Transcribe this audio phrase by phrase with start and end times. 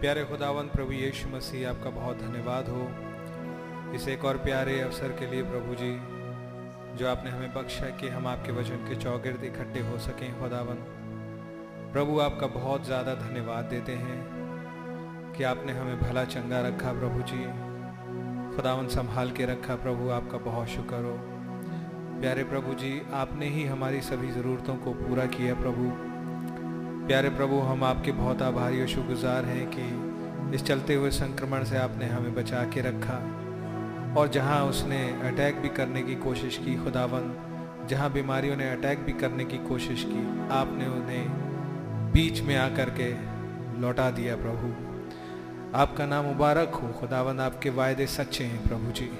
[0.00, 5.26] प्यारे खुदावन प्रभु यीशु मसीह, आपका बहुत धन्यवाद हो। इस एक और प्यारे अवसर के
[5.26, 5.92] लिए प्रभु जी,
[6.96, 10.82] जो आपने हमें बख्शा कि हम आपके वचन के चौगिर्द इकट्ठे हो सकें खुदावन
[11.92, 14.18] प्रभु, आपका बहुत ज़्यादा धन्यवाद देते हैं
[15.32, 17.44] कि आपने हमें भला चंगा रखा प्रभु जी।
[18.56, 21.16] खुदावन संभाल के रखा प्रभु, आपका बहुत शुक्र हो।
[22.20, 25.90] प्यारे प्रभु जी, आपने ही हमारी सभी ज़रूरतों को पूरा किया प्रभु।
[27.06, 31.76] प्यारे प्रभु, हम आपके बहुत आभारी और शुक्रगुजार हैं कि इस चलते हुए संक्रमण से
[31.76, 33.18] आपने हमें बचा के रखा
[34.20, 37.30] और जहाँ उसने अटैक भी करने की कोशिश की खुदावन
[37.88, 43.12] जहाँ बीमारियों ने अटैक भी करने की कोशिश की, आपने उन्हें बीच में आकर के
[43.80, 44.74] लौटा दिया प्रभु।
[45.78, 49.10] आपका नाम मुबारक हो खुदावन आपके वायदे सच्चे हैं प्रभु जी।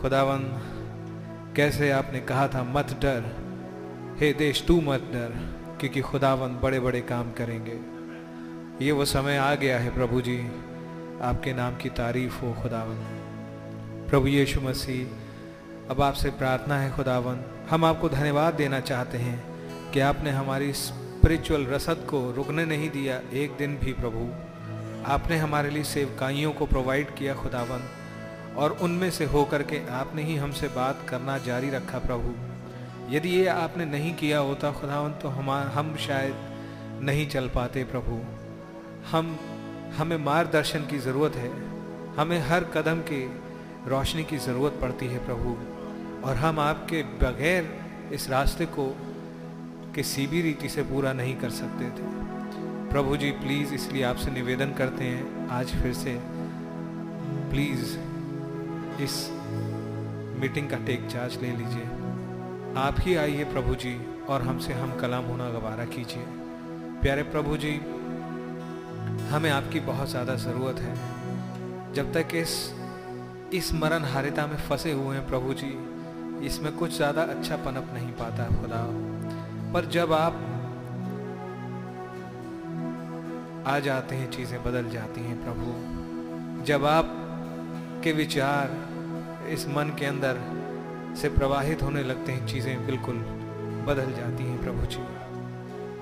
[0.00, 0.50] खुदावन
[1.56, 3.30] कैसे आपने कहा था, मत डर,
[4.20, 7.78] हे देश, तू मत डर। क्योंकि खुदावन बड़े बड़े काम करेंगे।
[8.84, 10.38] ये वो समय आ गया है प्रभु जी,
[11.22, 17.84] आपके नाम की तारीफ़ हो खुदावन प्रभु यीशु मसीह, अब आपसे प्रार्थना है खुदावन हम
[17.84, 19.38] आपको धन्यवाद देना चाहते हैं
[19.92, 24.26] कि आपने हमारी स्पिरिचुअल रसद को रुकने नहीं दिया एक दिन भी प्रभु।
[25.06, 27.88] आपने हमारे लिए सेवकाइयों को प्रोवाइड किया खुदावन
[28.56, 32.47] और उनमें से होकर के आपने ही हमसे बात करना जारी रखा प्रभु।
[33.10, 38.20] यदि ये आपने नहीं किया होता खुदावन तो हम हम शायद नहीं चल पाते प्रभु।
[39.10, 39.38] हम,
[39.96, 41.50] हमें मार्गदर्शन की ज़रूरत है।
[42.16, 43.24] हमें हर कदम की
[43.86, 45.56] रोशनी की ज़रूरत पड़ती है प्रभु।
[46.28, 47.76] और हम आपके बगैर
[48.12, 48.86] इस रास्ते को
[49.94, 52.10] किसी भी रीति से पूरा नहीं कर सकते थे।
[52.90, 56.18] प्रभु जी, प्लीज़ इसलिए आपसे निवेदन करते हैं, आज फिर से
[57.50, 57.96] प्लीज़
[59.02, 59.28] इस
[60.40, 61.97] मीटिंग का टेक चार्ज ले लीजिए।
[62.78, 63.92] आप ही आइए प्रभु जी
[64.28, 66.24] और हमसे हम कलाम होना गवारा कीजिए।
[67.02, 67.70] प्यारे प्रभु जी
[69.30, 70.94] हमें आपकी बहुत ज़्यादा ज़रूरत है।
[71.94, 72.52] जब तक इस
[73.52, 75.70] इस मरण हारिता में फंसे हुए हैं प्रभु जी
[76.46, 78.82] इसमें कुछ ज़्यादा अच्छा पनप नहीं पाता खुदा।
[79.72, 80.34] पर जब आप
[83.66, 87.10] आ जाते हैं, चीज़ें बदल जाती हैं प्रभु। जब आप
[88.04, 88.76] के विचार
[89.52, 90.40] इस मन के अंदर
[91.18, 93.16] से प्रवाहित होने लगते हैं चीज़ें, बिल्कुल
[93.86, 95.02] बदल जाती हैं प्रभु जी।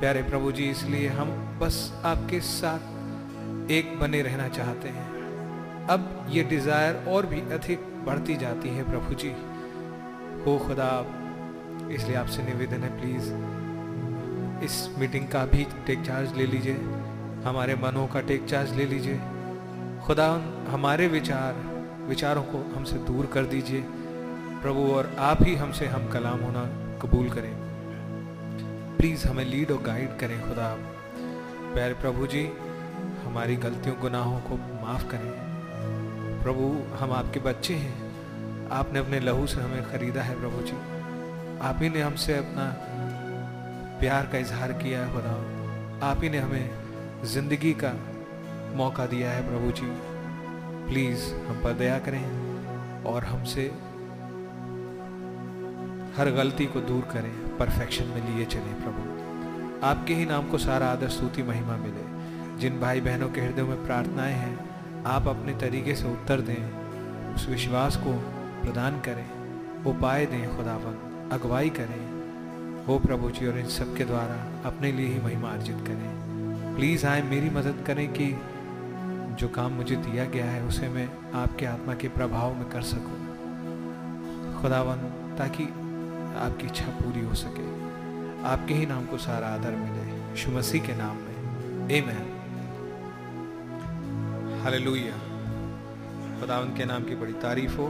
[0.00, 1.28] प्यारे प्रभु जी, इसलिए हम
[1.60, 5.06] बस आपके साथ एक बने रहना चाहते हैं।
[5.88, 9.32] अब ये डिज़ायर और भी अधिक बढ़ती जाती है प्रभु जी।
[10.46, 10.90] हो खुदा,
[11.92, 13.32] इसलिए आपसे निवेदन है प्लीज़
[14.64, 16.74] इस मीटिंग का भी टेक चार्ज ले लीजिए।
[17.44, 19.20] हमारे मनों का टेक चार्ज ले लीजिए।
[20.06, 20.28] खुदा
[20.68, 21.54] हमारे विचार,
[22.08, 23.84] विचारों को हमसे दूर कर दीजिए।
[24.62, 26.64] प्रभु, और आप ही हमसे हम कलाम होना
[26.98, 27.54] कबूल करें।
[28.98, 30.78] प्लीज़ हमें लीड और गाइड करें, खुदा। आप
[31.74, 32.52] प्यारे प्रभु जी,
[33.24, 35.30] हमारी गलतियों, गुनाहों को माफ़ करें।
[36.42, 38.06] प्रभु, हम आपके बच्चे हैं।
[38.68, 40.76] आपने अपने लहू से हमें ख़रीदा है, प्रभु जी।
[41.58, 42.74] आप ही ने हमसे अपना
[44.00, 45.34] प्यार का इजहार किया है, खुदा।
[46.06, 46.70] आप ही ने हमें
[47.24, 47.92] ज़िंदगी का
[48.76, 50.16] मौका दिया है, प्रभु जी।
[50.88, 52.46] प्लीज़ हम पर दया करें
[53.02, 53.85] और हमसे
[56.16, 59.16] हर गलती को दूर करें परफेक्शन में लिए चलें प्रभु।
[59.86, 62.16] आपके ही नाम को सारा आदर, स्तुति, महिमा मिले।
[62.58, 64.70] जिन भाई बहनों के हृदय में प्रार्थनाएँ हैं,
[65.04, 66.86] आप अपने तरीके से उत्तर दें,
[67.34, 68.12] उस विश्वास को
[68.62, 69.26] प्रदान करें,
[69.84, 72.16] उपाय दें खुदावन अगुवाई करें।
[72.86, 76.26] हो प्रभु जी, और इन सब के द्वारा अपने लिए ही महिमा अर्जित करें।
[76.76, 78.40] प्लीज़ आए, मेरी मदद करें कि
[79.36, 83.26] जो काम मुझे दिया गया है, उसे मैं आपके आत्मा के प्रभाव में कर सकूँ।
[84.62, 84.96] खुदावन
[85.38, 85.68] ताकि
[86.36, 87.86] आपकी इच्छा पूरी हो सके।
[88.42, 91.36] आपके ही नाम को सारा आदर मिले। यीशु मसीह के नाम में।
[91.84, 92.36] आमेन
[94.62, 95.36] हालेलुया
[96.40, 97.86] खुदावन के नाम की बड़ी तारीफ़ हो।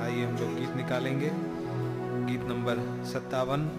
[0.00, 1.30] आइए हम लोग गीत निकालेंगे।
[2.32, 3.70] गीत नंबर सत्तावन।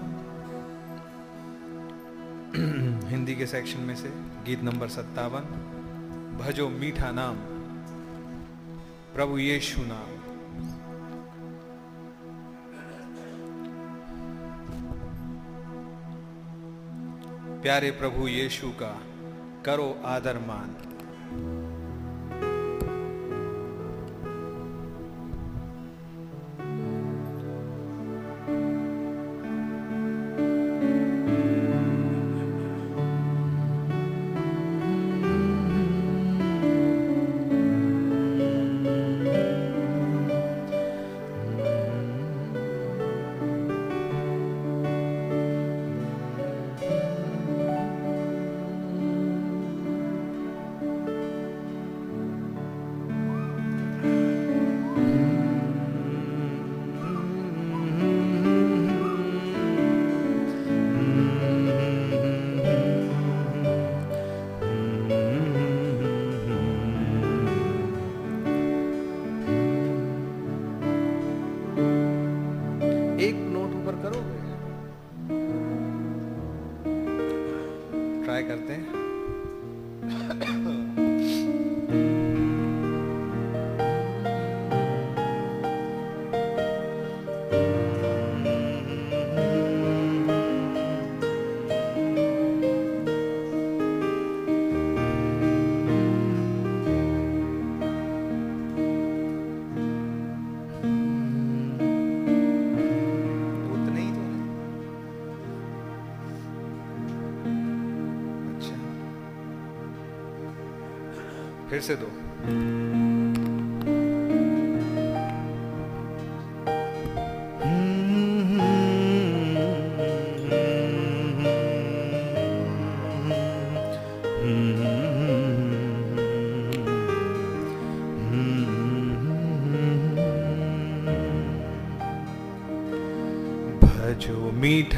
[3.09, 4.09] हिंदी के सेक्शन में से
[4.45, 5.41] गीत नंबर सत्तावन।
[6.41, 7.35] भजो मीठा नाम।
[9.15, 10.16] प्रभु यीशु नाम।
[17.61, 19.01] प्यारे प्रभु यीशु का
[19.65, 20.96] करो आदर मान।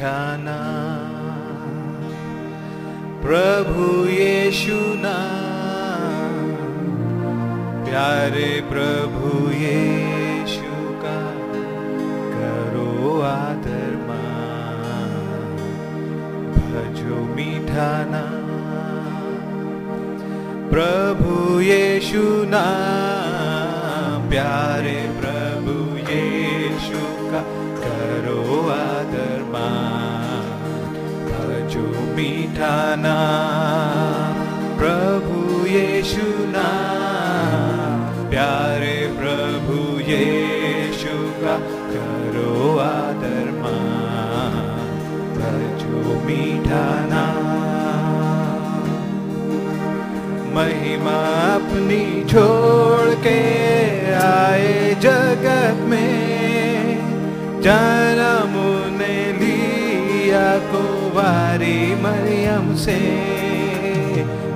[0.00, 1.96] मीठा नाम
[3.22, 6.36] प्रभु यीशु नाम।
[7.84, 11.18] प्यारे प्रभु यीशु का
[12.36, 13.92] करो आदर
[16.56, 18.48] भजो मीठा नाम।
[20.70, 22.24] प्रभु यीशु
[22.56, 24.99] नाम। प्यारे
[32.20, 34.40] मीठा नाम
[34.78, 38.02] प्रभु यीशु नाम
[38.32, 39.76] प्यारे प्रभु
[40.08, 41.54] यीशु का
[41.92, 42.52] करो
[42.88, 44.58] आदर मान
[45.38, 48.84] भजो मीठा नाम
[50.58, 51.18] महिमा
[51.56, 52.04] अपनी
[52.34, 53.40] छोड़ के
[54.28, 56.16] आए जगत में
[57.64, 58.09] जन्म
[61.20, 62.98] कुवारी मरियम से।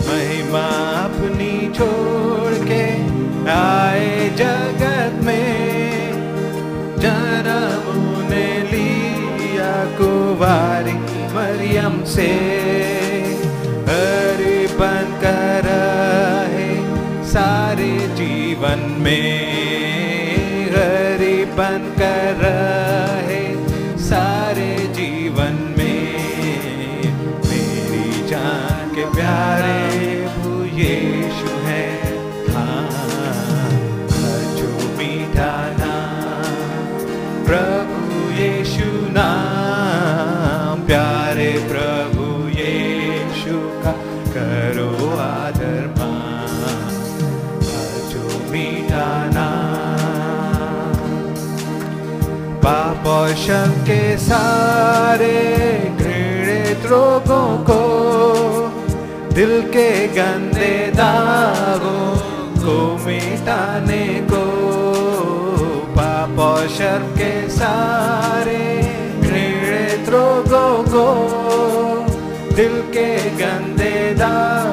[0.09, 0.67] महिमा
[1.05, 2.85] अपनी छोड़ के
[3.51, 6.12] आए जगत में।
[6.99, 8.01] जन्म
[8.31, 10.99] ने लिया कुवारी
[11.37, 12.31] मरियम से।
[13.89, 15.69] हरि बन कर
[17.25, 19.43] सारे जीवन में।
[53.33, 55.33] पाप के सारे
[55.99, 57.81] घृणित रोगों को,
[59.35, 62.16] दिल के गंदे दागों
[62.59, 64.45] को मिटाने को,
[65.97, 68.83] पाप शर्म के सारे
[69.20, 71.07] घृणित रोगों को,
[72.55, 74.64] दिल के गंदे दागों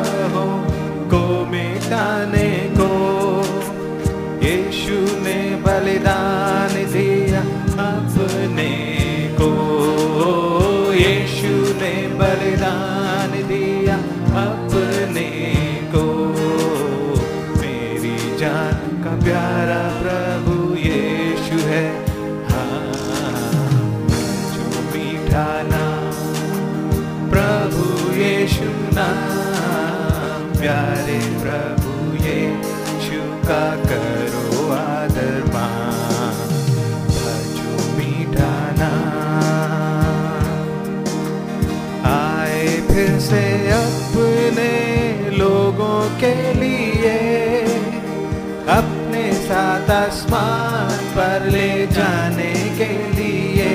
[49.92, 53.70] आसमान पर ले जाने के लिए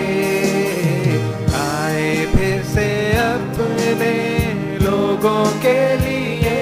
[1.58, 2.88] आए फिर से
[3.18, 4.14] अपने
[4.84, 6.56] लोगों के लिए,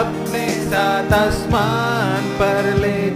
[0.00, 3.09] अपने साथ आसमान पर ले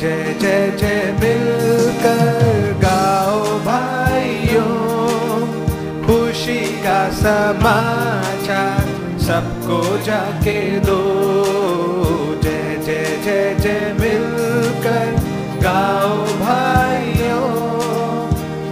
[0.00, 4.74] जय जय जय मिलकर गाओ भाइयों।
[6.06, 8.84] खुशी का समाचार
[9.18, 10.98] सबको जाके दो।
[12.42, 15.10] जय जय जय जय मिलकर
[15.62, 17.50] गाओ भाइयों।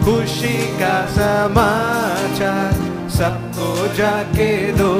[0.05, 2.73] खुशी का समाचार
[3.11, 4.95] सबको जाके दो।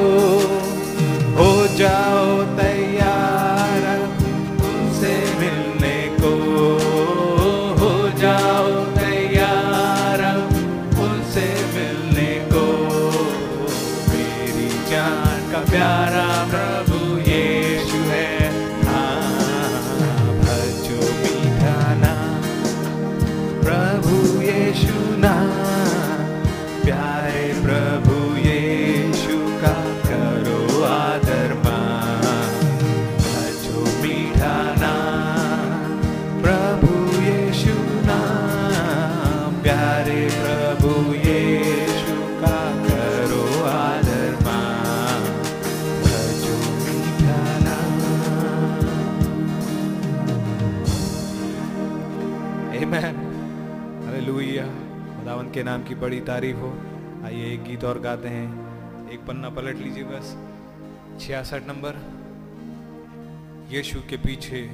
[1.37, 2.43] हो जाओ
[55.97, 56.77] बड़ी तारीफ़ हो।
[57.25, 58.67] आइए एक गीत और गाते हैं।
[59.09, 60.37] एक पन्ना पलट लीजिए बस।
[61.19, 62.17] छियासठ नंबर।
[63.75, 64.69] यीशु के पीछे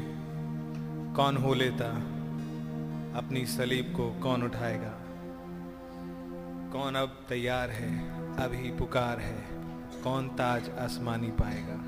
[1.16, 1.90] कौन हो लेता?
[3.18, 4.94] अपनी सलीब को कौन उठाएगा?
[6.72, 8.10] कौन अब तैयार है?
[8.38, 9.46] अभी पुकार है।
[10.04, 11.84] कौन ताज आसमानी पाएगा?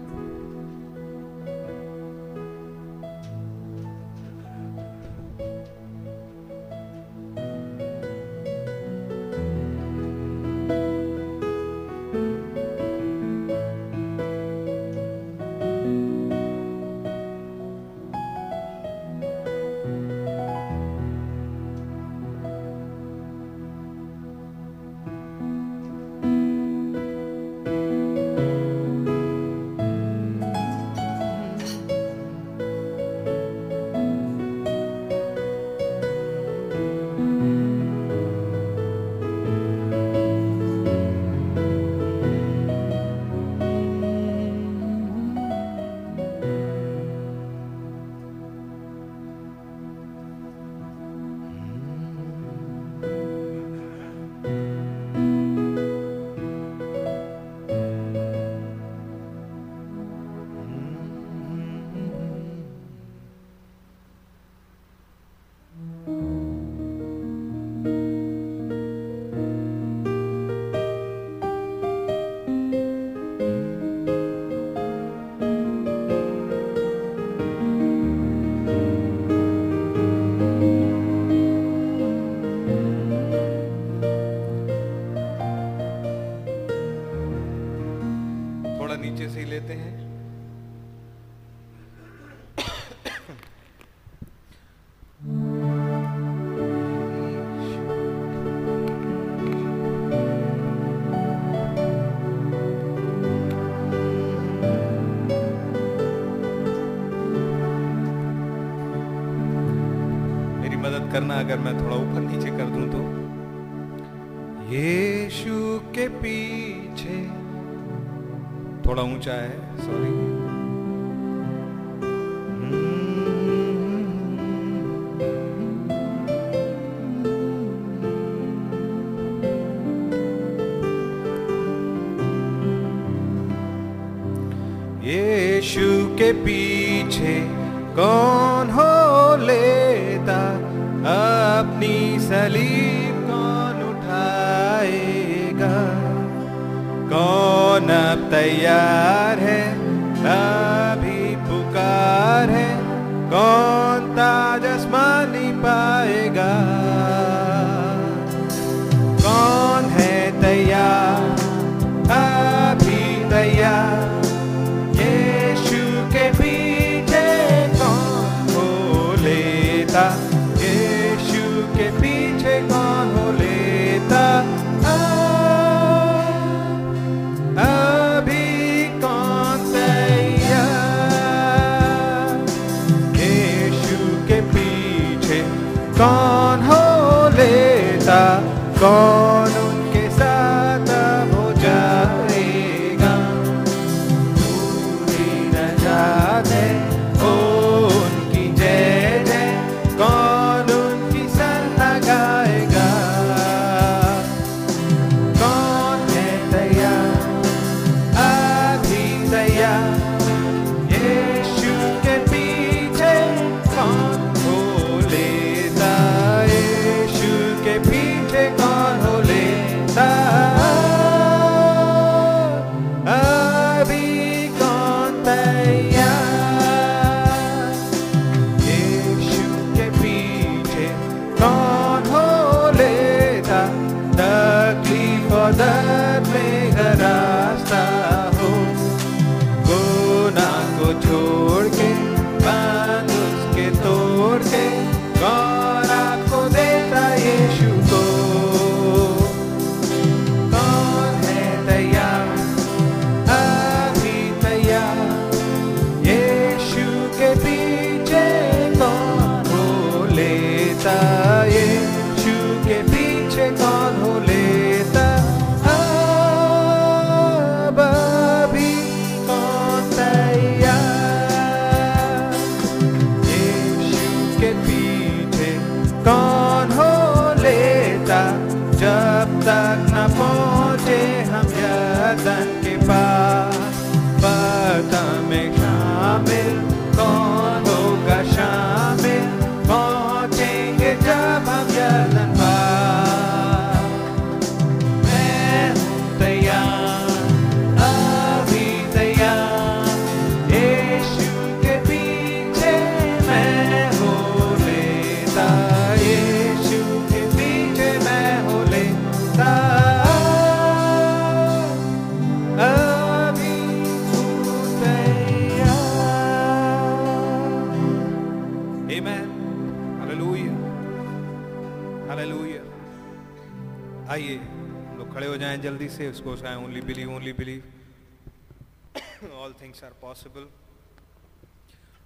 [325.95, 330.47] हो से उसको only believe only believe all things are possible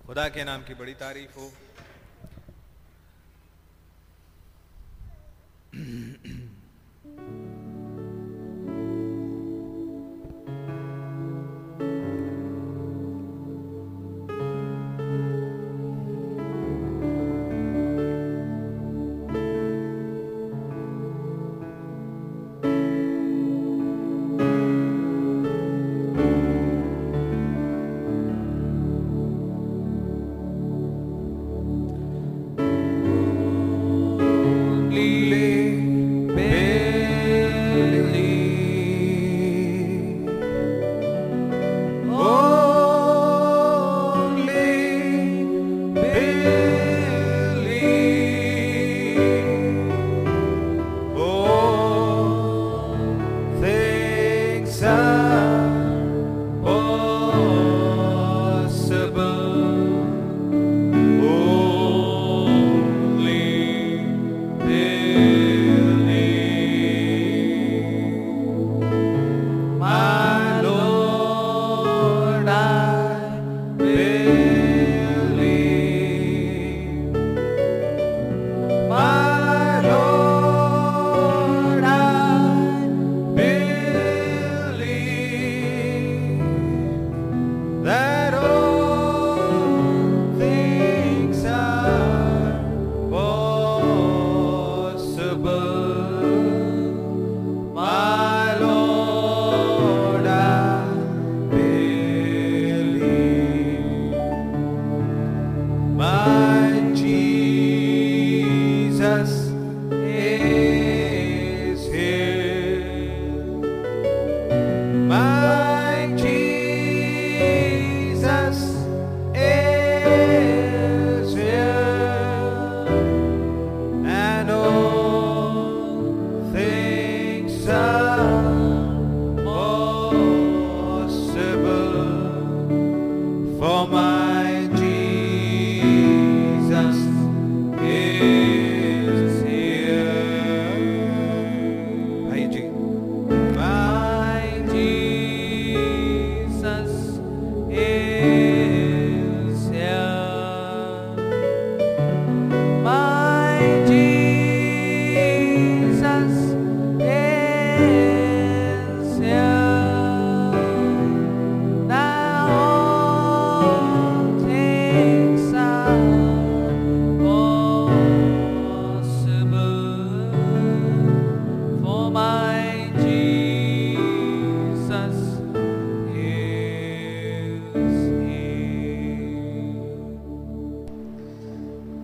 [0.05, 1.45] खुदा के नाम की बड़ी तारीफ़ हो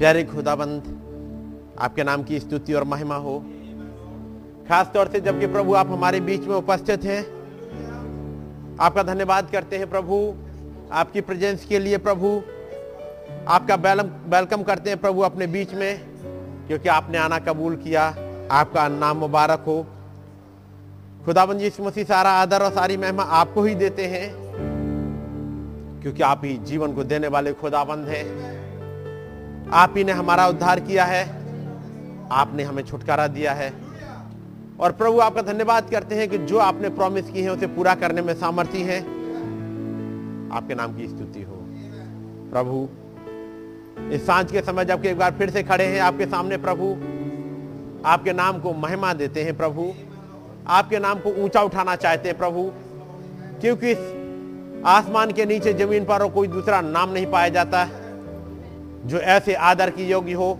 [0.06, 0.82] प्यारे खुदाबंद,
[1.82, 3.38] आपके नाम की स्तुति और महिमा हो।
[4.68, 7.22] खास तौर से जबकि प्रभु आप हमारे बीच में उपस्थित हैं,
[8.80, 10.18] आपका धन्यवाद करते हैं प्रभु,
[10.92, 12.30] आपकी प्रेजेंस के लिए प्रभु,
[13.50, 13.76] आपका
[14.30, 16.00] वेलकम करते हैं प्रभु अपने बीच में,
[16.68, 18.06] क्योंकि आपने आना कबूल किया,
[18.52, 19.86] आपका नाम मुबारक हो।
[21.26, 24.30] खुदाबंद यीशु मसीह, सारा आदर और सारी महिमा आपको ही देते हैं,
[26.02, 28.55] क्योंकि आप ही जीवन को देने वाले खुदाबंद हैं।
[29.74, 31.46] आप ही ने हमारा उद्धार किया है।
[32.32, 33.74] आपने हमें छुटकारा दिया है।
[34.80, 38.22] और प्रभु, आपका धन्यवाद करते हैं कि जो आपने प्रॉमिस की है, उसे पूरा करने
[38.22, 39.02] में सामर्थ्य है।
[40.54, 41.56] आपके नाम की स्तुति हो।
[42.52, 42.90] प्रभु,
[44.14, 46.98] इस साँझ के समय जबकि एक बार फिर से खड़े हैं आपके सामने, प्रभु,
[48.06, 49.94] आपके नाम को महिमा देते हैं, प्रभु।
[50.68, 52.72] आपके नाम को ऊँचा उठाना चाहते हैं, प्रभु।
[53.62, 53.94] क्योंकि
[54.86, 58.05] आसमान के नीचे ज़मीन पर और कोई दूसरा नाम नहीं पाया जाता। है
[59.06, 60.60] जो ऐसे आदर की योग्य हो,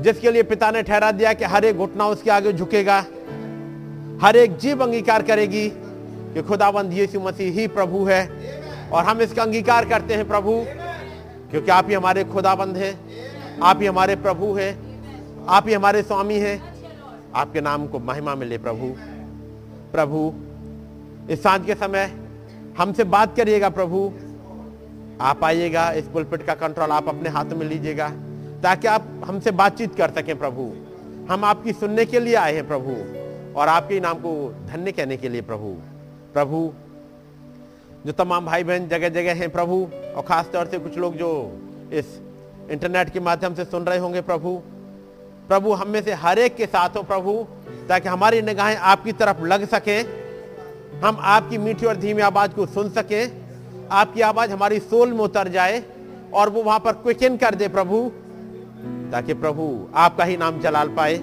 [0.00, 2.98] जिसके लिए पिता ने ठहरा दिया कि हर एक घुटना उसके आगे झुकेगा,
[4.22, 5.68] हर एक जीव अंगीकार करेगी
[6.34, 8.28] कि खुदाबंद यीशु मसीह ही प्रभु है।
[8.92, 10.64] और हम इसका अंगीकार करते हैं प्रभु,
[11.50, 13.00] क्योंकि आप ही हमारे खुदाबंद हैं,
[13.62, 14.72] आप ही हमारे प्रभु हैं,
[15.48, 16.74] आप ही हमारे स्वामी हैं।
[17.34, 18.86] आपके नाम को महिमा मिले प्रभु।
[19.92, 20.32] प्रभु,
[21.30, 22.12] इस साँझ के समय
[22.78, 24.12] हमसे बात करिएगा प्रभु।
[25.20, 28.08] आप आइएगा, इस पुलपिट का कंट्रोल आप अपने हाथ में लीजिएगा,
[28.62, 30.62] ताकि आप हमसे बातचीत कर सकें प्रभु।
[31.30, 32.92] हम आपकी सुनने के लिए आए हैं प्रभु,
[33.54, 34.32] और आपके नाम को
[34.68, 35.74] धन्य कहने के लिए प्रभु।
[36.32, 36.72] प्रभु,
[38.06, 39.76] जो तमाम भाई बहन जगह जगह हैं प्रभु,
[40.16, 41.30] और ख़ास तौर से कुछ लोग जो
[41.92, 42.18] इस
[42.70, 44.60] इंटरनेट के माध्यम से सुन रहे होंगे प्रभु
[45.48, 47.32] प्रभु, हम में से हर एक के साथ हो प्रभु,
[47.88, 49.98] ताकि हमारी निगाहें आपकी तरफ़ लग सके,
[51.00, 53.24] हम आपकी मीठी और धीमी आवाज़ को सुन सके
[53.92, 55.84] आपकी आवाज़ हमारी सोल में उतर जाए
[56.34, 58.12] और वो वहाँ पर क्विकन कर दे प्रभु,
[59.12, 61.18] ताकि प्रभु आपका ही नाम जलाल पाए।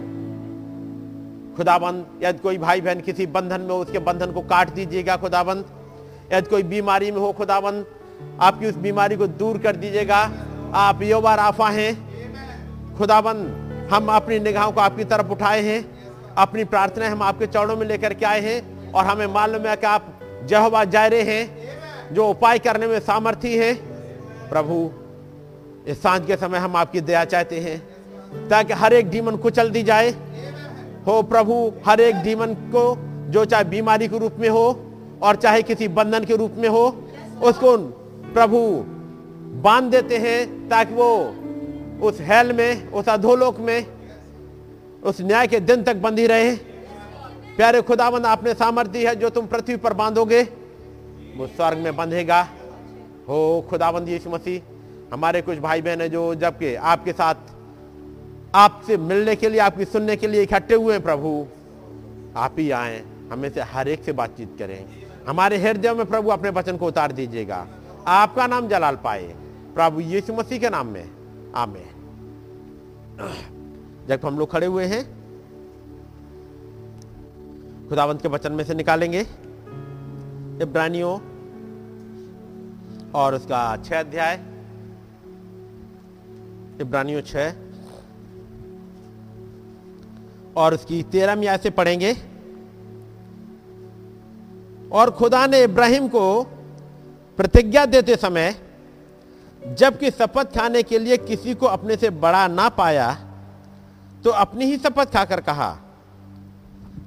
[1.57, 5.65] खुदाबंद, यदि कोई भाई बहन किसी बंधन में हो, उसके बंधन को काट दीजिएगा खुदाबंद।
[6.33, 7.85] यदि कोई बीमारी में हो, खुदाबंद,
[8.41, 10.31] आपकी उस बीमारी को दूर कर दीजिएगा।
[10.73, 12.07] आप योबा राफा हैं।
[12.97, 15.97] खुदाबंद, हम अपनी निगाहों को आपकी तरफ़ उठाए हैं।
[16.37, 19.85] अपनी प्रार्थनाएँ हम आपके चरणों में लेकर के आए हैं और हमें मालूम है कि
[19.85, 21.66] आप जहवा जायरे हैं।
[22.13, 23.73] जो उपाय करने में सामर्थ्य है,
[24.49, 24.91] प्रभु,
[25.87, 27.79] इस साँझ के समय हम आपकी दया चाहते हैं,
[28.49, 30.09] ताकि हर एक डीमन कुचल दी जाए।
[31.07, 32.97] हो प्रभु, हर एक डीमन को
[33.31, 34.79] जो चाहे बीमारी के रूप में हो
[35.21, 37.09] और चाहे किसी बंधन के रूप में हो,
[37.43, 37.77] उसको
[38.33, 38.83] प्रभु
[39.61, 41.35] बाँध देते हैं, ताकि वो
[42.07, 43.85] उस हेल में, उस अधोलोक में,
[45.03, 46.55] उस न्याय के दिन तक बंधी रहे।
[47.57, 50.47] प्यारे खुदाबंद आपने सामर्थ्य है जो तुम पृथ्वी पर बांधोगे।
[51.37, 52.41] वो स्वर्ग में बंधेगा।
[53.27, 54.61] हो, खुदाबंद यीशु मसीह,
[55.13, 57.35] हमारे कुछ भाई बहन है जो जबकि आपके साथ
[58.55, 61.45] आपसे मिलने के लिए, आपकी सुनने के लिए इकट्ठे हुए हैं, प्रभु।
[62.35, 64.85] आप ही आए हमें से हर एक से बातचीत करें।
[65.27, 67.67] हमारे हृदय में प्रभु अपने वचन को उतार दीजिएगा।
[68.07, 69.23] आपका नाम जलाल पाए।
[69.75, 71.09] प्रभु यीशु मसीह के नाम में।
[71.55, 71.85] आमे
[74.07, 75.03] जब हम लोग खड़े हुए हैं
[77.89, 79.25] खुदावंत के वचन में से निकालेंगे।
[80.61, 81.13] इब्रानियों
[83.11, 84.35] और उसका छह अध्याय।
[86.81, 87.51] इब्रानियों छह।
[90.55, 92.13] और उसकी तेरह म्याय से पढ़ेंगे।
[94.91, 96.43] और खुदा ने इब्राहिम को
[97.37, 98.55] प्रतिज्ञा देते समय,
[99.73, 103.13] जबकि शपथ खाने के लिए किसी को अपने से बड़ा ना पाया
[104.23, 105.77] तो अपनी ही शपथ खाकर कहा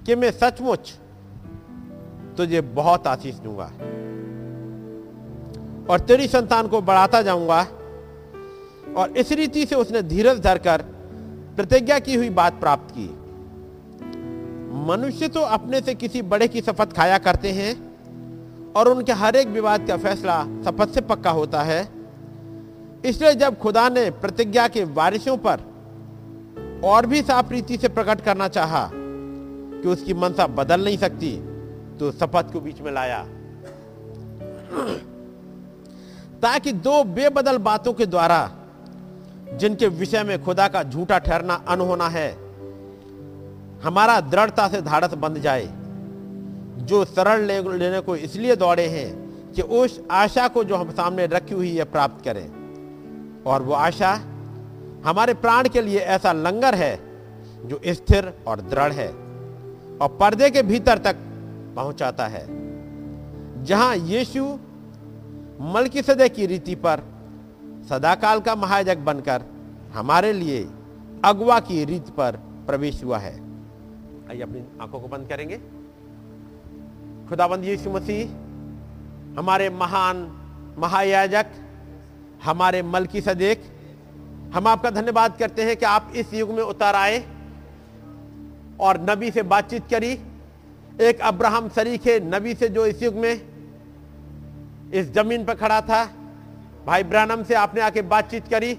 [0.07, 1.00] कि मैं सचमुच
[2.41, 3.65] तुझे बहुत आशीष दूँगा।
[5.91, 7.61] और तेरी संतान को बढ़ाता जाऊँगा।
[8.97, 10.83] और इस रीति से उसने धीरज धरकर
[11.57, 13.09] प्रतिज्ञा की हुई बात प्राप्त की।
[14.87, 17.75] मनुष्य तो अपने से किसी बड़े की शपथ खाया करते हैं,
[18.73, 21.83] और उनके हर एक विवाद का फैसला शपथ से पक्का होता है।
[23.05, 25.69] इसलिए जब खुदा ने प्रतिज्ञा के वारिसों पर
[26.85, 31.31] और भी साफ़ रीति से प्रकट करना चाहा कि उसकी मनसा बदल नहीं सकती
[32.01, 33.27] तो शपथ को बीच में लाया।
[36.43, 38.51] ताकि दो बेबदल बातों के द्वारा,
[39.53, 42.33] जिनके विषय में खुदा का झूठा ठहरना अनहोना है,
[43.83, 45.69] हमारा दृढ़ता से धाड़स बंध जाए।
[46.81, 47.41] जो सरल
[47.79, 51.85] लेने को इसलिए दौड़े हैं कि उस आशा को जो हम सामने रखी हुई है
[51.85, 52.47] प्राप्त करें।
[53.47, 54.13] और वो आशा
[55.05, 57.01] हमारे प्राण के लिए ऐसा लंगर है,
[57.65, 59.09] जो स्थिर और दृढ़ है।
[59.99, 61.17] और पर्दे के भीतर तक
[61.75, 62.47] पहुंचाता है।
[63.65, 64.45] जहाँ यीशु
[65.61, 67.03] मलकी सदे की रीति पर
[67.89, 69.43] सदाकाल का महाजक बनकर
[69.93, 70.69] हमारे लिए
[71.25, 73.33] अगवा की रीत पर प्रवेश हुआ है।
[74.31, 75.57] आइए अपनी आँखों को बंद करेंगे।
[77.29, 78.31] खुदाबंद यीशु मसीह,
[79.39, 80.17] हमारे महान
[80.79, 81.47] महायाजक,
[82.45, 83.63] हमारे मलकी सदेक
[84.55, 87.19] हम आपका धन्यवाद करते हैं कि आप इस युग में उतर आए
[88.81, 90.19] और नबी से बातचीत करी।
[91.01, 93.35] एक अब्राहम शरीक है नबी से जो इस युग में
[94.93, 96.05] इस ज़मीन पर खड़ा था,
[96.87, 98.73] भाई ब्रानम से आपने आके बातचीत करी।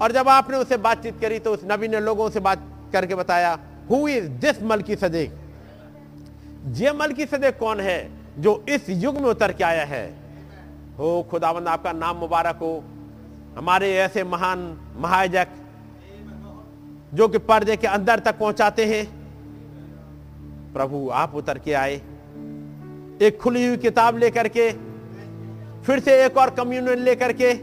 [0.00, 2.62] और जब आपने उससे बातचीत करी तो उस नबी ने लोगों से बात
[2.92, 3.58] करके बताया
[3.90, 5.30] हु इज़ दिस मलकी सदेक
[6.76, 10.04] ये मलकी सदेक कौन है जो इस युग में उतर के आया है?
[10.98, 12.82] हो खुदावंद, आपका नाम मुबारक हो।
[13.56, 14.58] हमारे ऐसे महान
[14.96, 15.48] महायजक
[17.14, 19.19] जो कि पर्दे के अंदर तक पहुंचाते हैं।
[20.74, 21.94] प्रभु आप उतर के आए।
[23.22, 24.70] एक खुली हुई किताब लेकर के,
[25.82, 27.54] फिर से एक और कम्युनियन लेकर के,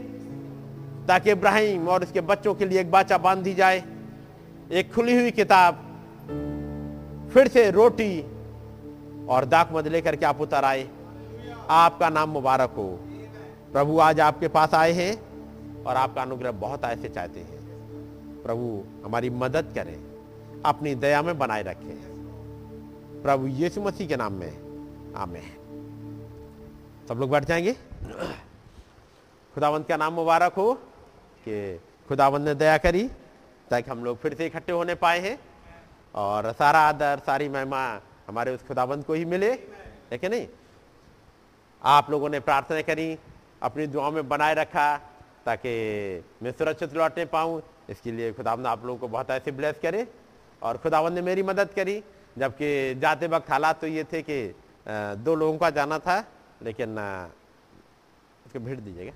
[1.06, 3.82] ताकि इब्राहिम और उसके बच्चों के लिए एक बाचा बाँध दी जाए।
[4.72, 5.74] एक खुली हुई किताब,
[7.32, 8.20] फिर से रोटी
[9.28, 10.88] और दाक मद लेकर के आप उतर आए।
[11.70, 12.88] आपका नाम मुबारक हो।
[13.72, 15.12] प्रभु आज आपके पास आए हैं
[15.84, 17.58] और आपका अनुग्रह बहुत ऐसे चाहते हैं।
[18.42, 19.96] प्रभु हमारी मदद करें,
[20.64, 22.07] अपनी दया में बनाए रखें।
[23.22, 24.68] प्रभु यीशु मसीह के नाम में।
[25.16, 25.40] आमे।
[27.08, 27.72] सब लोग बैठ जाएँगे।
[29.54, 30.74] खुदावंत का नाम मुबारक हो
[31.44, 33.08] कि खुदावंत ने दया करी,
[33.70, 35.40] ताकि हम लोग फिर से इकट्ठे होने पाए हैं
[36.14, 39.52] और सारा आदर, सारी महिमा हमारे उस खुदावंत को ही मिले।
[40.12, 40.48] है कि नहीं?
[41.84, 43.18] आप लोगों ने प्रार्थना करी,
[43.62, 44.96] अपनी दुआओं में बनाए रखा,
[45.46, 45.70] ताकि
[46.42, 50.08] मैं सुरक्षित लौटने पाऊँ। इसके लिए खुदावन आप लोगों को बहुत ऐसे ब्लेस करे
[50.62, 52.04] और खुदावन ने मेरी मदद करी।
[52.36, 54.54] जबकि जाते वक्त हालात तो ये थे कि
[55.18, 56.24] दो लोगों का जाना था,
[56.62, 56.98] लेकिन
[58.46, 59.12] उसको भीड़ दीजिएगा।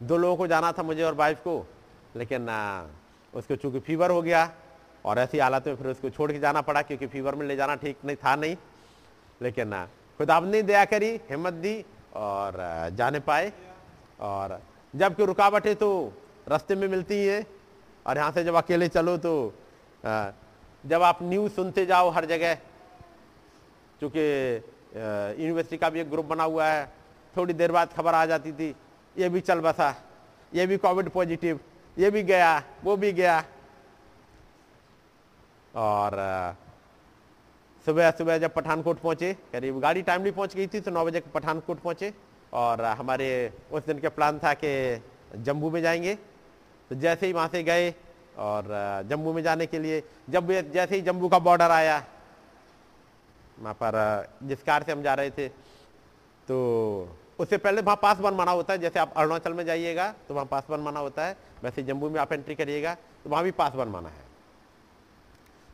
[0.00, 1.66] दो लोगों को जाना था मुझे और वाइफ को,
[2.16, 2.48] लेकिन
[3.32, 4.50] उसको चूँकि फीवर हो गया
[5.04, 7.74] और ऐसी हालत में फिर उसको छोड़ के जाना पड़ा क्योंकि फीवर में ले जाना
[7.76, 8.56] ठीक नहीं था नहीं।
[9.40, 9.72] लेकिन
[10.20, 11.84] खुदा ने दया करी, हिम्मत दी
[12.14, 12.52] और
[12.96, 13.52] जाने पाए।
[14.20, 14.60] और
[14.94, 15.90] जबकि रुकावटें तो
[16.48, 17.44] रास्ते में मिलती हैं
[18.06, 19.32] और यहाँ से जब अकेले चलो तो
[20.84, 22.54] जब आप न्यूज़ सुनते जाओ हर जगह,
[24.00, 24.20] चूँकि
[25.36, 26.86] यूनिवर्सिटी का भी एक ग्रुप बना हुआ है,
[27.34, 28.74] थोड़ी देर बाद खबर आ जाती थी,
[29.16, 29.94] ये भी चल बसा,
[30.52, 31.60] ये भी कोविड पॉजिटिव
[31.96, 33.38] ये भी गया, वो भी गया।
[35.74, 36.14] और
[37.86, 41.80] सुबह सुबह जब पठानकोट पहुँचे, करीब गाड़ी टाइमली पहुँच गई थी तो नौ बजे पठानकोट
[41.80, 42.12] पहुँचे,
[42.52, 43.28] और हमारे
[43.72, 45.02] उस दिन के प्लान था कि
[45.36, 46.14] जम्मू में जाएँगे।
[46.90, 47.90] तो जैसे ही वहाँ से गए
[48.38, 52.02] और जम्मू में जाने के लिए, जब जैसे ही जम्मू का बॉर्डर आया,
[53.60, 55.48] वहाँ पर जिस कार से हम जा रहे थे
[56.48, 56.56] तो
[57.38, 60.66] उससे पहले वहाँ पास बनवाना होता है, जैसे आप अरुणाचल में जाइएगा तो वहाँ पास
[60.70, 64.26] बनवाना होता है, वैसे जम्मू में आप एंट्री करिएगा तो वहाँ भी पास बनवाना है।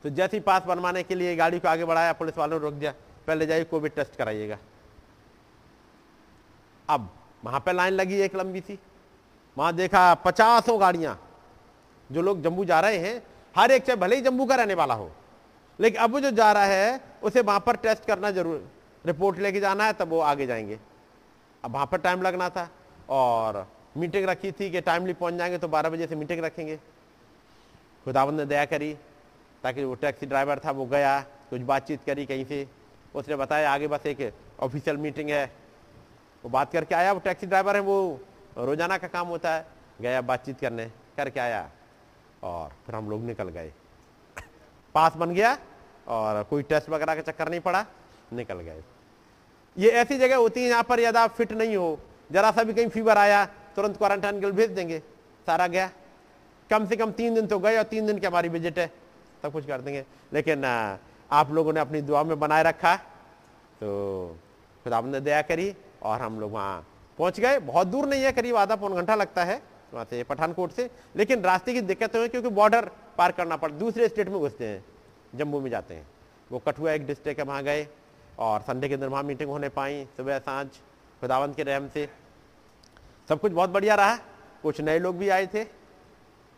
[0.04, 2.74] तो जैसे ही पास बनवाने के लिए गाड़ी को आगे बढ़ाया, पुलिस वालों ने रोक
[2.74, 2.92] दिया,
[3.26, 4.58] पहले जाइए, कोविड टेस्ट कराइएगा।
[6.88, 7.08] अब
[7.44, 8.78] वहाँ पर लाइन लगी एक लंबी सी,
[9.56, 11.18] वहाँ देखा पचासों गाड़ियाँ
[12.14, 13.22] जो लोग जम्मू जा रहे हैं,
[13.54, 15.10] हर एक चाहे भले ही जम्मू का रहने वाला हो,
[15.78, 18.68] लेकिन अब जो जा रहा है, उसे वहाँ पर टेस्ट करना ज़रूर
[19.04, 20.78] रिपोर्ट लेके जाना है, तब वो आगे जाएँगे।
[21.64, 22.68] अब वहाँ पर टाइम लगना था
[23.08, 26.76] और मीटिंग रखी थी कि टाइमली पहुँच जाएँगे तो 12 बजे से मीटिंग रखेंगे।
[28.06, 28.92] खुदाबंद ने दया करी,
[29.64, 32.66] ताकि वो टैक्सी ड्राइवर था, वो गया, कुछ बातचीत करी कहीं से।
[33.14, 35.44] उसने बताया, आगे बस एक ऑफिशियल मीटिंग है।
[36.44, 38.20] वो बात करके आया, वो टैक्सी ड्राइवर है, वो
[38.58, 39.66] रोज़ाना का काम होता है,
[40.00, 40.86] गया बातचीत करने,
[41.16, 41.70] करके आया।
[42.44, 43.72] और फिर हम लोग निकल गए।
[44.94, 45.56] पास बन गया
[46.08, 47.84] और कोई टेस्ट वगैरह का चक्कर नहीं पड़ा,
[48.32, 48.82] निकल गए।
[49.76, 51.98] ये ऐसी जगह होती है यहाँ पर यदि आप फिट नहीं हो,
[52.30, 53.44] जरा सा भी कहीं फीवर आया,
[53.76, 54.98] तुरंत क्वारंटाइन के लिए भेज देंगे।
[55.46, 55.90] सारा गया।
[56.70, 58.86] कम से कम तीन दिन तो गए और तीन दिन की हमारी विज़िट है।
[59.42, 62.94] सब कुछ कर देंगे। लेकिन आप लोगों ने अपनी दुआ में बनाए रखा।
[63.76, 64.36] तो
[64.86, 66.86] फिर आपने दया करी और हम लोग वहाँ
[67.18, 69.60] पहुँच गए। बहुत दूर नहीं है, करीब आधा पौन घंटा लगता है।
[69.94, 74.08] वहाँ से, पठानकोट से। लेकिन रास्ते की दिक्कत है क्योंकि बॉर्डर पार करना पड़ता दूसरे
[74.08, 74.84] स्टेट में घुसते हैं,
[75.34, 76.06] जम्मू में जाते हैं।
[76.50, 77.86] वो कठुआ एक डिस्ट्रिक्ट है, वहाँ गए
[78.38, 80.66] और संडे के दिन वहाँ मीटिंग होने पाई, सुबह साँझ,
[81.20, 82.08] खुदावंत के रहम से।
[83.28, 84.16] सब कुछ बहुत बढ़िया रहा।
[84.62, 85.64] कुछ नए लोग भी आए थे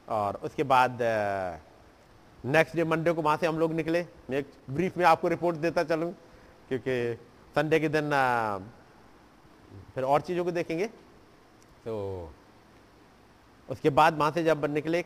[0.09, 0.99] और उसके बाद
[2.45, 5.57] नेक्स्ट डे मंडे को वहाँ से हम लोग निकले। मैं एक ब्रीफ में आपको रिपोर्ट
[5.57, 6.13] देता चलूँ,
[6.69, 7.15] क्योंकि
[7.57, 8.11] संडे के दिन
[9.95, 10.87] फिर और चीज़ों को देखेंगे।
[11.85, 11.95] तो
[13.69, 15.05] उसके बाद वहाँ से जब निकले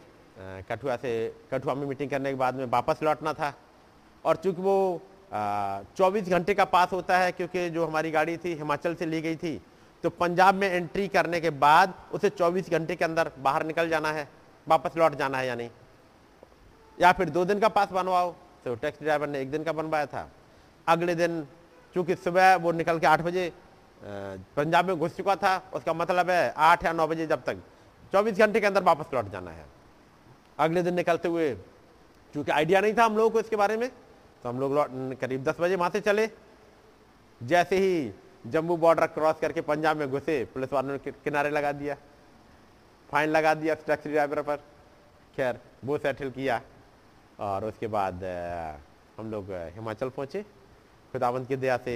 [0.68, 1.10] कठुआ से,
[1.52, 3.52] कठुआ में मीटिंग करने के बाद में वापस लौटना था।
[4.24, 5.00] और चूँकि वो
[5.96, 9.36] चौबीस घंटे का पास होता है, क्योंकि जो हमारी गाड़ी थी हिमाचल से ली गई
[9.36, 9.60] थी
[10.04, 14.12] तो पंजाब में एंट्री करने के बाद उसे 24 घंटे के अंदर बाहर निकल जाना
[14.12, 14.28] है,
[14.66, 15.70] वापस लौट जाना है या नहीं।
[16.98, 18.32] या फिर दो दिन का पास बनवाओ
[18.64, 20.28] तो टैक्सी ड्राइवर ने एक दिन का बनवाया था।
[20.86, 21.46] अगले दिन,
[21.94, 23.52] चूँकि सुबह वो निकल के आठ बजे
[24.02, 27.62] पंजाब में घुस चुका था, उसका मतलब है आठ या नौ बजे जब तक
[28.12, 29.64] चौबीस घंटे के अंदर वापस लौट जाना है।
[30.58, 31.50] अगले दिन निकलते हुए
[32.34, 33.88] क्योंकि आइडिया नहीं था हम लोगों को इसके बारे में
[34.42, 34.74] तो हम लोग
[35.20, 36.28] करीब दस बजे वहाँ से चले।
[37.40, 38.12] जैसे ही
[38.46, 41.96] जम्मू बॉर्डर क्रॉस करके पंजाब में घुसे, पुलिस वालों ने किनारे लगा दिया।
[43.08, 44.56] फाइन लगा दिया टैक्सी ड्राइवर पर।
[45.36, 46.60] खैर, वो सेटल किया
[47.40, 48.24] और उसके बाद
[49.18, 50.42] हम लोग हिमाचल पहुँचे।
[51.12, 51.94] खुदावंत की दया से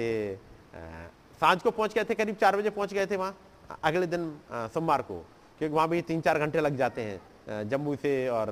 [1.41, 3.35] साँझ को पहुँच गए थे, करीब चार बजे पहुँच गए थे वहाँ।
[3.83, 4.39] अगले दिन
[4.73, 5.23] सोमवार को
[5.59, 8.49] क्योंकि वहाँ भी तीन चार घंटे लग जाते हैं जम्मू से और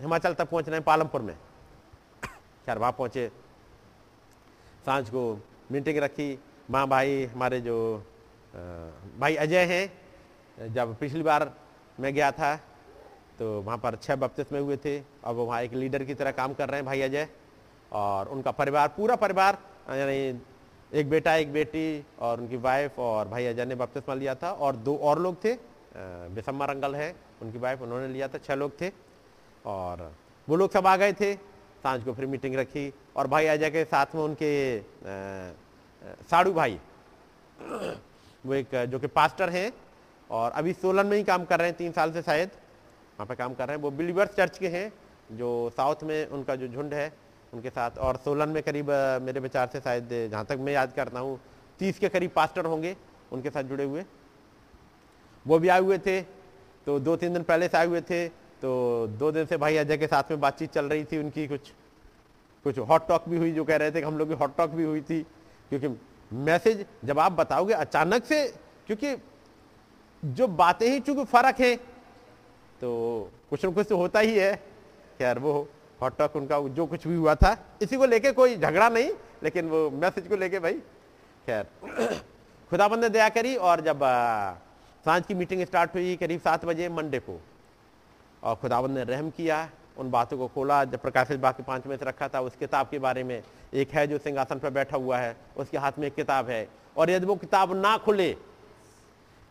[0.00, 1.34] हिमाचल तक पहुँचना है पालमपुर में।
[2.66, 3.30] खैर, वहाँ पहुँचे।
[4.86, 5.22] साँझ को
[5.72, 6.38] मीटिंग रखी।
[6.70, 7.76] माँ भाई, हमारे जो
[9.20, 11.52] भाई अजय हैं, जब पिछली बार
[12.00, 12.54] मैं गया था
[13.38, 16.54] तो वहाँ पर छः बपतिस में हुए थे। अब वहाँ एक लीडर की तरह काम
[16.54, 17.28] कर रहे हैं भाई अजय
[17.92, 19.58] और उनका परिवार, पूरा परिवार,
[19.90, 20.40] यानी
[20.92, 24.76] एक बेटा, एक बेटी और उनकी वाइफ और भाई अजय ने बपतिस्मा लिया था और
[24.78, 25.54] दो और लोग थे।
[25.94, 28.90] बिसम्मा रंगल है, उनकी वाइफ उन्होंने लिया था, छह लोग थे
[29.66, 30.10] और
[30.48, 31.34] वो लोग सब आ गए थे,
[31.82, 34.80] साँझ को फिर मीटिंग रखी और भाई अजय के साथ में उनके
[36.24, 36.78] साड़ू भाई,
[38.44, 39.72] वो एक, जो कि पास्टर हैं
[40.30, 43.34] और अभी सोलन में ही काम कर रहे हैं, तीन साल से शायद, वहाँ पे
[43.34, 44.92] काम कर रहे हैं। वो बिलीवर्स चर्च के हैं,
[45.32, 47.12] जो साउथ में उनका जो झुंड है,
[47.52, 48.90] उनके साथ और सोलन में करीब,
[49.22, 51.38] मेरे विचार से शायद जहाँ तक मैं याद करता हूँ,
[51.80, 52.96] तीस के करीब पास्टर होंगे,
[53.32, 54.04] उनके साथ जुड़े हुए।
[55.46, 56.20] वो भी आए हुए थे।
[56.86, 59.96] तो दो तीन दिन पहले से आए हुए थे। तो दो दिन से भाई अजय
[59.96, 61.72] के साथ में बातचीत चल रही थी उनकी कुछ
[62.64, 64.70] कुछ हॉट टॉक भी हुई जो कह रहे थे कि हम लोग की हॉट टॉक
[64.70, 65.20] भी हुई थी।
[65.70, 65.88] क्योंकि
[66.36, 68.46] मैसेज जब आप बताओगे अचानक से,
[68.86, 69.16] क्योंकि
[70.22, 71.74] जो बातें ही चूँकि फ़र्क है
[72.80, 74.54] तो कुछ न कुछ तो होता ही है।
[75.18, 75.68] खैर, वो
[76.00, 79.10] हॉट टॉक उनका जो कुछ भी हुआ था, इसी को लेके कोई झगड़ा नहीं,
[79.42, 80.74] लेकिन वो मैसेज को लेके भाई,
[81.46, 81.66] खैर,
[82.70, 84.02] खुदाबंद ने दया करी और जब
[85.04, 87.40] साँझ की मीटिंग स्टार्ट हुई करीब सात बजे मंडे को।
[88.42, 91.96] और खुदाबंद ने रहम किया, उन बातों को खोला, जब प्रकाशित बाग के पाँच में
[91.96, 93.42] से रखा था, उस किताब के बारे में
[93.74, 97.10] एक है जो सिंहासन पर बैठा हुआ है, उसके हाथ में एक किताब है। और
[97.10, 98.36] यदि वो किताब ना खुले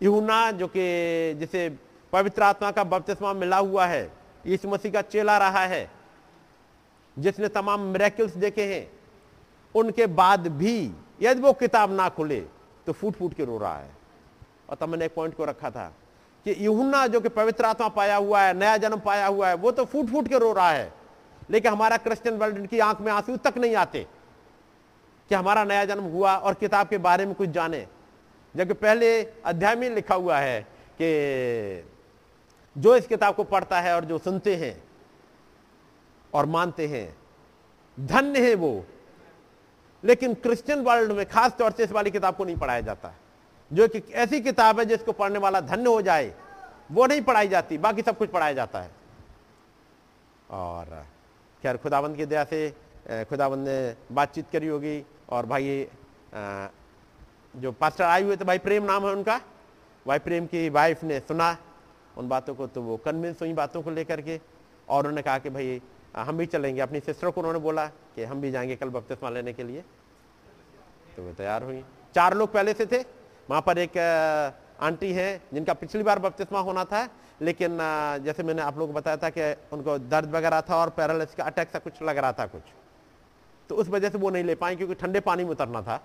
[0.03, 1.77] यूना जो कि, जिसे
[2.13, 4.11] पवित्र आत्मा का बपतिस्मा मिला हुआ है,
[4.45, 5.91] यीशु मसीह का चेला रहा है,
[7.19, 8.91] जिसने तमाम मेरेकल्स देखे हैं,
[9.75, 10.91] उनके बाद भी
[11.21, 12.45] यदि वो किताब ना खुले
[12.85, 13.96] तो फूट फूट के रो रहा है।
[14.69, 15.93] और तब मैंने एक पॉइंट को रखा था
[16.45, 19.71] कि यूना जो कि पवित्र आत्मा पाया हुआ है, नया जन्म पाया हुआ है, वो
[19.71, 20.93] तो फूट फूट के रो रहा है।
[21.49, 24.07] लेकिन हमारा क्रिश्चियन वर्ल्ड की आँख में आँसू तक नहीं आते
[25.29, 27.87] कि हमारा नया जन्म हुआ और किताब के बारे में कुछ जाने।
[28.55, 30.61] जबकि पहले अध्याय में लिखा हुआ है
[31.01, 31.89] कि
[32.77, 34.83] जो इस किताब को पढ़ता है और जो सुनते हैं
[36.33, 37.17] और मानते हैं,
[37.99, 38.85] धन्य है वो।
[40.03, 43.13] लेकिन क्रिश्चियन वर्ल्ड में खास तौर से इस वाली किताब को नहीं पढ़ाया जाता।
[43.71, 46.33] जो कि ऐसी किताब है जिसको पढ़ने वाला धन्य हो जाए,
[46.91, 48.91] वो नहीं पढ़ाई जाती, बाकी सब कुछ पढ़ाया जाता है।
[50.49, 51.05] और,
[51.63, 52.69] खैर खुदाबंद की दया से
[53.29, 55.87] खुदाबंद ने बातचीत करी होगी, और भाई
[57.55, 59.39] जो पास्टर आए हुए थे, भाई प्रेम नाम है उनका,
[60.05, 61.55] भाई प्रेम की वाइफ ने सुना
[62.17, 64.39] उन बातों को तो वो कन्विंस हुई बातों को लेकर के,
[64.89, 65.81] और उन्होंने कहा कि भाई
[66.15, 69.53] हम भी चलेंगे। अपनी सिस्टर को उन्होंने बोला कि हम भी जाएँगे कल बपतिस्मा लेने
[69.53, 69.83] के लिए।
[71.15, 71.83] तो वो तैयार हुई।
[72.15, 73.03] चार लोग पहले से थे
[73.49, 73.97] वहाँ पर एक
[74.81, 77.07] आंटी है जिनका पिछली बार बपतिस्मा होना था,
[77.41, 77.77] लेकिन
[78.23, 81.43] जैसे मैंने आप लोग को बताया था कि उनको दर्द वगैरह था और पैरालिस का
[81.43, 82.61] अटैक सा कुछ लग रहा था कुछ
[83.69, 85.99] तो उस वजह से वो नहीं ले पाए क्योंकि ठंडे पानी में उतरना था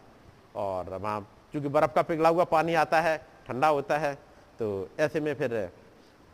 [0.57, 1.21] और वहाँ
[1.53, 3.17] चूँकि बर्फ़ का पिघला हुआ पानी आता है,
[3.47, 4.15] ठंडा होता है
[4.59, 5.71] तो ऐसे में फिर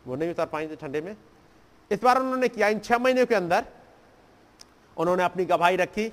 [0.07, 1.17] वो नहीं उतर पाएँगे ठंडे में।
[1.91, 3.65] इस बार उन्होंने किया, इन छः महीने के अंदर
[4.97, 6.13] उन्होंने अपनी गवाही रखी,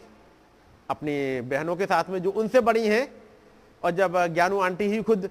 [0.89, 3.08] अपनी बहनों के साथ में जो उनसे बड़ी हैं
[3.86, 5.29] और जब ज्ञानू आंटी ही खुद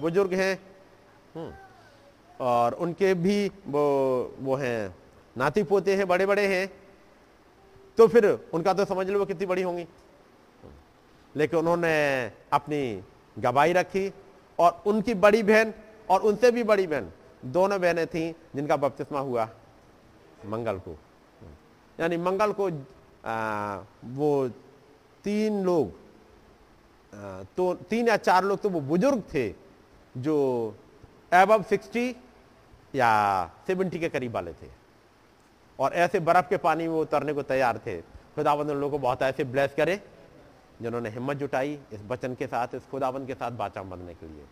[0.00, 0.54] बुज़ुर्ग हैं
[1.34, 1.52] हम्म,
[2.40, 3.36] और उनके भी
[3.66, 3.84] वो
[4.40, 4.94] वो हैं
[5.36, 6.66] नाती पोते हैं बड़े बड़े हैं
[7.98, 9.86] तो फिर उनका तो समझ लो वो कितनी बड़ी होंगी।
[11.34, 11.96] लेकिन उन्होंने
[12.52, 12.82] अपनी
[13.36, 14.12] गवाही रखी
[14.58, 15.72] और उनकी बड़ी बहन
[16.10, 17.10] और उनसे भी बड़ी बहन
[17.52, 19.48] दोनों बहनें थीं जिनका बपतिस्मा हुआ
[20.46, 20.96] मंगल को।
[21.98, 22.70] यानी मंगल को
[23.24, 24.48] आ, वो
[25.24, 26.03] तीन लोग
[27.56, 29.48] तो तीन या चार लोग तो वो बुज़ुर्ग थे,
[30.16, 30.76] जो
[31.34, 32.08] एब सिक्सटी
[32.94, 33.10] या
[33.66, 34.68] सेवेंटी के करीब वाले थे।
[35.78, 38.00] और ऐसे बर्फ़ के पानी में उतरने को तैयार थे।
[38.34, 40.00] खुदाबंद उन लोगों को बहुत ऐसे ब्लेस करे,
[40.82, 44.44] जिन्होंने हिम्मत जुटाई इस वचन के साथ, इस खुदाबंद के साथ बाचा बनने के लिए।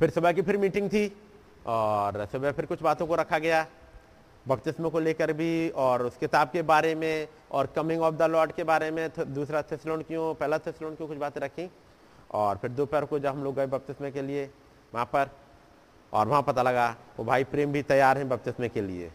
[0.00, 1.06] फिर सुबह की फिर मीटिंग थी,
[1.66, 3.66] और सुबह फिर कुछ बातों को रखा गया।
[4.48, 8.52] बपतिस्म को लेकर भी और उस किताब के बारे में और कमिंग ऑफ़ द लॉर्ड
[8.52, 11.70] के बारे में दूसरा थेसलोन क्यों पहला थेसलोन क्यों कुछ बातें रखी।
[12.30, 14.44] और फिर दोपहर को जब हम लोग गए बपतिस्मे के लिए,
[14.92, 15.30] वहाँ पर,
[16.12, 19.10] और वहाँ पता लगा, वो भाई प्रेम भी तैयार हैं बपतिस्मे के लिए,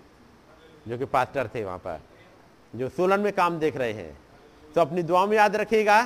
[0.88, 2.00] जो कि पास्टर थे वहाँ पर,
[2.74, 4.18] जो सोलन में काम देख रहे हैं।
[4.76, 6.02] तो अपनी दुआ में याद रखिएगा,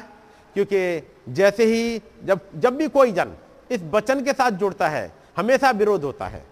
[0.55, 3.35] क्योंकि जैसे ही जब जब भी कोई जन
[3.71, 6.45] इस वचन के साथ जुड़ता है, हमेशा विरोध होता है,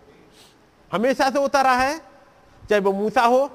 [0.92, 2.00] हमेशा से होता रहा है
[2.70, 3.50] चाहे वो मूसा हो,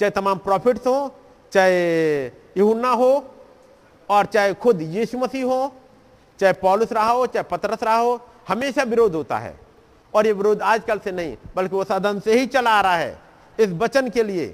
[0.00, 1.14] चाहे तमाम प्रॉफिट्स हो,
[1.52, 3.34] चाहे यहुन्ना हो,
[4.10, 5.72] और चाहे खुद यीशु मसीह हो,
[6.40, 9.60] चाहे पॉलिस रहा हो, चाहे पतरस रहा हो, हमेशा विरोध होता है।
[10.14, 13.18] और ये विरोध आजकल से नहीं, बल्कि वो साधन से ही चला आ रहा है।
[13.60, 14.46] इस वचन के लिए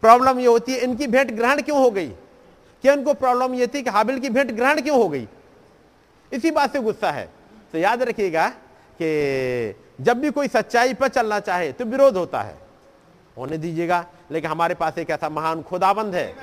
[0.00, 2.08] प्रॉब्लम ये होती है, इनकी भेंट ग्रहण क्यों हो गई?
[2.82, 5.28] क्या इनको प्रॉब्लम ये थी कि हाबिल की भेंट ग्रहण क्यों हो गई?
[6.32, 7.28] इसी बात से गुस्सा है।
[7.72, 8.48] तो याद रखिएगा
[9.02, 12.65] कि जब भी कोई सच्चाई पर चलना चाहे तो विरोध होता है।
[13.36, 16.34] होने दीजिएगा। लेकिन हमारे पास एक ऐसा महान खुदाबंद है,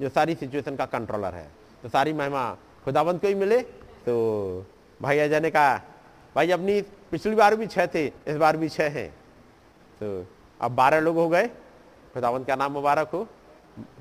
[0.00, 1.48] जो सारी सिचुएशन का कंट्रोलर है।
[1.82, 2.50] तो सारी महिमा
[2.84, 4.66] खुदाबंद को ही मिले। तो
[5.00, 5.76] भाई अजय ने कहा
[6.36, 6.80] भाई अपनी
[7.10, 9.08] पिछली बार भी छः थे, इस बार भी छः हैं।
[10.00, 10.26] तो
[10.60, 11.46] अब बारह लोग हो गए।
[12.14, 13.26] खुदाबंद का नाम मुबारक हो।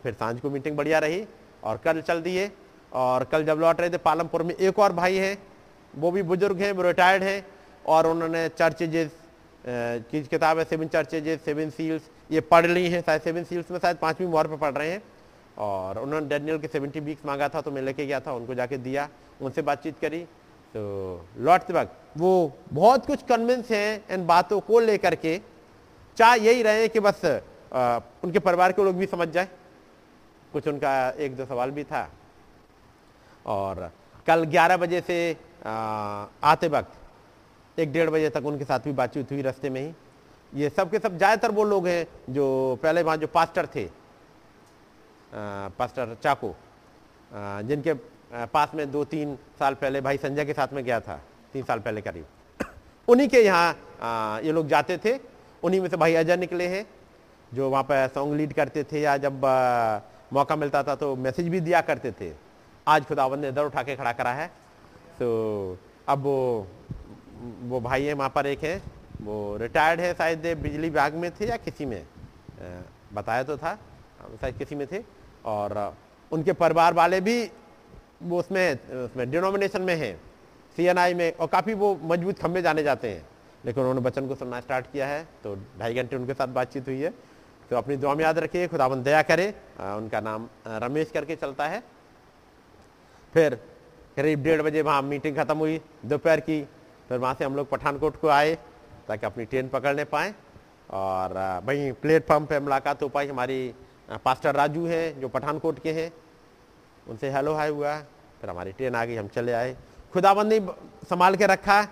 [0.04, 1.26] फिर साँझ को मीटिंग बढ़िया रही
[1.64, 2.52] और कल चल दिए
[2.94, 5.38] और कल जब लौट रहे थे, पालमपुर में एक और भाई हैं।
[5.94, 7.46] वो भी बुज़ुर्ग हैं, वो रिटायर्ड हैं।
[7.86, 9.12] और उन्होंने चर्चेज
[9.66, 10.64] की किताब है?
[10.64, 14.48] सेवन चर्चेज सेवन सील्स ये पढ़ ली हैं, शायद सेवन सील्स में, शायद पांचवीं मोहर
[14.48, 15.02] पर पढ़ रहे हैं।
[15.58, 18.78] और उन्होंने डेनियल के सेवेंटी वीक्स मांगा था तो मैं लेके गया था, उनको जाके
[18.80, 19.08] दिया,
[19.42, 20.24] उनसे बातचीत करी।
[20.76, 25.40] तो लौटते वक्त वो बहुत कुछ कन्विंस हैं इन बातों को लेकर के।
[26.18, 27.22] चाह यही रहे कि बस
[28.24, 29.48] उनके परिवार के लोग भी समझ जाए।
[30.54, 32.10] कुछ उनका एक दो सवाल भी था।
[33.46, 33.90] और
[34.28, 35.18] कल 11 बजे से
[35.66, 39.94] आते वक्त, एक डेढ़ बजे तक उनके साथ भी बातचीत हुई रास्ते में ही।
[40.54, 42.46] ये सब के सब ज़्यादातर वो लोग हैं जो
[42.84, 43.88] पहले वहाँ जो पास्टर थे
[45.34, 46.54] पास्टर चाको
[47.68, 47.94] जिनके
[48.48, 51.20] पास में दो तीन साल पहले भाई संजय के साथ में गया था
[51.54, 52.26] तीन साल पहले करीब।
[53.08, 55.20] उन्हीं के यहाँ ये लोग जाते थे
[55.64, 56.86] उन्हीं में से भाई अजय निकले हैं
[57.52, 60.00] जो वहाँ पर सॉन्ग लीड करते थे या जब आ,
[60.34, 62.32] मौका मिलता था तो मैसेज भी दिया करते थे।
[62.88, 64.48] आज खुदावन ने इधर उठा के खड़ा करा है।
[65.20, 65.78] तो
[66.10, 66.68] अब वो
[67.70, 68.82] वो भाई है वहाँ पर एक है।
[69.22, 72.06] वो रिटायर्ड है शायद बिजली विभाग में थे या किसी में?
[73.14, 73.78] बताया तो था
[74.42, 75.04] शायद किसी में थे।
[75.46, 75.96] और
[76.32, 77.44] उनके परिवार वाले भी
[78.24, 80.14] वो उसमें उसमें डिनोमिनेशन में है
[80.78, 83.26] सीएनआई में, और काफ़ी वो मज़बूत खंभे जाने जाते हैं।
[83.66, 87.00] लेकिन उन्होंने बच्चन को सुनना स्टार्ट किया है तो ढाई घंटे उनके साथ बातचीत हुई
[87.02, 87.14] है।
[87.70, 89.48] तो अपनी दुआ में याद रखिए खुदाबंद दया करे
[89.80, 91.84] उनका नाम रमेश करके चलता है।
[93.34, 93.56] फिर
[94.18, 96.62] करीब डेढ़ बजे वहाँ मीटिंग ख़त्म हुई, दोपहर की,
[97.10, 98.58] फिर वहाँ से हम लोग पठानकोट को आए।
[99.08, 100.34] ताकि अपनी ट्रेन पकड़ने पाए।
[100.90, 101.34] और
[101.66, 103.74] वहीं प्लेटफॉर्म पे मुलाकात हो पाई। हमारी
[104.26, 106.12] पास्टर राजू हैं, जो पठानकोट के हैं।
[107.08, 107.98] उनसे हेलो हाय हुआ।
[108.42, 109.76] फिर हमारी ट्रेन आ गई, हम चले आए।
[110.14, 110.60] खुदाबंद ने
[111.10, 111.88] संभाल के रखा। है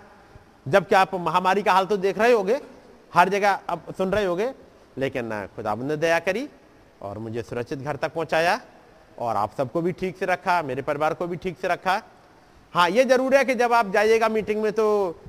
[0.68, 2.60] जबकि आप महामारी का हाल तो देख रहे होगे,
[3.14, 4.52] हर जगह अब सुन रहे होगे,
[4.98, 6.48] लेकिन खुदाबंद ने दया करी
[7.02, 8.60] और मुझे सुरक्षित घर तक पहुँचाया।
[9.18, 12.00] और आप सबको भी ठीक से रखा, मेरे परिवार को भी ठीक से रखा।
[12.74, 14.84] हाँ ये ज़रूर है कि जब आप जाइएगा मीटिंग में तो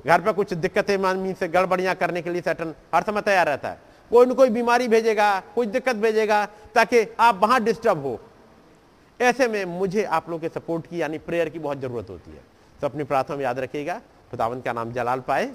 [0.06, 3.68] घर पर कुछ दिक्कतें मीन से गड़बड़ियाँ करने के लिए सेटन हर समय तैयार रहता
[3.68, 3.78] है।
[4.10, 8.18] कोई न कोई बीमारी भेजेगा कुछ दिक्कत भेजेगा, ताकि आप वहाँ डिस्टर्ब हो।
[9.20, 12.40] ऐसे में मुझे आप लोगों के सपोर्ट की, यानी प्रेयर की बहुत ज़रूरत होती है।
[12.80, 15.46] तो अपनी प्रार्थना में याद रखिएगा। खुदावन का नाम जलाल पाए।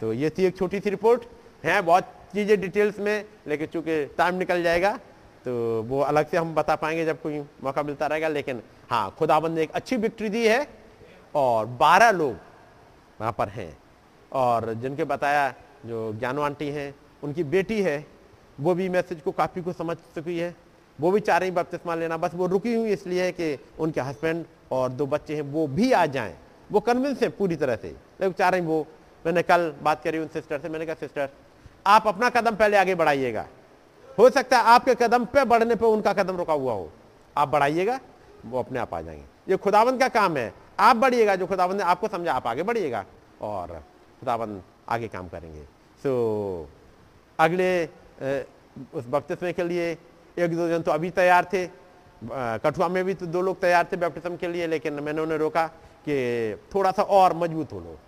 [0.00, 1.22] तो ये थी एक छोटी सी रिपोर्ट
[1.64, 4.98] है, बहुत चीज़ें डिटेल्स में, लेकिन चूँकि टाइम निकल जाएगा
[5.44, 9.54] तो वो अलग से हम बता पाएँगे जब कोई मौका मिलता रहेगा। लेकिन हाँ खुदाबंद
[9.54, 10.66] ने एक अच्छी विक्ट्री दी है।
[11.38, 12.34] और बारह लोग
[13.20, 13.78] वहाँ पर हैं।
[14.32, 15.54] और जिनके बताया
[15.86, 18.06] जो ज्ञानो आंटी हैं, उनकी बेटी है,
[18.60, 20.56] वो भी मैसेज को काफ़ी को समझ चुकी है।
[21.00, 24.44] वो भी चाह रही बपतिस्मा लेना, बस वो रुकी हुई इसलिए है कि उनके हस्बैंड
[24.72, 26.38] और दो बच्चे हैं, वो भी आ जाएँ।
[26.72, 28.86] वो कन्विंस हैं पूरी तरह से। लेकिन चाह रही वो,
[29.26, 31.28] मैंने कल बात करी उन सिस्टर से, मैंने कहा सिस्टर
[31.86, 33.46] आप अपना कदम पहले आगे बढ़ाइएगा।
[34.18, 36.92] हो सकता है आपके कदम पे बढ़ने पे उनका कदम रुका हुआ हो।
[37.36, 38.00] आप बढ़ाइएगा,
[38.46, 41.82] वो अपने आप आ जाएँगे। ये खुदावंत का काम है। आप बढ़िएगा जो खुदावंत ने
[41.84, 43.04] आपको समझा आप आगे बढ़िएगा।
[43.42, 43.68] और
[44.20, 45.62] खुदावंत आगे काम करेंगे।
[46.02, 46.70] सो so,
[47.38, 47.84] अगले
[48.94, 49.90] उस बपतिस्मे के लिए
[50.38, 51.66] एक दो जन तो अभी तैयार थे।
[52.24, 55.66] कठुआ में भी तो दो लोग तैयार थे बैप्टिज्म के लिए लेकिन मैंने उन्हें रोका
[56.08, 56.14] कि
[56.74, 57.98] थोड़ा सा और मज़बूत हो लो।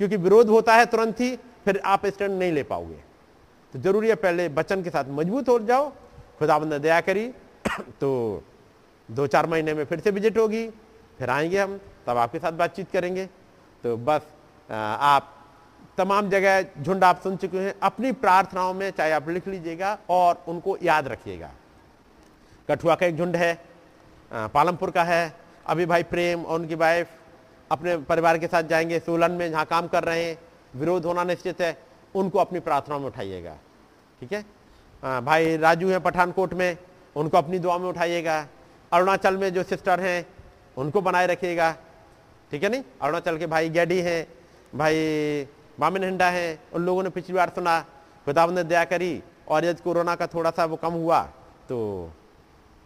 [0.00, 2.98] क्योंकि विरोध होता है तुरंत ही फिर आप स्टैंड नहीं ले पाओगे।
[3.74, 5.88] तो ज़रूरी है पहले बचन के साथ मज़बूत हो जाओ।
[6.38, 7.26] खुदाबंद ने दया करी।
[8.00, 8.42] तो
[9.08, 10.68] दो चार महीने में फिर से विज़िट होगी,
[11.18, 13.26] फिर आएँगे हम, तब आपके साथ बातचीत करेंगे।
[13.84, 14.26] तो बस
[14.68, 15.30] आप
[15.98, 20.42] तमाम जगह झुंड आप सुन चुके हैं, अपनी प्रार्थनाओं में चाहे आप लिख लीजिएगा और
[20.48, 21.50] उनको याद रखिएगा।
[22.68, 23.54] कठुआ का एक झुंड है
[24.30, 25.34] पालमपुर का है।
[25.66, 27.08] अभी भाई प्रेम और उनकी वाइफ
[27.70, 30.38] अपने परिवार के साथ जाएँगे, सोलन में जहाँ काम कर रहे हैं,
[30.74, 31.76] विरोध होना निश्चित है,
[32.14, 33.56] उनको अपनी प्रार्थनाओं में उठाइएगा,
[34.20, 34.44] ठीक है?
[35.02, 36.76] भाई राजू हैं पठानकोट में,
[37.16, 38.46] उनको अपनी दुआ में उठाइएगा।
[38.94, 40.26] अरुणाचल में जो सिस्टर हैं,
[40.76, 41.70] उनको बनाए रखिएगा।
[42.50, 42.82] ठीक है नहीं?
[43.02, 44.26] अरुणाचल के भाई गैडी हैं,
[44.72, 45.46] भाई
[45.80, 47.80] मामिन हिंडा हैं, उन लोगों ने पिछली बार सुना
[48.26, 51.20] खुदाब ने दया करी और यदि कोरोना का थोड़ा सा वो कम हुआ
[51.68, 51.76] तो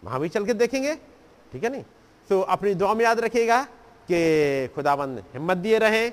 [0.03, 0.93] वहाँ भी चल के देखेंगे।
[1.53, 1.83] ठीक है नहीं?
[2.29, 3.61] तो अपनी दुआ में याद रखिएगा
[4.09, 6.11] कि खुदाबंद हिम्मत दिए रहें,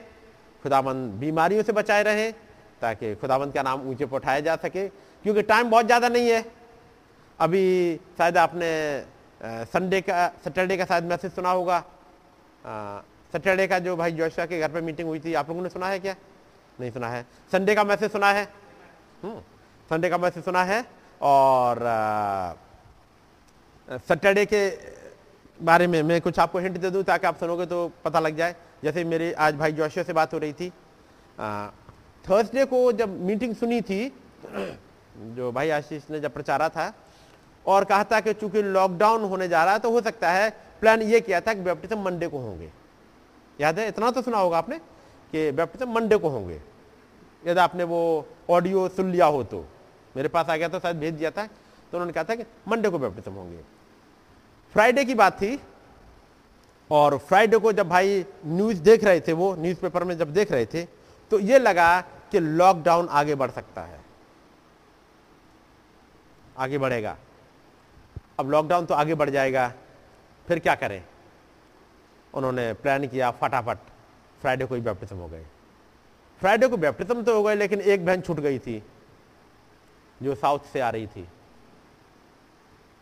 [0.63, 2.33] खुदाबंद बीमारियों से बचाए रहें,
[2.83, 4.87] ताकि खुदाबंद का नाम ऊँचे पर उठाया जा सके,
[5.25, 6.45] क्योंकि टाइम बहुत ज़्यादा नहीं है।
[7.39, 7.65] अभी
[8.19, 8.71] शायद आपने
[9.41, 11.85] संडे का सैटरडे का शायद मैसेज सुना होगा।
[13.33, 15.89] सैटरडे का जो भाई जोशा के घर पे मीटिंग हुई थी, आप लोगों ने सुना
[15.89, 16.15] है क्या?
[16.79, 17.23] नहीं सुना है।
[17.53, 18.45] संडे का मैसेज सुना है?
[19.91, 20.85] संडे का मैसेज सुना है
[21.21, 21.79] और
[24.09, 24.69] सैटरडे के
[25.61, 28.55] बारे में मैं कुछ आपको हिंट दे दूँ ताकि आप सुनोगे तो पता लग जाए।
[28.85, 30.69] जैसे मेरी आज भाई जोशिया से बात हो रही थी।
[32.25, 34.13] थर्सडे को जब मीटिंग सुनी थी,
[35.17, 36.93] जो भाई आशीष ने जब प्रचारा था
[37.67, 41.03] और कहा था कि चूँकि लॉकडाउन होने जा रहा है तो हो सकता है प्लान
[41.03, 42.71] ये किया था कि बैप्टिज्म मंडे को होंगे।
[43.59, 43.89] याद है?
[43.89, 44.79] इतना तो सुना होगा आपने
[45.33, 46.61] कि बैप्टिज्म मंडे को होंगे।
[47.45, 49.65] यदि आपने वो ऑडियो सुन लिया हो तो।
[50.15, 52.89] मेरे पास आ गया था, शायद भेज दिया था तो उन्होंने कहा था कि मंडे
[52.89, 53.61] को बैप्टिज्म होंगे।
[54.75, 55.59] फ्राइडे की बात थी,
[56.91, 60.67] और फ्राइडे को जब भाई न्यूज़ देख रहे थे वो न्यूज़पेपर में जब देख रहे
[60.67, 60.85] थे
[61.31, 62.01] तो ये लगा
[62.33, 64.01] कि लॉकडाउन आगे बढ़ सकता है।
[66.59, 67.17] आगे बढ़ेगा।
[68.39, 69.73] अब लॉकडाउन तो आगे बढ़ जाएगा
[70.49, 71.03] फिर क्या करें?
[72.35, 73.79] उन्होंने प्लान किया फटाफट
[74.41, 75.45] फ्राइडे को ही बैप्टिज्म हो गए।
[76.41, 78.83] फ्राइडे को बैप्टिज्म तो हो गए लेकिन एक बहन छूट गई थी
[80.21, 81.27] जो साउथ से आ रही थी।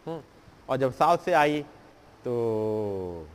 [0.06, 0.20] हम्म,
[0.68, 1.62] और जब साउथ से आई
[2.24, 3.28] तो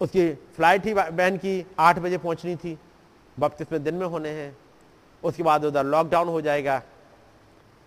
[0.00, 2.78] उसकी फ़्लाइट ही बहन की आठ बजे पहुंचनी थी
[3.38, 4.56] बपतिस्मे दिन में होने हैं।
[5.22, 6.78] उसके बाद उधर लॉकडाउन हो जाएगा।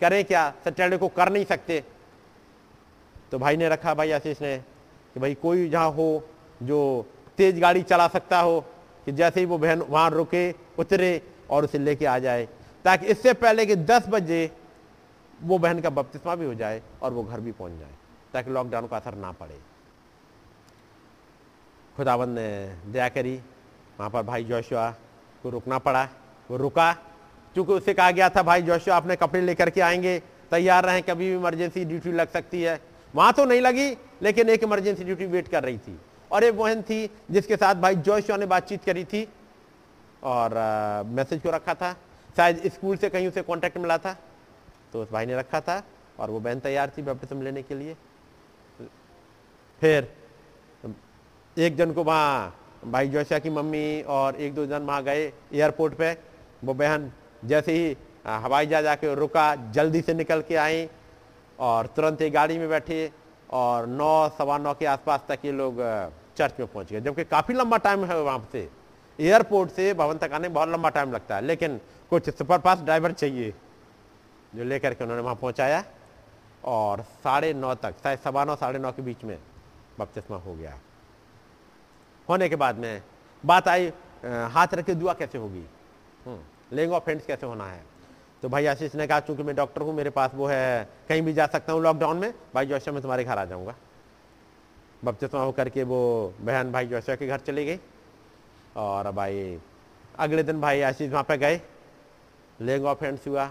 [0.02, 0.50] करें क्या?
[0.64, 1.84] सैटरडे को कर नहीं सकते।
[3.34, 4.58] तो भाई ने रखा भाई आशीष ने
[5.14, 6.06] कि भाई कोई जहाँ हो
[6.64, 6.80] जो
[7.38, 8.60] तेज गाड़ी चला सकता हो,
[9.06, 12.48] कि जैसे ही वो बहन वहाँ रुके, उतरे और उसे लेके आ जाए,
[12.86, 14.52] ताकि इससे पहले कि 10 बजे
[15.42, 17.90] वो बहन का बपतिस्मा भी हो जाए और वो घर भी पहुँच जाए,
[18.34, 19.60] ताकि लॉकडाउन का असर ना पड़े।
[21.98, 22.48] खुदाबंद ने
[22.94, 23.36] दया करी,
[24.00, 24.90] वहाँ पर भाई जोशुआ
[25.44, 26.08] को रुकना पड़ा,
[26.50, 26.92] वो रुका,
[27.54, 30.20] क्योंकि उससे कहा गया था, भाई जोशुआ अपने कपड़े लेकर के आएँगे,
[30.52, 33.90] तैयार रहें, कभी भी इमरजेंसी ड्यूटी लग सकती है। वहाँ तो नहीं लगी,
[34.22, 36.00] लेकिन एक इमरजेंसी ड्यूटी वेट कर रही थी।
[36.32, 39.28] और एक बहन थी, जिसके साथ भाई जोशुआ ने बातचीत करी थी,
[40.24, 40.54] और
[41.08, 41.96] मैसेज को रखा था।
[42.38, 44.16] शायद स्कूल से कहीं उसे कांटेक्ट मिला था
[44.94, 45.82] तो उस भाई ने रखा था,
[46.20, 47.96] और वो बहन तैयार थी बैप्टिज्म लेने के लिए।
[49.82, 50.12] फिर,
[51.58, 55.94] एक जन को वहाँ, भाई जोशिया की मम्मी और एक दो जन वहाँ गए एयरपोर्ट
[55.94, 56.12] पे।
[56.64, 57.12] वो बहन
[57.44, 57.96] जैसे ही
[58.26, 60.88] हवाई जहाज़ आके रुका, जल्दी से निकल के आई
[61.64, 63.12] और तुरंत ही गाड़ी में बैठे
[63.50, 65.78] और नौ, सवा नौ के आसपास तक ये लोग
[66.38, 68.70] चर्च में पहुँच गए। जबकि काफ़ी लंबा टाइम है वहाँ से।
[69.20, 71.80] एयरपोर्ट से भवन तक आने में बहुत लंबा टाइम लगता है, लेकिन
[72.12, 73.54] कुछ सुपरफास्ट ड्राइवर चाहिए,
[74.56, 75.84] जो लेकर के उन्होंने वहाँ पहुँचाया।
[76.64, 79.38] और साढ़े नौ तक शायद सवा नौ, साढ़े नौ के बीच में
[80.00, 80.78] बपतिस्मा हो गया।
[82.28, 83.02] होने के बाद में
[83.44, 83.92] बात आई
[84.26, 85.66] हाथ रख दुआ कैसे होगी?
[86.74, 87.82] लेंग ऑफ़ हैंड्स कैसे होना है?
[88.44, 91.34] तो भाई आशीष ने कहा, चूँकि मैं डॉक्टर हूँ, मेरे पास वो है, कहीं भी
[91.34, 93.76] जा सकता हूँ लॉकडाउन में, भाई जोशा, मैं तुम्हारे घर आ जाऊँगा।
[95.06, 97.80] बपतिस्मा होकर के वो बहन भाई जोशा के घर चली गई।
[98.76, 99.60] और भाई,
[100.20, 101.62] अगले दिन भाई आशीष वहाँ पे गए
[102.60, 103.48] लेंग ऑफ़ हैंड्स हुआ।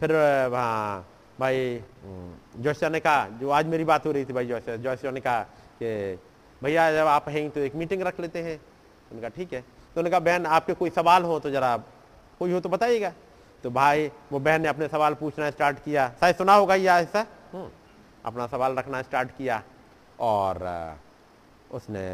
[0.00, 0.12] फिर,
[0.46, 1.06] वहाँ
[1.40, 1.82] भाई
[2.56, 5.42] जोशिया ने कहा, जो आज मेरी बात हो रही थी भाई जोशिया जोशिया ने कहा
[5.82, 6.18] कि,
[6.62, 10.00] भैया, जब आप हैं तो एक मीटिंग रख लेते हैं। उन्होंने कहा, ठीक है। तो
[10.00, 11.76] उन्होंने कहा, बहन, आपके कोई सवाल हो तो जरा,
[12.38, 13.12] कोई हो तो बताइएगा।
[13.64, 17.26] तो भाई वो बहन ने अपने सवाल पूछना स्टार्ट किया। शायद सुना होगा ये ऐसा
[17.52, 17.68] हम्म,
[18.24, 19.62] अपना सवाल रखना स्टार्ट किया
[20.20, 20.64] और
[21.70, 22.04] उसने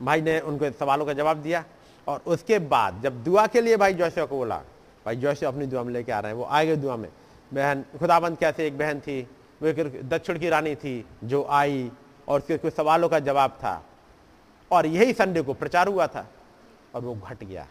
[0.00, 1.64] भाई ने उनको सवालों का जवाब दिया
[2.06, 4.56] और उसके बाद जब दुआ के लिए भाई जोशो को बोला
[5.04, 7.08] भाई जोशिया अपनी दुआ में लेके आ रहे हैं वो आए गए दुआ में।
[7.52, 9.20] बहन खुदाबंद कैसे एक बहन थी
[9.62, 11.90] वो एक दक्षिण की रानी थी जो आई
[12.28, 13.82] और उसके कुछ सवालों का जवाब था
[14.70, 16.26] और यही संडे को प्रचार हुआ था
[16.94, 17.66] और वो घट गया।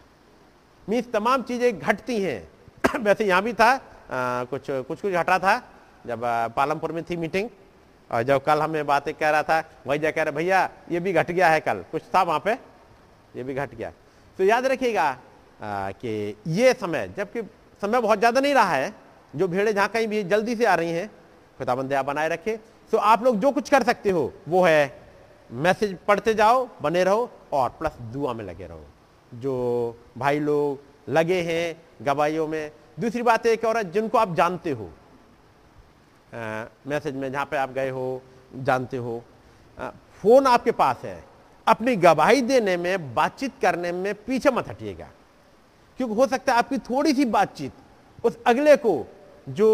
[0.88, 2.40] मीन्स तमाम चीज़ें घटती हैं।
[3.00, 3.70] वैसे यहाँ भी था
[4.10, 5.56] आ, कुछ कुछ कुछ घटा था
[6.06, 6.24] जब
[6.56, 7.48] पालमपुर में थी मीटिंग
[8.10, 11.12] और जब कल हमें बातें कह रहा था वही जा कह रहे भैया ये भी
[11.12, 12.52] घट गया है कल। कुछ था वहाँ पे?
[13.36, 13.92] ये भी घट गया।
[14.38, 15.16] तो याद रखिएगा
[15.62, 17.42] कि ये समय जबकि
[17.82, 18.92] समय बहुत ज़्यादा नहीं रहा है
[19.34, 21.08] जो भेड़े जहाँ कहीं भी जल्दी से आ रही हैं
[21.58, 22.58] खुदाबंद बनाए रखे।
[22.92, 24.80] तो आप लोग जो कुछ कर सकते हो वो है
[25.50, 28.84] मैसेज पढ़ते जाओ बने रहो और प्लस दुआ में लगे रहो।
[29.34, 30.78] जो भाई लोग
[31.08, 34.90] लगे हैं गवाहियों में। दूसरी बात एक और जिनको आप जानते हो।
[36.86, 38.22] मैसेज में जहाँ पे आप गए हो
[38.54, 39.22] जानते हो।
[39.78, 41.24] आ, फ़ोन आपके पास है।
[41.66, 45.08] अपनी गवाही देने में बातचीत करने में पीछे मत हटिएगा।
[45.98, 47.72] क्योंकि हो सकता है आपकी थोड़ी सी बातचीत
[48.24, 48.94] उस अगले को
[49.48, 49.68] जो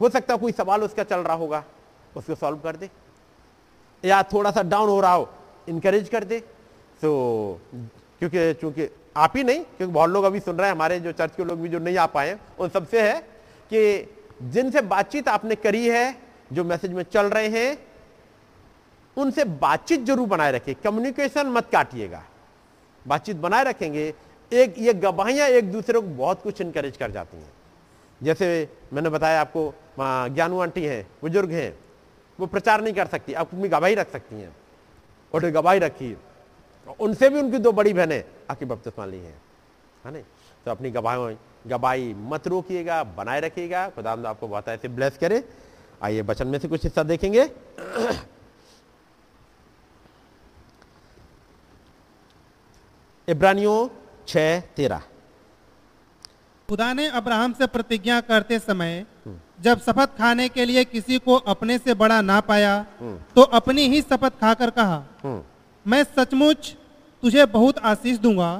[0.00, 1.64] हो सकता है कोई सवाल उसका चल रहा होगा
[2.16, 2.90] उसको सॉल्व कर दे।
[4.04, 5.28] या थोड़ा सा डाउन हो रहा हो
[5.68, 6.40] इंकरेज कर दे।
[7.02, 7.60] तो
[8.20, 11.36] क्योंकि चूँकि आप ही नहीं, क्योंकि बहुत लोग अभी सुन रहे हैं, हमारे जो चर्च
[11.36, 13.18] के लोग भी जो नहीं आ पाए उन सबसे है
[13.70, 14.08] कि
[14.44, 16.16] जिनसे बातचीत आपने करी है,
[16.52, 17.78] जो मैसेज में चल रहे हैं,
[19.16, 22.22] उनसे बातचीत ज़रूर बनाए रखें कम्युनिकेशन मत काटिएगा।
[23.06, 24.12] बातचीत बनाए रखेंगे,
[24.52, 27.50] एक ये गवाहियाँ एक दूसरे को बहुत कुछ इंकरेज कर जाती हैं।
[28.20, 28.46] जैसे
[28.92, 31.74] मैंने बताया आपको ज्ञानू आंटी हैं, बुज़ुर्ग हैं,
[32.38, 34.54] वो प्रचार नहीं कर सकती, आप अपनी गवाही रख सकती हैं।
[35.34, 36.10] और गवाही रखी
[36.92, 39.40] उनसे भी उनकी दो बड़ी बहनें आके बपतिस्मा ली हैं।
[40.04, 40.22] है नहीं?
[40.64, 41.36] तो अपनी गवाही
[41.66, 45.44] गवाही मत रोकिएगा बनाए रखिएगा। खुदा आपको बहुत ऐसे ब्लेस करे।
[46.02, 47.50] आइए बचन में से कुछ हिस्सा देखेंगे।
[53.28, 53.88] इब्रानियों
[54.28, 54.36] छ
[54.76, 55.02] तेरह।
[56.68, 59.04] खुदा ने अब्राहम से प्रतिज्ञा करते समय
[59.60, 62.74] जब शपथ खाने के लिए किसी को अपने से बड़ा ना पाया
[63.36, 65.42] तो अपनी ही शपथ खाकर कहा हम्म,
[65.88, 66.74] मैं सचमुच
[67.22, 68.52] तुझे बहुत आशीष दूँगा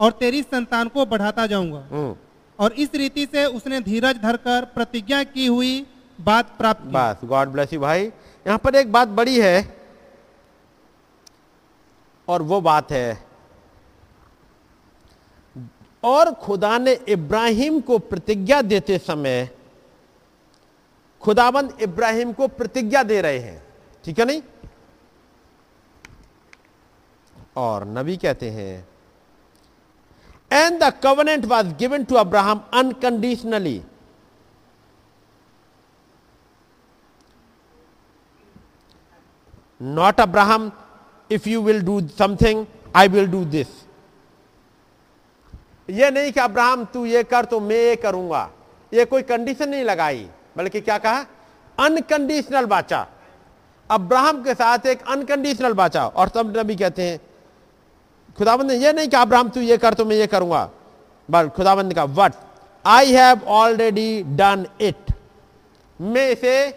[0.00, 2.14] और तेरी संतान को बढ़ाता जाऊँगा। हम्म।
[2.58, 5.86] और इस रीति से उसने धीरज धरकर प्रतिज्ञा की हुई
[6.18, 9.56] बात प्राप्त बस गॉड ब्लेस यू भाई। यहाँ पर एक बात बड़ी है
[12.28, 13.18] और वो बात है
[16.02, 19.48] और खुदा ने इब्राहिम को प्रतिज्ञा देते समय
[21.22, 23.62] खुदाबंद इब्राहिम को प्रतिज्ञा दे रहे हैं।
[24.04, 24.42] ठीक है नहीं?
[27.56, 28.86] और नबी कहते हैं
[30.50, 33.82] and the covenant was given to Abraham unconditionally
[39.82, 40.70] not Abraham
[41.30, 42.66] if you will do something
[42.96, 43.82] I will do this
[45.88, 48.50] ये नहीं कि अब्राहम तू ये कर तो मैं ये करूँगा।
[48.92, 50.26] ये कोई कंडीशन नहीं लगाई,
[50.56, 51.24] बल्कि क्या कहा?
[51.78, 53.06] अनकंडीशनल बाचा।
[53.90, 57.20] अब्राहम के साथ एक अनकंडीशनल बाचा। और तब नबी कहते हैं
[58.38, 60.70] खुदाबंद ने यह नहीं कि, अब्राहम, तू ये कर तो मैं ये करूँगा।
[61.28, 62.32] बट खुदाबंद ने कहा what
[62.84, 65.12] I have already done it
[66.00, 66.70] मैं इसे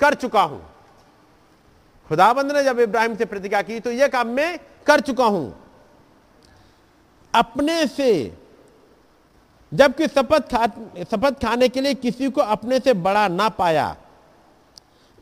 [0.00, 0.60] कर चुका हूँ।
[2.10, 5.54] खुदाबंद ने जब इब्राहिम से प्रतिज्ञा की तो यह काम मैं कर चुका हूँ।
[7.34, 8.10] अपने से,
[9.72, 10.66] जबकि शपथ खा,
[11.04, 13.96] शपथ खाने के लिए किसी को अपने से बड़ा ना पाया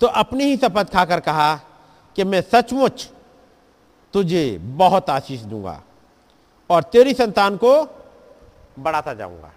[0.01, 1.55] तो अपनी ही शपथ खाकर कहा
[2.17, 3.09] कि मैं सचमुच
[4.17, 5.83] तुझे बहुत आशीष दूँगा
[6.71, 7.73] और तेरी संतान को
[8.79, 9.51] बढ़ाता जाऊँगा।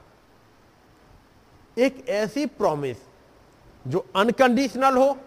[1.77, 2.97] एक ऐसी प्रॉमिस
[3.85, 5.17] जो अनकंडीशनल हो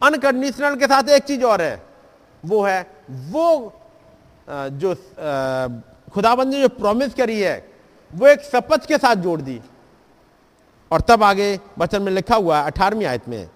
[0.00, 1.82] अनकंडीशनल के साथ एक चीज़ और है,
[2.44, 3.72] वो है, वो
[4.48, 4.94] जो
[6.12, 7.56] खुदाबंद ने जो प्रॉमिस करी है,
[8.10, 9.60] वो एक शपथ के साथ जोड़ दी।
[10.90, 11.48] और तब आगे
[11.78, 13.48] वचन में लिखा हुआ है अठारहवीं आयत में,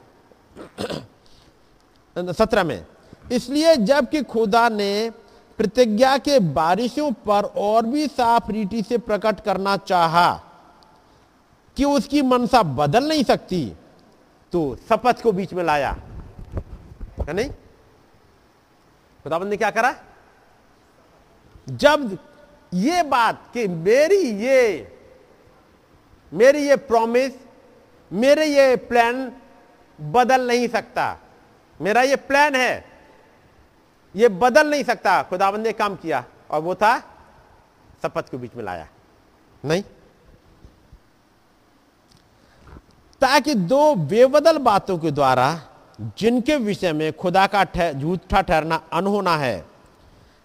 [2.33, 2.85] सत्रह में
[3.31, 5.11] इसलिए जबकि खुदा ने
[5.59, 10.33] प्रतिज्ञा के बारिशों पर और भी साफ़ रीति से प्रकट करना चाहा
[11.77, 13.65] कि उसकी मनसा बदल नहीं सकती
[14.53, 15.91] तो शपथ को बीच में लाया।
[17.21, 17.51] है नहीं?
[19.25, 19.95] खुदाबंद ने क्या करा?
[21.69, 22.19] जब
[22.75, 24.89] ये बात कि मेरी ये
[26.33, 27.33] मेरी ये प्रॉमिस
[28.13, 29.33] मेरे ये प्लान
[30.01, 31.19] बदल नहीं सकता,
[31.81, 32.92] मेरा ये प्लान है
[34.15, 36.99] ये बदल नहीं सकता। खुदाबंद ने काम किया और वो था
[38.03, 38.87] शपथ के बीच में लाया।
[39.65, 39.83] नहीं।
[43.23, 45.61] ताकि दो बेबदल बातों के द्वारा
[46.19, 49.65] जिनके विषय में खुदा का झूठा ठहरना अनहोना है,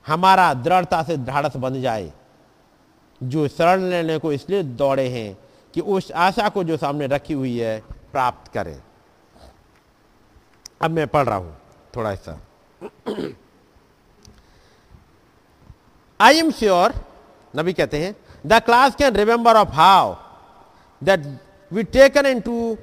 [0.05, 2.11] हमारा दृढ़ता से ढाड़स बन जाए,
[3.21, 5.37] जो शरण लेने को इसलिए दौड़े हैं
[5.73, 7.79] कि उस आशा को जो सामने रखी हुई है,
[8.11, 8.81] प्राप्त करें।
[10.81, 11.57] अब मैं पढ़ रहा हूँ,
[11.95, 12.39] थोड़ा सा
[16.20, 16.94] आई एम श्योर
[17.56, 18.14] नबी कहते हैं
[18.46, 20.14] the class can remember of how
[21.04, 21.26] that
[21.72, 22.76] we taken in to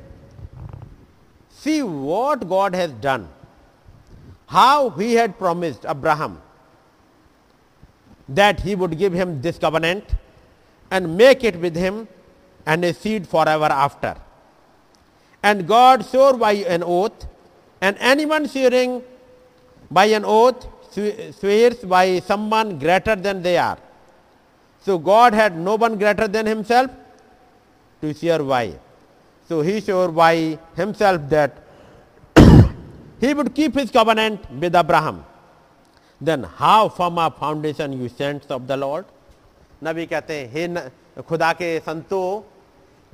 [1.62, 3.28] see what God has done,
[4.48, 6.42] how he had promised Abraham
[8.30, 10.14] that he would give him this covenant
[10.92, 12.08] and make it with him
[12.66, 14.16] and his seed forever after.
[15.44, 17.28] And God swore by an oath,
[17.82, 19.02] and anyone swearing
[19.92, 23.79] by an oath swe- swears by someone greater than they are.
[24.87, 26.91] So God had no one greater than himself
[28.03, 28.75] to swear by.
[29.49, 31.53] So he swore by himself that
[33.21, 35.25] he would keep his covenant with Abraham.
[36.21, 39.05] Then how firm a foundation you saints of the Lord?
[39.85, 42.21] नबी कहते हैं हे खुदा के संतो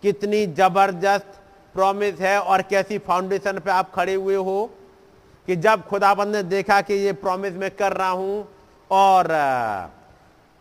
[0.03, 1.39] कितनी ज़बरदस्त
[1.75, 4.59] promise है और कैसी फाउंडेशन पे आप खड़े हुए हो
[5.51, 8.49] कि जब खुदाबंद ने देखा कि ये प्रॉमिस मैं कर रहा हूँ
[8.91, 9.27] और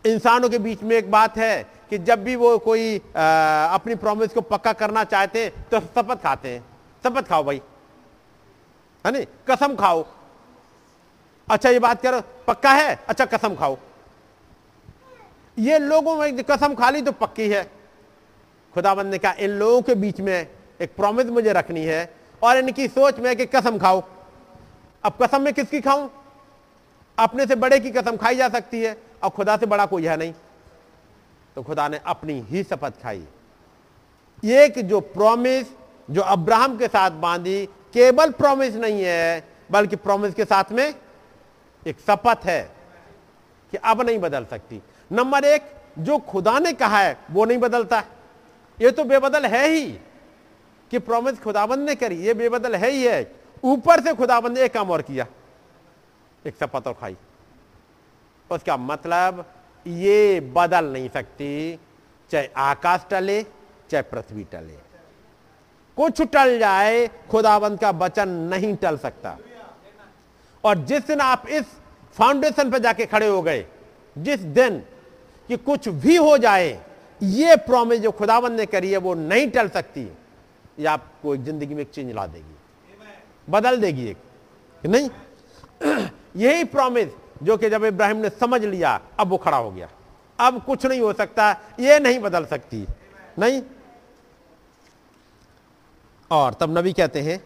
[0.04, 3.22] इंसानों के बीच में एक बात है कि जब भी वो कोई अ,
[3.74, 6.64] अपनी प्रॉमिस को पक्का करना चाहते हैं तो शपथ खाते हैं।
[7.04, 7.62] शपथ खाओ भाई।
[9.04, 9.26] है नहीं?
[9.50, 10.04] कसम खाओ।
[11.48, 13.00] अच्छा ये बात करो पक्का है?
[13.08, 13.78] अच्छा कसम खाओ।
[15.58, 17.64] ये लोगों में कसम खा ली तो पक्की है।
[18.74, 20.46] खुदाबंद ने कहा इन लोगों के बीच में
[20.80, 22.08] एक प्रॉमिस मुझे रखनी है
[22.42, 24.02] और इनकी सोच में कि कसम खाओ।
[25.04, 26.08] अब कसम में किसकी खाऊं?
[27.18, 30.16] अपने से बड़े की कसम खाई जा सकती है, और खुदा से बड़ा कोई है
[30.16, 30.32] नहीं।
[31.56, 33.24] तो खुदा ने अपनी ही शपथ खाई।
[34.44, 35.66] एक जो प्रॉमिस
[36.10, 40.94] जो अब्राहम के साथ बांधी, केवल प्रॉमिस नहीं है, बल्कि प्रॉमिस के साथ में
[41.86, 42.62] एक शपथ है
[43.70, 44.82] कि अब नहीं बदल सकती।
[45.12, 45.62] नंबर एक,
[45.98, 48.02] जो खुदा ने कहा है, वो नहीं बदलता।
[48.78, 49.86] ये तो बेबदल है ही
[50.90, 54.74] कि प्रॉमिस खुदाबंद ने करी, ये बेबदल है ही है ऊपर से खुदाबंद ने एक
[54.74, 55.26] काम और किया।
[56.44, 57.16] एक सपत और खाई।
[58.50, 59.44] उसका मतलब
[59.86, 61.78] ये बदल नहीं सकती,
[62.30, 63.42] चाहे आकाश टले,
[63.90, 64.78] चाहे पृथ्वी टले।
[65.96, 69.36] कुछ टल जाए, खुदाबंद का वचन नहीं टल सकता।
[70.64, 71.64] और जिस दिन आप इस
[72.16, 73.66] फाउंडेशन पर जाके खड़े हो गए,
[74.16, 74.78] जिस दिन
[75.48, 76.80] कि कुछ भी हो जाए,
[77.20, 80.00] ये प्रॉमिस जो खुदाबंद ने करी है, वो नहीं टल सकती।
[80.78, 82.56] ये आपको ज़िंदगी में एक चेंज ला देगी।
[83.50, 84.16] बदल देगी एक।
[84.86, 85.10] नहीं?
[86.36, 87.08] यही प्रॉमिस
[87.42, 89.88] जो कि जब इब्राहिम ने समझ लिया, अब वो खड़ा हो गया।
[90.40, 92.86] अब कुछ नहीं हो सकता, ये नहीं बदल सकती।
[93.38, 93.62] नहीं?
[96.30, 97.44] और तब नबी कहते हैं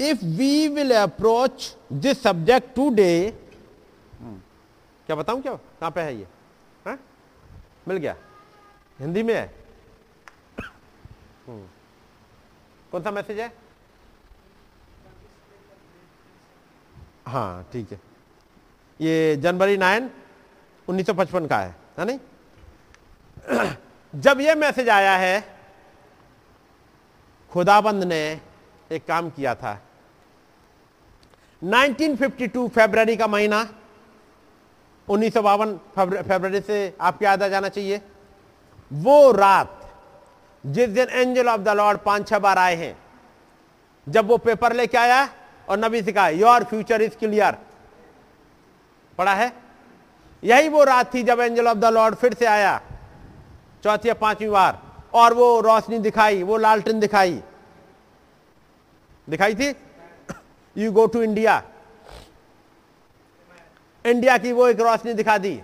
[0.00, 3.38] if we will approach this subject today
[5.06, 5.54] क्या बताऊँ क्या?
[5.54, 6.26] कहाँ पे है ये?
[6.86, 6.98] हा?
[7.88, 8.16] मिल गया।
[9.00, 9.54] हिंदी में है।
[11.46, 11.66] हम्म।
[12.92, 13.65] कौन सा मैसेज है?
[17.26, 18.00] हाँ ठीक है।
[19.00, 20.10] ये जनवरी नाइन
[20.88, 22.18] 1955 का है है नहीं?
[24.14, 25.40] जब ये मैसेज आया है,
[27.52, 28.20] खुदाबंद ने
[28.92, 29.80] एक काम किया था।
[31.62, 33.68] 1952 फरवरी का महीना,
[35.08, 38.00] उन्नीस सौ बावन फेबररी से आपके याद आ जाना चाहिए।
[38.90, 39.80] वो रात,
[40.64, 42.96] जिस दिन एंजल ऑफ़ द लॉर्ड पाँच छह बार आए हैं,
[44.06, 45.28] जब वो पेपर लेके आया
[45.68, 47.56] और नबी कहा योर फ्यूचर इज़ क्लियर
[49.18, 49.52] पढ़ा है?
[50.42, 52.80] यही वो रात थी जब एंजल ऑफ़ द लॉर्ड फिर से आया,
[53.84, 54.80] चौथी या पांचवी बार,
[55.14, 57.40] और वो रोशनी दिखाई, वो लालटेन दिखाई।
[59.28, 59.74] दिखाई थी?
[60.76, 61.62] You go to India
[64.04, 65.60] India की वो एक रोशनी दिखा दी,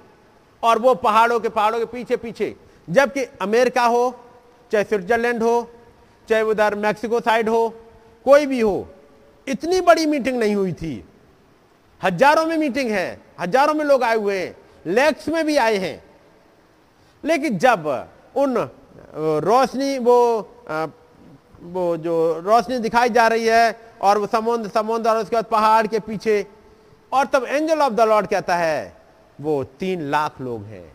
[0.63, 2.55] और वो पहाड़ों के पहाड़ों के पीछे पीछे,
[2.89, 4.25] जबकि अमेरिका हो,
[4.73, 5.71] चाहे स्विट्जरलैंड हो,
[6.29, 7.69] चाहे उधर मैक्सिको साइड हो,
[8.27, 8.89] कोई भी हो
[9.47, 11.05] इतनी बड़ी मीटिंग नहीं हुई थी।
[12.01, 14.57] हज़ारों में मीटिंग है, हज़ारों में लोग आए हुए हैं,
[14.87, 16.03] लेक्स में भी आए हैं।
[17.25, 17.87] लेकिन जब
[18.37, 18.57] उन
[19.17, 20.49] रोशनी, वो
[21.65, 25.87] वो जो रोशनी दिखाई जा रही है, और वो समुद्र समुद्र और उसके बाद पहाड़
[25.87, 26.45] के पीछे,
[27.13, 28.97] और तब एंजल ऑफ़ द लॉर्ड कहता है,
[29.41, 30.93] वो तीन लाख लोग हैं।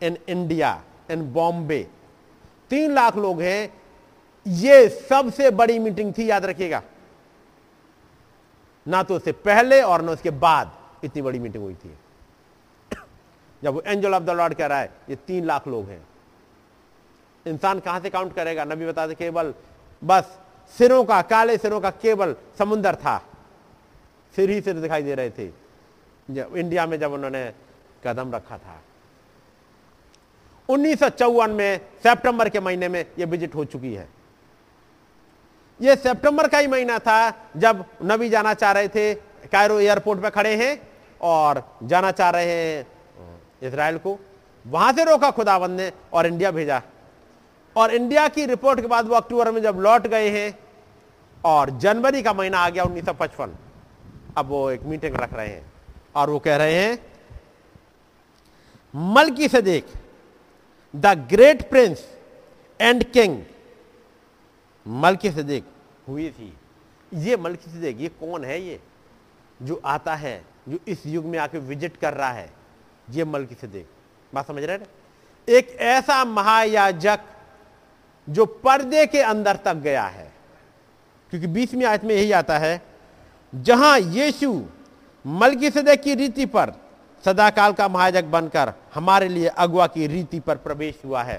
[0.00, 0.80] इन इंडिया,
[1.10, 1.86] इन बॉम्बे,
[2.70, 3.72] तीन लाख लोग हैं।
[4.46, 6.82] ये सबसे बड़ी मीटिंग थी, याद रखिएगा।
[8.90, 10.72] ना तो उससे पहले और ना उसके बाद
[11.04, 11.98] इतनी बड़ी मीटिंग हुई थी।
[13.64, 16.06] जब वो एंजल ऑफ़ द लॉर्ड कह रहा है, ये तीन लाख लोग हैं।
[17.46, 18.64] इंसान कहाँ से काउंट करेगा?
[18.64, 19.54] नबी बताते केवल
[20.04, 20.38] बस
[20.78, 23.22] सिरों का, काले सिरों का केवल समुंदर था।
[24.36, 25.50] सिर ही सिर दिखाई दे रहे थे।
[26.30, 27.52] जब इंडिया में जब उन्होंने
[28.04, 28.82] कदम रखा था।
[30.68, 34.19] उन्नीस सौ चौवन में, सितंबर के महीने में यह विज़िट हो चुकी है।
[35.80, 37.18] यह सितंबर का ही महीना था
[37.56, 39.14] जब नबी जाना चाह रहे थे
[39.52, 40.76] कायरो एयरपोर्ट पे खड़े हैं
[41.20, 42.86] और जाना चाह रहे हैं
[43.62, 44.18] इसराइल को।
[44.64, 46.82] वहाँ से रोका खुदाबंद ने और इंडिया भेजा।
[47.76, 50.58] और इंडिया की रिपोर्ट के बाद वो अक्टूबर में जब लौट गए हैं
[51.44, 53.54] और जनवरी का महीना आ गया उन्नीस सौ पचपन,
[54.38, 55.72] अब वो एक मीटिंग रख रहे हैं
[56.16, 56.98] और वो कह रहे हैं,
[58.94, 59.92] मलकी से देख
[60.94, 62.04] the great prince
[62.80, 63.42] and king
[64.90, 65.64] Melchi सदेक
[66.08, 66.52] हुई थी।
[67.12, 68.80] ये मलकी सदेक ये कौन है ये?
[69.60, 72.50] जो आता है, जो इस युग में आके विज़िट कर रहा है,
[73.08, 73.88] ये मलकी सदेक
[74.32, 74.86] बात समझ रहे हैं
[75.48, 77.20] एक ऐसा महायाजक
[78.28, 80.30] जो पर्दे के अंदर तक गया है,
[81.32, 82.82] क्योंकि बीसवीं आयत में यही आता है,
[83.52, 84.52] जहाँ यीशु
[85.24, 86.72] मलकी सदे की रीति पर
[87.24, 91.38] सदाकाल का महाजक बनकर हमारे लिए अगुआ की रीति पर प्रवेश हुआ है।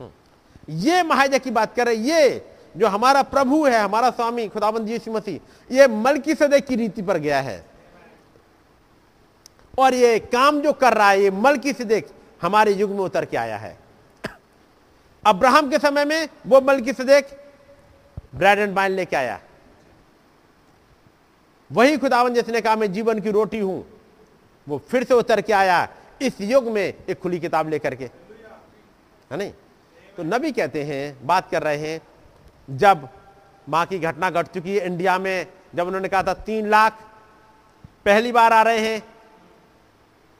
[0.00, 4.88] हम्म। ये महाजक की बात कर रहे ये जो हमारा प्रभु है, हमारा स्वामी खुदाबंद
[4.88, 5.40] यीशु मसीह,
[5.74, 7.64] ये मलकी सदे की रीति पर गया है।
[9.78, 12.08] और ये काम जो कर रहा है, ये मलकी सदेक
[12.42, 13.78] हमारे युग में उतर के आया है।
[15.26, 17.28] अब्राहम के समय में वो मलकी सदेक
[18.34, 19.40] ब्रेड एंड वाइन लेके आया।
[21.72, 23.84] वही खुदावन जिसने कहा, मैं जीवन की रोटी हूँ।
[24.68, 25.88] वो फिर से उतर के आया
[26.22, 29.52] इस युग में एक खुली किताब लेकर के। है नहीं?
[30.16, 32.00] तो नबी कहते हैं, बात कर रहे हैं
[32.70, 33.08] जब
[33.68, 36.98] माँ की घटना घट चुकी है इंडिया में, जब उन्होंने कहा था तीन लाख,
[38.04, 39.02] पहली बार आ रहे हैं।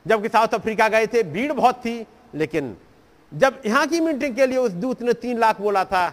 [0.06, 2.76] जबकि साउथ अफ्रीका गए थे, भीड़ बहुत थी, लेकिन
[3.32, 6.12] जब यहाँ की मीटिंग के लिए उस दूत ने तीन लाख बोला था,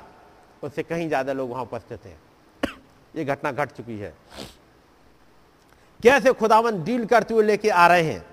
[0.64, 2.10] उससे कहीं ज़्यादा लोग वहाँ उपस्थित थे।
[3.16, 4.14] ये घटना घट चुकी है।
[6.04, 8.26] कैसे खुदावन डील करते हुए लेके आ रहे हैं?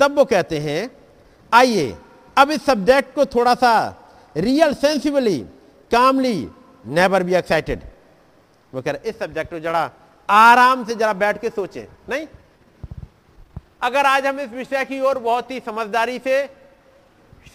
[0.00, 0.90] तब वो कहते हैं,
[1.52, 1.96] आइए,
[2.36, 3.72] अब इस सब्जेक्ट को थोड़ा सा
[4.36, 5.38] real sensibly
[5.90, 6.48] calmly
[6.84, 7.82] never be excited
[8.72, 9.90] वो कह रहे, इस सब्जेक्ट को जरा
[10.28, 12.26] आराम से जरा बैठ के सोचें, नहीं?
[13.82, 16.46] अगर आज हम इस विषय की ओर बहुत ही समझदारी से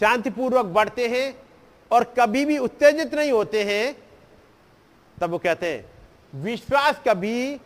[0.00, 1.34] शांतिपूर्वक बढ़ते हैं
[1.90, 3.96] और कभी भी उत्तेजित नहीं होते हैं,
[5.18, 5.84] तब वो कहते हैं,
[6.32, 7.60] विश्वास कभी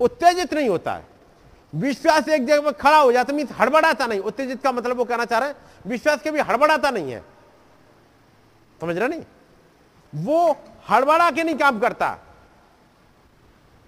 [0.00, 1.06] उत्तेजित नहीं होता है।
[1.74, 5.24] विश्वास एक जगह पर खड़ा हो जाता मीन हड़बड़ाता नहीं। उत्तेजित का मतलब वो कहना
[5.24, 7.22] चाह रहा है, विश्वास कभी हड़बड़ाता नहीं है।
[8.80, 9.22] समझ रहे नहीं
[10.12, 10.56] वो
[10.90, 12.18] हड़बड़ा के नहीं काम करता।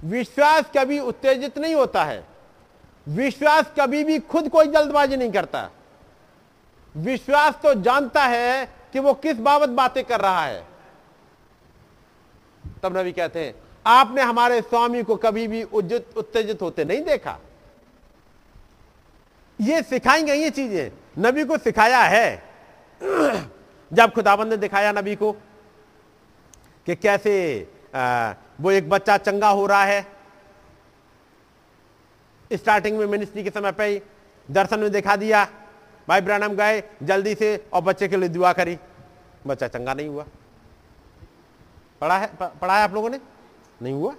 [0.00, 2.24] विश्वास कभी उत्तेजित नहीं होता है।
[3.06, 5.68] विश्वास कभी भी खुद कोई जल्दबाजी नहीं करता।
[6.94, 10.64] विश्वास तो जानता है कि वो किस बाबत बातें कर रहा है।
[12.82, 13.54] तब नबी कहते हैं,
[13.86, 17.38] आपने हमारे स्वामी को कभी भी उज्जित, उत्तेजित होते नहीं देखा।
[19.58, 22.42] ये सिखाई गई ये चीज़ें। नबी को सिखाया है।
[23.92, 25.36] जब खुदाबंद ने दिखाया नबी को
[26.90, 27.32] कि कैसे
[27.94, 30.06] आ, वो एक बच्चा चंगा हो रहा है।
[32.50, 34.00] स्टार्टिंग में मिनिस्ट्री के समय पे ही
[34.48, 35.44] दर्शन में दिखा दिया।
[36.08, 38.76] भाई ब्रानम गए जल्दी से और बच्चे के लिए दुआ करी।
[39.46, 40.24] बच्चा चंगा नहीं हुआ।
[42.00, 43.20] पढ़ा है पढ़ा है आप लोगों ने?
[43.82, 44.14] नहीं हुआ।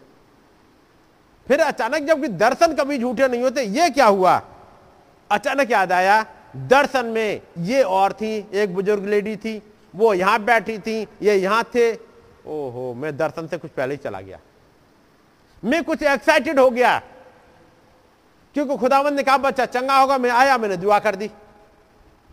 [1.48, 4.42] फिर अचानक जब दर्शन कभी झूठे नहीं होते ये क्या हुआ?
[5.30, 6.24] अचानक याद आया
[6.56, 9.62] दर्शन में ये और थी एक बुज़ुर्ग लेडी थी
[9.94, 12.11] वो यहाँ बैठी थी ये यहाँ थे
[12.48, 14.40] ओहो, मैं दर्शन से कुछ पहले ही चला गया।
[15.66, 17.02] मैं कुछ एक्साइटेड हो गया।
[18.54, 21.32] क्योंकि खुदावंद ने कहा, बच्चा, चंगा होगा, मैं आया, मैंने दुआ कर दी।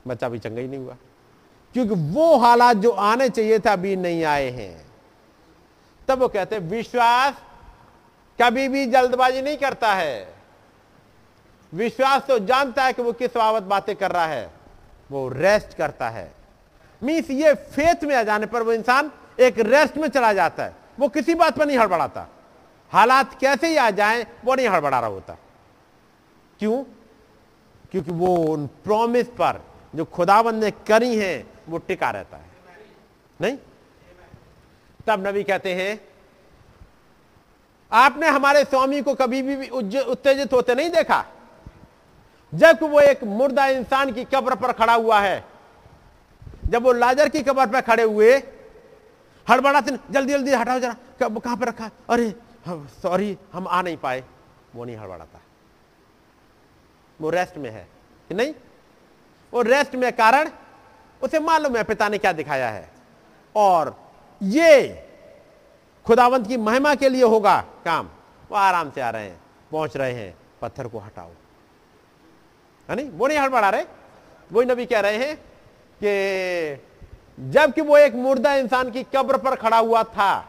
[0.06, 0.96] बच्चा भी चंगा ही नहीं हुआ।
[1.72, 4.86] क्योंकि वो हालात जो आने चाहिए था, अभी नहीं आए हैं।
[6.08, 7.34] तब वो कहते विश्वास
[8.42, 10.34] कभी भी जल्दबाजी नहीं करता है।
[11.74, 14.50] विश्वास तो जानता है कि वो किस बाबत बातें कर रहा है।
[15.10, 16.32] वो रेस्ट करता है।
[17.02, 20.76] मीन्स ये फेथ में आ जाने पर वो इंसान एक रेस्ट में चला जाता है।
[20.98, 22.26] वो किसी बात पर नहीं हड़बड़ाता।
[22.92, 25.36] हालात कैसे ही आ जाएँ, वो नहीं हड़बड़ा रहा होता।
[26.58, 26.84] क्यों?
[27.90, 29.62] क्योंकि वो उन प्रॉमिस पर
[29.94, 32.44] जो खुदाबंद ने करी है, वो टिका रहता है।
[33.40, 33.58] नहीं?
[35.06, 36.00] तब नबी कहते हैं,
[37.92, 39.68] आपने हमारे स्वामी को कभी भी
[40.00, 41.24] उत्तेजित होते नहीं देखा?
[42.54, 45.44] जब वो एक मुर्दा इंसान की कब्र पर खड़ा हुआ है,
[46.66, 48.42] जब वो लाजर की कब्र पर खड़े हुए
[49.50, 52.34] हड़बड़ाते जल्दी जल्दी हटाओ जरा। कहाँ पर रखा अरे
[53.02, 54.24] सॉरी, हम आ नहीं पाए।
[54.74, 55.40] वो नहीं हड़बड़ाता।
[57.20, 57.88] वो रेस्ट में है।
[58.28, 58.54] कि नहीं?
[59.54, 60.50] वो रेस्ट में कारण,
[61.22, 62.90] उसे मालूम है, पिता ने क्या दिखाया है।
[63.56, 64.12] और
[64.42, 65.04] ये
[66.06, 68.06] खुदावंत की महिमा के लिए होगा काम।
[68.50, 69.40] वो आराम से आ रहे हैं,
[69.72, 71.30] पहुँच रहे हैं, पत्थर को हटाओ।
[72.90, 73.10] है नहीं?
[73.10, 73.84] वो नहीं हड़बड़ा रहे।
[74.52, 75.36] वही नबी कह रहे हैं
[76.04, 76.82] कि
[77.38, 80.48] जबकि वो एक मुर्दा इंसान की कब्र पर खड़ा हुआ था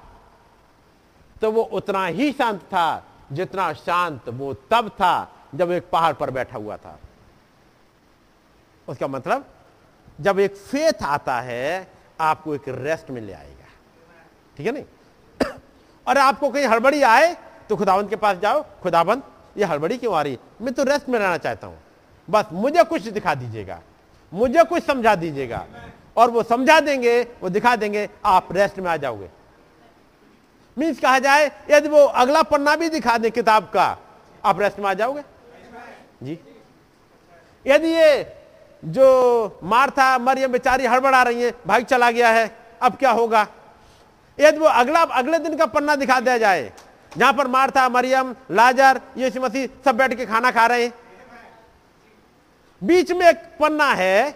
[1.41, 6.31] तो वो उतना ही शांत था जितना शांत वो तब था जब एक पहाड़ पर
[6.31, 6.99] बैठा हुआ था।
[8.87, 9.45] उसका मतलब
[10.21, 11.91] जब एक फेथ आता है,
[12.21, 13.65] आपको एक रेस्ट में ले आएगा।
[14.57, 14.83] ठीक है नहीं?
[16.07, 17.37] और आपको कहीं हड़बड़ी आए
[17.69, 19.23] तो खुदाबंद के पास जाओ। खुदाबंद
[19.57, 20.39] ये हड़बड़ी क्यों आ रही?
[20.61, 21.79] मैं तो रेस्ट में रहना चाहता हूँ।
[22.29, 23.81] बस मुझे कुछ दिखा दीजिएगा।
[24.33, 25.65] मुझे कुछ समझा दीजिएगा।
[26.19, 29.29] और वो समझा देंगे, वो दिखा देंगे, आप रेस्ट में आ जाओगे।
[30.77, 33.97] मीन्स कहा जाए, यदि वो अगला पन्ना भी दिखा दे किताब का,
[34.45, 35.21] आप रेस्ट में आ जाओगे?
[36.23, 36.37] जी।
[37.65, 38.35] यदि ये
[38.83, 42.51] जो मारथा, मरियम बेचारी हड़बड़ा रही है, भाई चला गया है,
[42.81, 43.47] अब क्या होगा?
[44.37, 46.71] यदि वो अगला, अगले दिन का पन्ना दिखा दिया जाए,
[47.11, 50.93] जहाँ पर मारथा, मरियम, लाजर, यीशु मसीह सब बैठ के खाना खा रहे हैं,
[52.81, 54.35] बीच में एक पन्ना है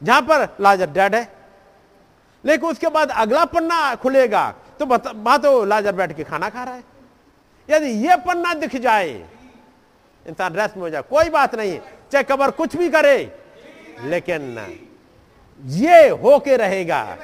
[0.00, 1.26] जहाँ पर लाजर डेड है।
[2.44, 4.50] लेकिन उसके बाद अगला पन्ना खुलेगा
[4.80, 6.84] तो बात तो लाजर बैठ के खाना खा रहा है।
[7.68, 9.10] यदि यह पन्ना दिख जाए,
[10.26, 11.78] इंसान रेस्ट में हो जाए, कोई बात नहीं,
[12.12, 13.18] चाहे कबर कुछ भी करे,
[14.02, 14.58] लेकिन
[15.62, 17.16] ये होके रहेगा।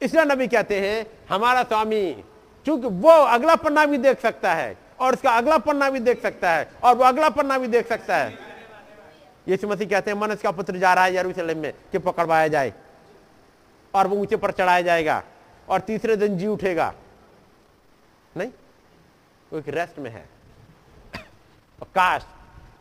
[0.00, 2.24] इसलिए नबी कहते हैं, हमारा स्वामी,
[2.66, 6.50] चूँकि वो अगला पन्ना भी देख सकता है, और उसका अगला पन्ना भी देख सकता
[6.50, 8.38] है, और वो अगला पन्ना भी देख सकता है
[9.46, 12.72] यीशु मसीह कहते हैं मनुष्य का पुत्र जा रहा है यरूशलेम में, कि पकड़वाया जाए
[13.94, 15.22] और वो ऊँचे पर चढ़ाया जाएगा
[15.68, 16.92] और तीसरे दिन जी उठेगा।
[18.36, 18.50] नहीं,
[19.52, 20.24] वो एक रेस्ट में है।
[21.80, 22.26] और काश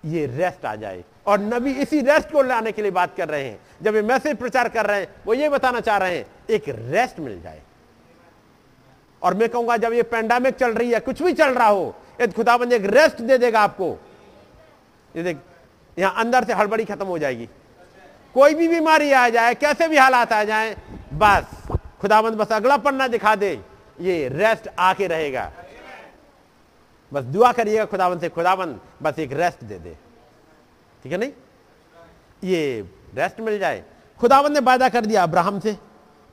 [0.05, 3.43] ये रेस्ट आ जाए। और नबी इसी रेस्ट को लाने के लिए बात कर रहे
[3.43, 6.69] हैं। जब ये मैसेज प्रचार कर रहे हैं, वो ये बताना चाह रहे हैं, एक
[6.69, 7.61] रेस्ट मिल जाए।
[9.21, 11.95] और मैं कहूँगा, जब ये पैंडामिक चल रही है, कुछ भी चल रहा हो
[12.35, 13.87] खुदाबंद एक रेस्ट दे देगा आपको।
[15.15, 15.37] ये देख
[16.01, 17.49] यहाँ अंदर से हड़बड़ी खत्म हो जाएगी।
[18.35, 20.75] कोई भी बीमारी आ जाए, कैसे भी हालात आ जाए,
[21.13, 21.43] बस,
[22.01, 23.59] खुदाबंद, बस अगला पन्ना दिखा दे,
[24.01, 25.51] ये रेस्ट आके रहेगा।
[27.11, 29.97] बस दुआ करिएगा खुदाबंद से, खुदाबंद, बस एक रेस्ट दे दे।
[31.03, 31.31] ठीक है नहीं?
[32.43, 32.81] ये
[33.15, 33.83] रेस्ट मिल जाए।
[34.19, 35.77] खुदाबंद ने वायदा कर दिया अब्राहम से।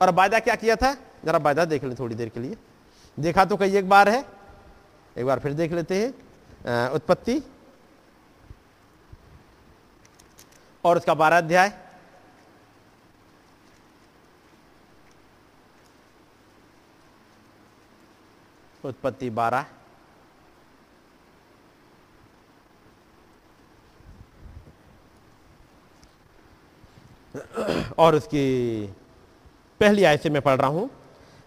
[0.01, 0.93] और वायदा क्या किया था?
[1.24, 2.57] जरा वायदा देख लें थोड़ी देर के लिए।
[3.19, 4.24] देखा तो कई एक बार है।
[5.16, 7.43] एक बार फिर देख लेते हैं। उत्पत्ति।
[10.89, 11.73] और उसका बारह अध्याय।
[18.85, 19.65] उत्पत्ति बारह।
[27.98, 28.86] और उसकी
[29.81, 30.89] पहली आय से मैं पढ़ रहा हूँ।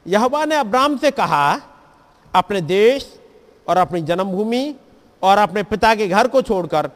[0.05, 1.59] यहवा ने अब्राम से कहा,
[2.33, 3.07] अपने देश
[3.67, 4.75] और अपनी जन्मभूमि
[5.21, 6.89] और अपने पिता के घर को छोड़कर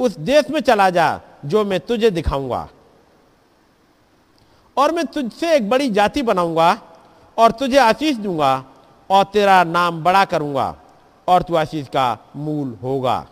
[0.00, 2.68] उस देश में चला जा। जो मैं तुझे दिखाऊँगा।
[4.76, 6.70] और मैं तुझसे एक बड़ी जाति बनाऊँगा
[7.36, 8.52] और तुझे आशीष दूँगा
[9.10, 10.74] और तेरा नाम बड़ा करूँगा
[11.28, 13.26] और तू आशीष का मूल होगा।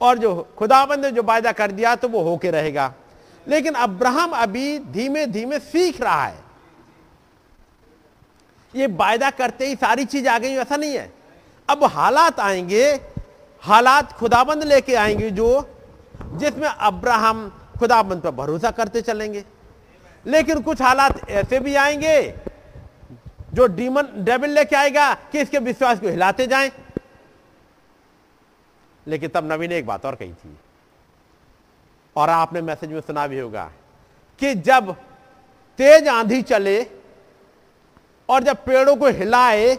[0.00, 2.92] और जो खुदाबंद ने जो वायदा कर दिया तो वो होके रहेगा।
[3.46, 6.38] लेकिन अब्राहम अभी धीमे धीमे सीख रहा है।
[8.74, 11.12] ये वायदा करते ही सारी चीज़ आ गई, ऐसा नहीं है।
[11.68, 12.84] अब हालात आएँगे,
[13.62, 15.48] हालात खुदाबंद लेके आएँगे जो
[16.32, 17.48] जिसमें अब्राहम
[17.78, 19.44] खुदाबंद पर भरोसा करते चलेंगे।
[20.26, 22.34] लेकिन कुछ हालात ऐसे भी आएँगे
[23.54, 26.70] जो डीमन डेबिल लेके आएगा कि इसके विश्वास को हिलाते जाएँ।
[29.06, 30.56] लेकिन तब नबी ने एक बात और कही थी,
[32.16, 33.70] और आपने मैसेज में सुना भी होगा
[34.40, 34.92] कि जब
[35.78, 36.80] तेज आंधी चले
[38.28, 39.74] और जब पेड़ों को हिलाए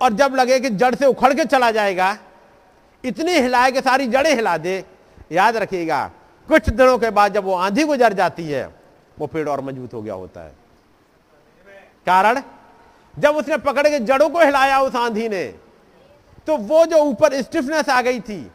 [0.00, 2.16] और जब लगे कि जड़ से उखड़ के चला जाएगा,
[3.04, 4.84] इतनी हिलाए कि सारी जड़ें हिला दे
[5.30, 6.10] याद रखिएगा,
[6.48, 8.66] कुछ दिनों के बाद जब वो आंधी गुजर जाती है,
[9.18, 10.52] वो पेड़ और मज़बूत हो गया होता है।
[12.06, 12.42] कारण?
[13.14, 15.44] जब उसने पकड़ के जड़ों को हिलाया उस आंधी ने
[16.46, 18.50] तो वो जो ऊपर स्टिफनेस आ गई थी,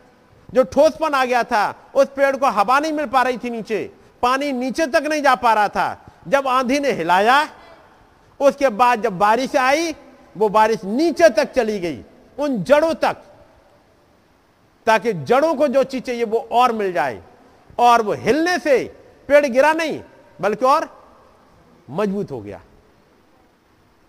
[0.54, 3.80] जो ठोसपन आ गया था, उस पेड़ को हवा नहीं मिल पा रही थी नीचे,
[4.24, 7.48] पानी नीचे तक नहीं जा पा रहा था। जब आंधी ने हिलाया,
[8.40, 9.96] उसके बाद जब बारिश आई,
[10.36, 12.04] वो बारिश नीचे तक चली गई,
[12.38, 13.24] उन जड़ों तक
[14.90, 17.22] ताकि जड़ों को जो चीज़ चाहिए वो और मिल जाए।
[17.80, 18.78] और वो हिलने से
[19.30, 20.02] पेड़ गिरा नहीं,
[20.42, 20.88] बल्कि और
[21.90, 22.62] मज़बूत हो गया।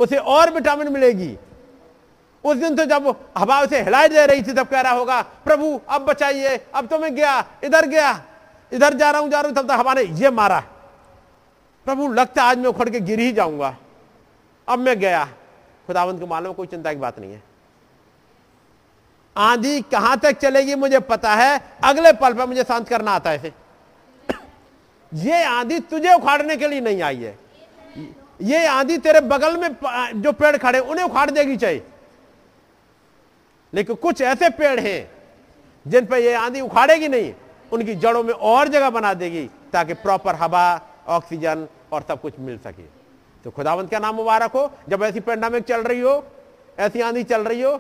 [0.01, 1.37] उसे और विटामिन मिलेगी।
[2.45, 3.09] उस दिन तो जब
[3.39, 6.99] हवा उसे हिलाई दे रही थी, तब कह रहा होगा, प्रभु, अब बचाइए, अब तो
[6.99, 8.11] मैं गया, इधर गया,
[8.73, 10.61] इधर जा रहा हूँ, जा रहा हूँ। तब तो हवा ने ये मारा,
[11.87, 13.77] प्रभु, लगता आज मैं उखड़ के गिर ही जाऊँगा।
[14.69, 15.25] अब मैं गया।
[15.87, 17.43] खुदावंत को मालूम कोई चिंता की बात नहीं है।
[19.37, 23.53] आंधी कहाँ तक चलेगी मुझे पता है। अगले पल पर मुझे शांत करना आता है
[25.15, 27.39] ये आंधी तुझे उखाड़ने के लिए नहीं आई है।
[28.41, 29.69] ये आंधी तेरे बगल में
[30.23, 31.83] जो पेड़ खड़े उन्हें उखाड़ देगी चाहिए
[33.73, 35.11] लेकिन कुछ ऐसे पेड़ हैं,
[35.87, 37.33] जिन पर यह आंधी उखाड़ेगी नहीं।
[37.73, 42.59] उनकी जड़ों में और जगह बना देगी, ताकि प्रॉपर हवा ऑक्सीजन और सब कुछ मिल
[42.59, 42.83] सके।
[43.45, 44.71] तो खुदावंत का नाम मुबारक हो?
[44.89, 46.25] जब ऐसी पेंडामिक चल रही हो,
[46.79, 47.77] ऐसी आंधी चल रही हो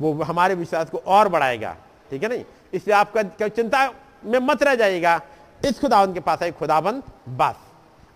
[0.00, 1.76] वो हमारे विश्वास को और बढ़ाएगा।
[2.10, 2.44] ठीक है नहीं?
[2.72, 3.90] इसलिए आपका चिंता
[4.24, 5.20] में मत रह जाएगा
[5.60, 7.56] इस खुदावंत के पास है, खुदाबंद, बस।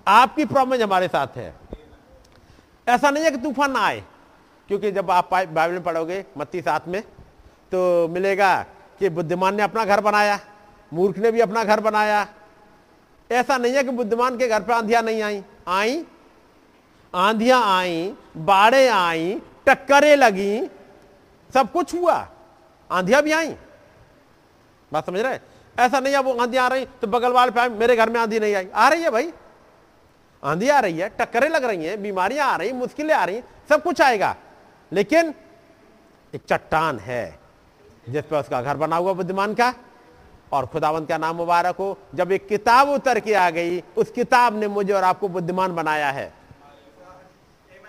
[0.06, 1.54] आपकी प्रॉब्लम हमारे साथ है।
[2.86, 4.02] ऐसा नहीं है कि तूफ़ान ना आए,
[4.68, 7.02] क्योंकि जब आप बाइबल में पढ़ोगे, मत्ती साथ में
[7.72, 8.54] तो मिलेगा
[9.00, 10.38] कि बुद्धिमान ने अपना घर बनाया,
[10.92, 12.26] मूर्ख ने भी अपना घर बनाया।
[13.30, 16.04] ऐसा नहीं है कि बुद्धिमान के घर पर आंधियाँ नहीं आई। आई?
[17.14, 20.60] आंधियाँ आई बाढ़े आई, टक्करें लगी
[21.54, 22.28] सब कुछ हुआ।
[22.90, 23.54] आंधियाँ भी आई।
[24.92, 25.38] बात समझ रहे
[25.78, 28.40] ऐसा नहीं है वो आंधी आ रही तो बगल वाले पे मेरे घर में आंधी
[28.40, 29.32] नहीं आई। आ रही है भाई।
[30.42, 33.82] आंधी आ रही है, टक्करें लग रही हैं, बीमारियाँ आ रही, मुश्किलें आ रही सब
[33.82, 34.36] कुछ आएगा।
[34.92, 35.34] लेकिन
[36.34, 37.38] एक चट्टान है,
[38.08, 39.74] जिस पर उसका घर बना हुआ बुद्धिमान का,
[40.52, 44.56] और खुदावंत का नाम मुबारक हो। जब एक किताब उतर के आ गई, उस किताब
[44.56, 46.32] ने मुझे और आपको बुद्धिमान बनाया है।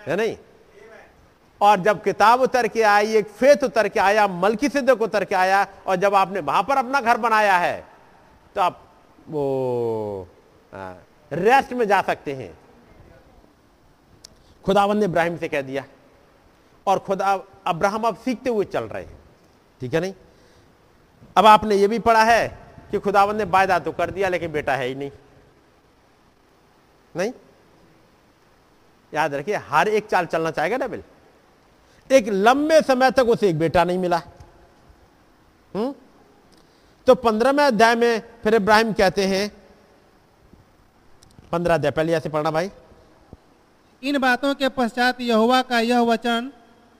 [0.06, 0.36] है नहीं?
[1.62, 5.34] और जब किताब उतर के आई, एक फेत उतर के आया मलकी सिद्धक उतर के
[5.34, 7.84] आया, और जब आपने वहाँ पर अपना घर बनाया है
[8.56, 8.80] तो आप
[9.28, 10.28] वो
[11.30, 12.52] रेस्ट में जा सकते हैं।
[14.64, 15.84] खुदावन ने इब्राहिम से कह दिया,
[16.86, 17.32] और खुदा,
[17.66, 19.18] अब्राहम अब सीखते हुए चल रहे हैं।
[19.80, 20.14] ठीक है नहीं?
[21.36, 22.48] अब आपने ये भी पढ़ा है
[22.90, 25.10] कि खुदावन ने वायदा तो कर दिया, लेकिन बेटा है ही नहीं।
[27.14, 27.32] नहीं?
[29.12, 31.02] याद रखिए, हर एक चाल चलना चाहेगा ना बिल?
[32.10, 34.22] एक लंबे समय तक उसे एक बेटा नहीं मिला।
[35.74, 35.94] हम्म?
[37.06, 39.48] तो पंद्रहवें अध्याय में फिर इब्राहिम कहते हैं
[41.52, 42.70] पंद्रह अध्याय पहले ऐसे पढ़ना भाई।
[44.02, 46.50] इन बातों के पश्चात यहुआ का यह वचन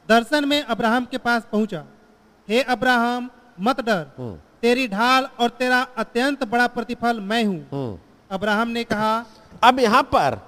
[0.08, 1.84] दर्शन में अब्राहम के पास पहुँचा।
[2.48, 3.30] हे अब्राहम
[3.60, 7.98] मत डर। हम्म। तेरी ढाल और तेरा अत्यंत बड़ा प्रतिफल मैं हूँ। हम्म।
[8.30, 9.14] अब्राहम ने कहा
[9.64, 10.38] अब यहाँ पर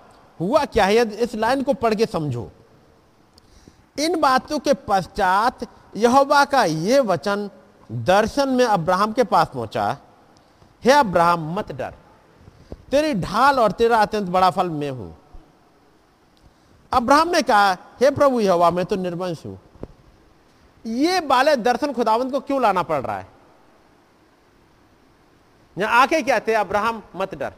[0.41, 0.95] हुआ क्या है?
[1.23, 2.51] इस लाइन को पढ़ के समझो।
[3.99, 5.67] इन बातों के पश्चात
[5.97, 7.51] यहोवा का यह वचन
[7.93, 9.97] दर्शन में अब्राहम के पास पहुँचा,
[10.85, 11.95] हे अब्राहम, मत डर।
[12.91, 15.15] तेरी ढाल और तेरा अत्यंत बड़ा फल मैं हूँ।
[16.93, 19.59] अब्राहम ने कहा, हे प्रभु यहोवा, मैं तो निर्वंश हूँ।
[20.85, 23.27] ये बाले दर्शन खुदावंत को क्यों लाना पड़ रहा है?
[25.77, 27.53] यहाँ आके क्या थे अब्राहम, मत डर।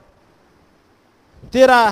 [1.52, 1.90] तेरा,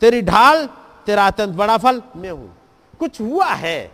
[0.00, 0.66] तेरी ढाल,
[1.06, 2.52] तेरा अत्यंत बड़ा फल मैं हूँ।
[2.94, 3.90] कुछ हुआ है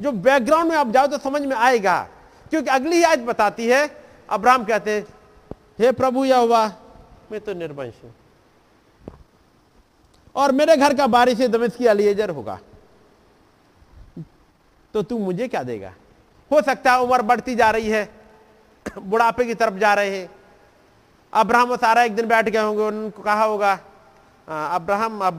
[0.00, 2.08] जो बैकग्राउंड में आप जाओ तो समझ में आएगा।
[2.50, 5.06] क्योंकि अगली आयत बताती है, अब्राहम कहते हैं,
[5.78, 6.72] हे प्रभु, यह हुआ।
[7.32, 8.14] मैं तो निर्वंश हूँ।
[10.34, 12.58] और मेरे घर का बारिश दमिश की अलिएजर होगा।
[14.94, 15.92] तो तू मुझे क्या देगा?
[16.52, 18.08] हो सकता है उम्र बढ़ती जा रही है,
[18.98, 20.30] बुढ़ापे की तरफ़ जा रहे हैं।
[21.32, 23.72] अब्राहम और सारा एक दिन बैठ गए होंगे, उनको कहा होगा
[24.48, 25.38] अब्राहम, अब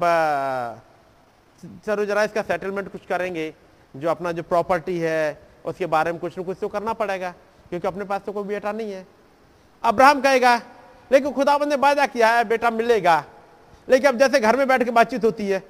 [1.85, 3.53] चलो जरा इसका सेटलमेंट कुछ करेंगे,
[3.95, 7.31] जो अपना जो प्रॉपर्टी है, उसके बारे में कुछ ना कुछ तो करना पड़ेगा,
[7.69, 9.05] क्योंकि अपने पास तो कोई बेटा नहीं है।
[9.83, 10.55] अब्राहम कहेगा,
[11.11, 13.23] लेकिन खुदाबंद ने वायदा किया है, बेटा मिलेगा।
[13.87, 15.63] लेकिन अब जैसे घर में बैठ के बातचीत होती है,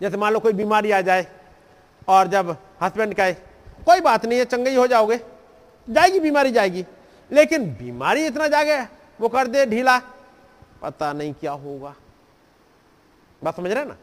[0.00, 1.26] जैसे मान लो कोई बीमारी आ जाए,
[2.08, 5.20] और जब हस्बैंड कहे, कोई बात नहीं है, चंगे ही हो जाओगे,
[5.88, 6.84] जाएगी, बीमारी जाएगी।
[7.30, 8.80] लेकिन बीमारी इतना जागे,
[9.20, 9.98] वो कर दे ढीला,
[10.82, 11.94] पता नहीं क्या होगा।
[13.42, 13.96] बात समझ रहे ना?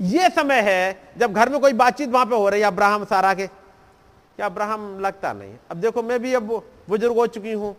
[0.00, 3.34] ये समय है जब घर में कोई बातचीत वहाँ पे हो रही है अब्राहम, सारा
[3.34, 5.54] के। क्या अब्राहम लगता नहीं?
[5.70, 6.42] अब देखो, मैं भी अब
[6.88, 7.76] बुज़ुर्ग हो चुकी हूँ।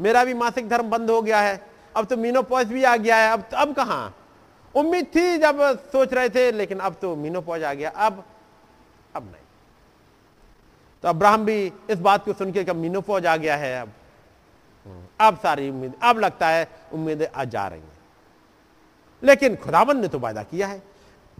[0.00, 1.60] मेरा भी मासिक धर्म बंद हो गया है।
[1.96, 4.12] अब तो मीनोपॉज भी आ गया है। अब तो अब कहा?
[4.74, 5.60] उम्मीद थी जब
[5.92, 8.24] सोच रहे थे, लेकिन अब तो मीनोपॉज आ गया। अब
[9.16, 9.46] अब नहीं।
[11.02, 13.92] तो अब्राहम भी इस बात को सुन के मीनोपॉज आ गया है। अब
[15.20, 17.96] अब सारी उम्मीद, अब लगता है उम्मीदें आ जा रही हैं।
[19.22, 20.82] लेकिन खुदावन ने तो वायदा किया है।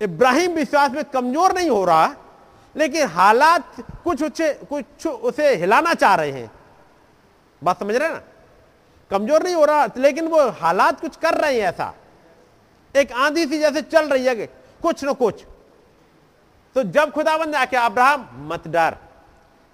[0.01, 2.15] इब्राहिम विश्वास में कमज़ोर नहीं हो रहा,
[2.75, 6.51] लेकिन हालात कुछ उसे कुछ उसे हिलाना चाह रहे हैं।
[7.63, 8.21] बात समझ रहे ना?
[9.11, 11.95] कमज़ोर नहीं हो रहा, लेकिन वो हालात कुछ कर रहे हैं ऐसा।
[12.95, 14.47] एक आंधी सी जैसे चल रही है
[14.81, 15.45] कुछ न कुछ।
[16.77, 18.97] तो जब खुदाबंद आके अब्राहम, मत डर।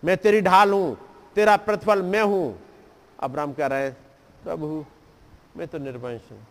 [0.03, 0.97] मैं तेरी ढाल हूँ,
[1.37, 2.59] तेरा प्रतिफल मैं हूँ।
[3.19, 3.91] अब्राहम कह रहे
[4.45, 4.85] प्रभु,
[5.57, 6.47] मैं तो निर्वंश हूँ।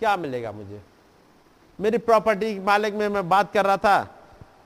[0.00, 0.80] क्या मिलेगा मुझे?
[1.78, 4.02] मेरी प्रॉपर्टी मालिक में मैं बात कर रहा था।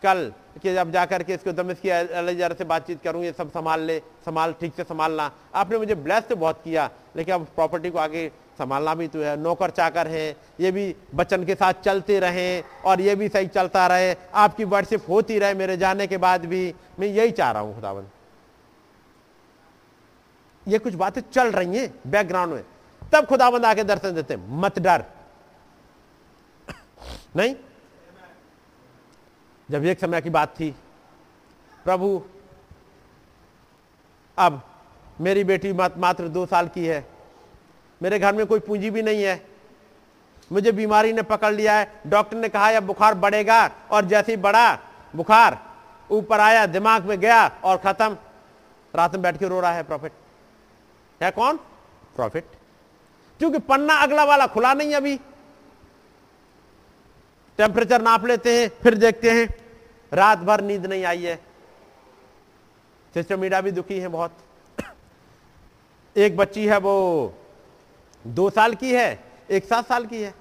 [0.03, 0.33] कल
[0.63, 3.99] कि जब जाकर के इसको दमिश की अलेजर से बातचीत करूँ, ये सब संभाल ले,
[4.27, 8.27] संभाल, ठीक से संभालना। आपने मुझे ब्लेस तो बहुत किया, लेकिन अब प्रॉपर्टी को आगे
[8.59, 13.01] संभालना भी तो है। नौकर चाकर है, ये भी बचन के साथ चलते रहे और
[13.01, 16.63] ये भी सही चलता रहे। आपकी वर्शिप होती रहे मेरे जाने के बाद भी।
[17.01, 18.07] मैं यही चाह रहा हूँ खुदावन
[20.67, 22.65] ये कुछ बातें चल रही हैं बैकग्राउंड में।
[23.03, 25.05] तब खुदाबंद आके दर्शन देते मत डर।
[27.37, 27.55] नहीं?
[29.71, 30.71] जब एक समय की बात थी,
[31.85, 32.23] प्रभु,
[34.39, 34.61] अब
[35.21, 37.05] मेरी बेटी मात्र दो साल की है।
[38.03, 39.47] मेरे घर में कोई पूंजी भी नहीं है।
[40.53, 44.37] मुझे बीमारी ने पकड़ लिया है। डॉक्टर ने कहा, यह बुखार बढ़ेगा और जैसे ही
[44.37, 44.79] बढ़ा,
[45.17, 45.59] बुखार
[46.11, 48.17] ऊपर आया, दिमाग में गया और खत्म।
[48.95, 50.13] रात में बैठ के रो रहा है प्रॉफिट
[51.21, 51.57] है कौन?
[52.17, 52.45] प्रॉफिट
[53.41, 55.19] क्योंकि पन्ना अगला वाला खुला नहीं अभी।
[57.61, 59.49] टेम्परेचर नाप लेते हैं, फिर देखते हैं।
[60.13, 61.35] रात भर नींद नहीं आई है।
[63.15, 64.37] सिस्टर मीडा भी दुखी है बहुत।
[66.17, 66.95] एक बच्ची है वो
[68.25, 69.19] दो साल की है,
[69.51, 70.35] एक सात साल की है।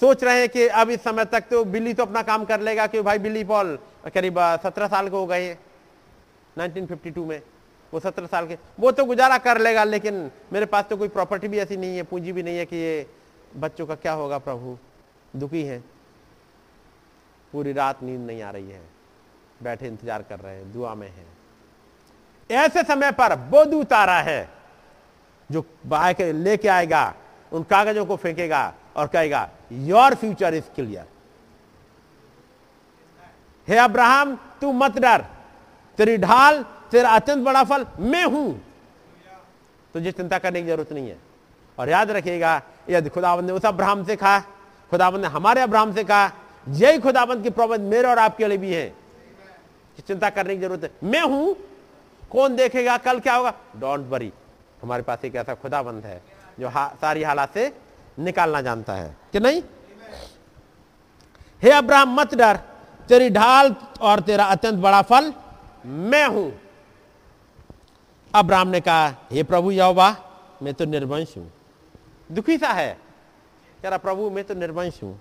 [0.00, 2.86] सोच रहे हैं कि अब इस समय तक तो बिल्ली तो अपना काम कर लेगा
[2.86, 3.78] कि भाई बिल्ली पॉल
[4.14, 5.56] करीब सत्रह साल के हो गए
[6.56, 7.40] 1952 में,
[7.92, 11.48] वो सत्रह साल के। वो तो गुजारा कर लेगा, लेकिन मेरे पास तो कोई प्रॉपर्टी
[11.48, 13.06] भी ऐसी नहीं है, पूंजी भी नहीं है कि ये
[13.56, 14.76] बच्चों का क्या होगा प्रभु।
[15.36, 15.84] दुखी हैं।
[17.52, 18.80] पूरी रात नींद नहीं आ रही है।
[19.62, 21.26] बैठे इंतज़ार कर रहे हैं, दुआ में हैं।
[22.50, 24.48] ऐसे समय पर बोध उतारा है,
[25.50, 27.14] जो बाह के लेके आएगा,
[27.52, 31.06] उन कागजों को फेंकेगा और कहेगा योर फ्यूचर इज़ क्लियर
[33.68, 35.24] हे अब्राहम, तू मत डर।
[35.98, 38.62] तेरी ढाल, तेरा अत्यंत बड़ा फल मैं हूँ।
[39.94, 41.18] तुझे चिंता करने की ज़रूरत नहीं है।
[41.78, 42.60] और याद रखिएगा,
[42.90, 44.38] यदि खुदावंद ने उस अब्राहम से कहा
[44.90, 46.30] खुदाबंद ने हमारे अब्राहम से कहा
[46.66, 48.88] यही खुदाबंद की प्रबंध मेरे और आपके लिए भी है।
[50.06, 51.56] चिंता करने की ज़रूरत है। मैं हूँ।
[52.30, 52.96] कौन देखेगा?
[52.98, 53.52] कल क्या होगा?
[53.76, 54.32] डोंट वरी
[54.82, 56.20] हमारे पास एक ऐसा खुदाबंद है
[56.60, 57.72] जो हा, सारी हालात से
[58.18, 59.62] निकालना जानता है। कि नहीं?
[61.62, 62.56] हे अब्राहम मत डर।
[63.08, 65.32] तेरी ढाल और तेरा अत्यंत बड़ा फल
[65.86, 66.52] मैं हूँ।
[68.34, 70.14] अब्राहम ने कहा हे प्रभु यहोवा
[70.62, 71.50] मैं तो निर्वंश हूँ।
[72.32, 73.05] दुखी सा है।
[73.82, 75.20] कह रहा, प्रभु, मैं तो निर्वंश हूँ।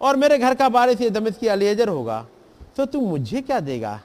[0.00, 2.26] और मेरे घर का बारिश ये दमिश की अलियजर होगा
[2.76, 4.00] तो तू मुझे क्या देगा?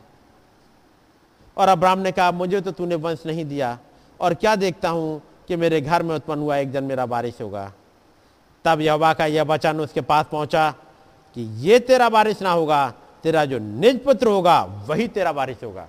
[1.57, 3.77] और अब्राहम ने कहा, मुझे तो तूने वंश नहीं दिया,
[4.19, 7.71] और क्या देखता हूँ कि मेरे घर में उत्पन्न हुआ एक जन मेरा बारिश होगा?
[8.65, 10.69] तब यहोवा का यह वचन उसके पास पहुँचा
[11.35, 12.93] कि, ये तेरा बारिश ना होगा,
[13.23, 15.87] तेरा जो निज पुत्र होगा, वही तेरा बारिश होगा।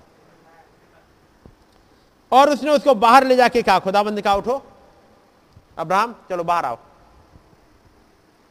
[2.31, 4.61] और उसने उसको बाहर ले जाके कहा, खुदाबंद कहा उठो।
[5.77, 6.77] अब्राहम, चलो बाहर आओ।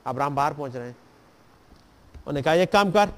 [0.06, 0.96] अब्राहम बाहर पहुँच रहे हैं।
[2.16, 3.10] उन्होंने कहा, एक काम कर,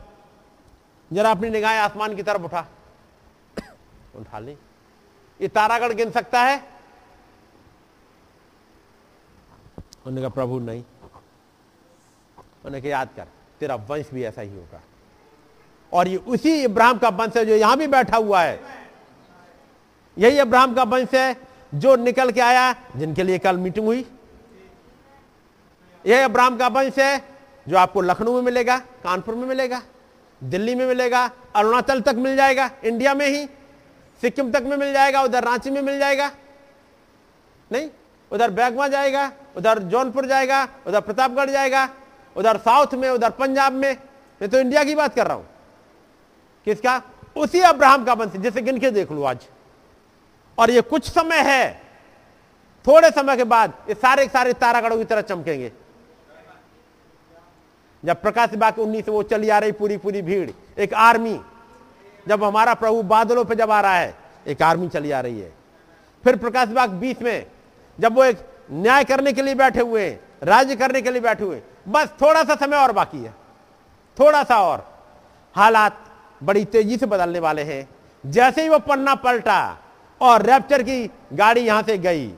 [1.13, 2.67] जरा अपनी निगाहें आसमान की तरफ़ उठा।
[4.17, 4.53] उठा ली।
[5.41, 6.57] ये तारागढ़ गिन सकता है?
[9.79, 10.85] उन्होंने कहा, प्रभु, नहीं।
[12.39, 13.27] उन्होंने कहा, याद कर,
[13.61, 14.81] तेरा वंश भी ऐसा ही होगा।
[15.93, 18.61] और ये उसी इब्राहिम का वंश है जो यहाँ भी बैठा हुआ है।
[20.19, 21.37] यही इब्राहिम का वंश है
[21.75, 24.07] जो निकल के आया, जिनके लिए कल मीटिंग हुई।
[26.07, 27.25] यह इब्राहिम का वंश है,
[27.69, 29.83] जो आपको लखनऊ में मिलेगा, कानपुर में मिलेगा,
[30.45, 33.47] दिल्ली में मिलेगा, अरुणाचल तक मिल जाएगा, इंडिया में ही,
[34.21, 36.31] सिक्किम तक में मिल जाएगा, उधर रांची में मिल जाएगा।
[37.73, 37.91] नहीं,
[38.33, 41.89] उधर बैगवा जाएगा, उधर जौनपुर जाएगा, उधर प्रतापगढ़ जाएगा,
[42.37, 43.97] उधर साउथ में, उधर पंजाब में।
[44.41, 45.49] मैं तो इंडिया की बात कर रहा हूँ।
[46.65, 47.03] किसका?
[47.37, 49.47] उसी अब्राहम का वंश, जिसे गिन के देख लो आज।
[50.59, 51.83] और ये कुछ समय है,
[52.87, 55.73] थोड़े समय के बाद ये सारे सारे तारागढ़ों की तरह चमकेंगे।
[58.03, 60.51] जब प्रकाश बाग उन्नीस वो चली आ रही पूरी पूरी भीड़।
[60.81, 61.41] एक आर्मी,
[62.29, 64.15] जब हमारा प्रभु बादलों पे जब आ रहा है,
[64.47, 65.53] एक आर्मी चली आ रही है।
[66.25, 67.47] फिर प्रकाश बाग बीस में,
[67.99, 68.39] जब वो एक
[68.71, 72.43] न्याय करने के लिए बैठे हुए हैं, राज्य करने के लिए बैठे हुए बस थोड़ा
[72.45, 73.35] सा समय और बाकी है।
[74.17, 74.87] थोड़ा सा और।
[75.55, 75.99] हालात
[76.43, 77.89] बड़ी तेज़ी से बदलने वाले हैं।
[78.25, 79.79] जैसे ही वो पन्ना पलटा
[80.21, 82.29] और रैप्चर की गाड़ी यहाँ से गई,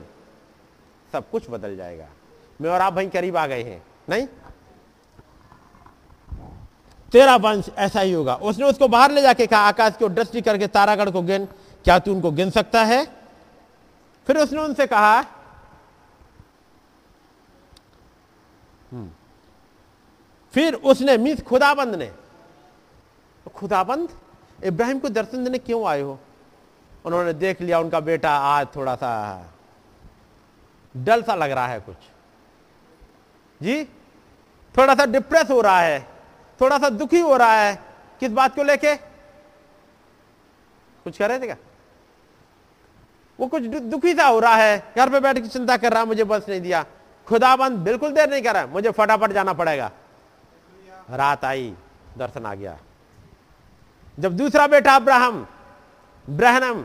[1.13, 2.07] सब कुछ बदल जाएगा।
[2.61, 4.27] मैं और आप भाई करीब आ गए हैं, नहीं?
[7.11, 10.67] तेरा वंश ऐसा ही होगा। उसने उसको बाहर ले जाके कहा आकाश को दृष्टि करके
[10.67, 11.45] तारागढ़ को गिन।
[11.85, 13.05] क्या तू उनको गिन सकता है?
[14.27, 15.17] फिर उसने उनसे कहा
[18.91, 19.09] हम्म,
[20.53, 22.11] फिर उसने मीस खुदाबंद ने
[23.55, 24.09] खुदाबंद?
[24.59, 26.19] इब्राहिम को दर्शन देने क्यों आए हो?
[27.05, 29.11] उन्होंने देख लिया उनका बेटा आज थोड़ा सा
[30.95, 31.95] डल सा लग रहा है कुछ।
[33.61, 33.83] जी
[34.75, 36.07] थोड़ा सा डिप्रेस हो रहा है।
[36.61, 37.75] थोड़ा सा दुखी हो रहा है।
[38.21, 38.95] किस बात को लेके?
[41.05, 41.55] कुछ कह रहे थे क्या?
[43.39, 46.23] वो कुछ दुखी सा हो रहा है। घर पे बैठ के चिंता कर रहा मुझे
[46.23, 46.85] बस नहीं दिया।
[47.27, 49.91] खुदाबंद बिल्कुल देर नहीं कर रहा मुझे फटाफट जाना पड़ेगा।
[51.11, 51.73] रात आई,
[52.17, 52.77] दर्शन आ गया।
[54.17, 55.45] जब दूसरा बेटा अब्राहम
[56.25, 56.83] ब्रहनम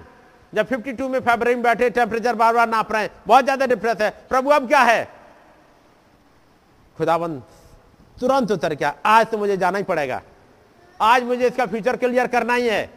[0.53, 4.01] जब 52 में फेबर में बैठे टेम्परेचर बार बार नाप रहे हैं, बहुत ज़्यादा डिप्रेस
[4.01, 5.09] है। प्रभु, अब क्या है?
[6.97, 7.43] खुदाबंद
[8.17, 10.21] तुरंत उतर गया। आज तो मुझे जाना ही पड़ेगा।
[11.01, 12.89] आज मुझे इसका फ्यूचर क्लियर करना ही है।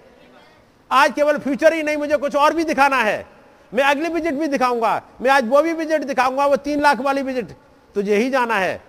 [0.91, 3.26] आज केवल फ्यूचर ही नहीं, मुझे कुछ और भी दिखाना है।
[3.72, 7.22] मैं अगली विज़िट भी दिखाऊँगा। मैं आज वो भी विज़िट दिखाऊँगा, वो तीन लाख वाली
[7.22, 7.52] विज़िट
[7.96, 8.82] तुझे ही जाना है।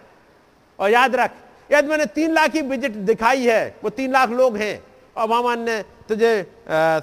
[0.78, 1.30] और याद रख,
[1.70, 4.82] यदि मैंने तीन लाख की विज़िट दिखाई है, वो तीन लाख लोग हैं।
[5.16, 6.30] और वहाँ ने तुझे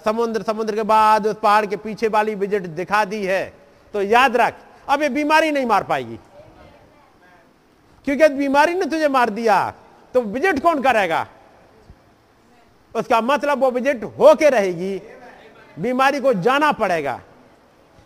[0.06, 3.54] समुद्र समुद्र के बाद, उस पहाड़ के पीछे वाली विज़िट दिखा दी है।
[3.94, 4.54] तो याद रख,
[4.90, 6.20] अब ये बीमारी नहीं मार पाएगी।
[8.08, 9.56] क्योंकि बीमारी ने तुझे मार दिया
[10.14, 11.28] तो विज़िट कौन करेगा?
[12.96, 15.02] उसका मतलब वो विज़िट होके रहेगी।
[15.78, 17.20] बीमारी को जाना पड़ेगा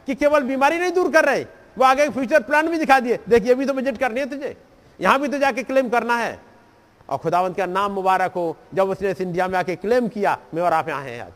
[0.08, 1.44] कि केवल बीमारी नहीं दूर कर रहे,
[1.78, 4.56] वो आगे फ्यूचर प्लान भी दिखा दिए। देखिए, अभी तो विज़िट करनी है तुझे,
[5.00, 6.40] यहाँ भी तो जाके क्लेम करना है।
[7.10, 10.74] और खुदावंत का नाम मुबारक हो, जब उसने इंडिया में आके क्लेम किया, मैं और
[10.74, 11.32] आप यहाँ हैं आज।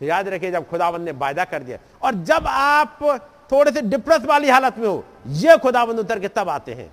[0.00, 2.98] याद रखिए, जब खुदावंत ने वायदा कर दिया। और जब आप
[3.52, 6.90] थोड़े से डिप्रेस वाली हालत में हो, ये खुदाबंद उतर के तब आते हैं,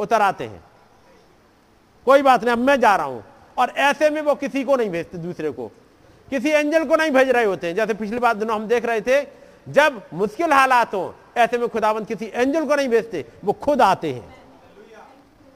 [0.00, 0.64] उतर आते हैं।
[2.06, 3.24] कोई बात नहीं, अब मैं जा रहा हूँ।
[3.58, 5.68] और ऐसे में वो किसी को नहीं भेजते, दूसरे को।
[6.30, 9.00] किसी एंजल को नहीं भेज रहे होते हैं। जैसे पिछली बार दिनों हम देख रहे
[9.00, 9.26] थे,
[9.68, 14.12] जब मुश्किल हालात हो, ऐसे में खुदाबंद किसी एंजल को नहीं भेजते, वो खुद आते
[14.12, 14.36] हैं।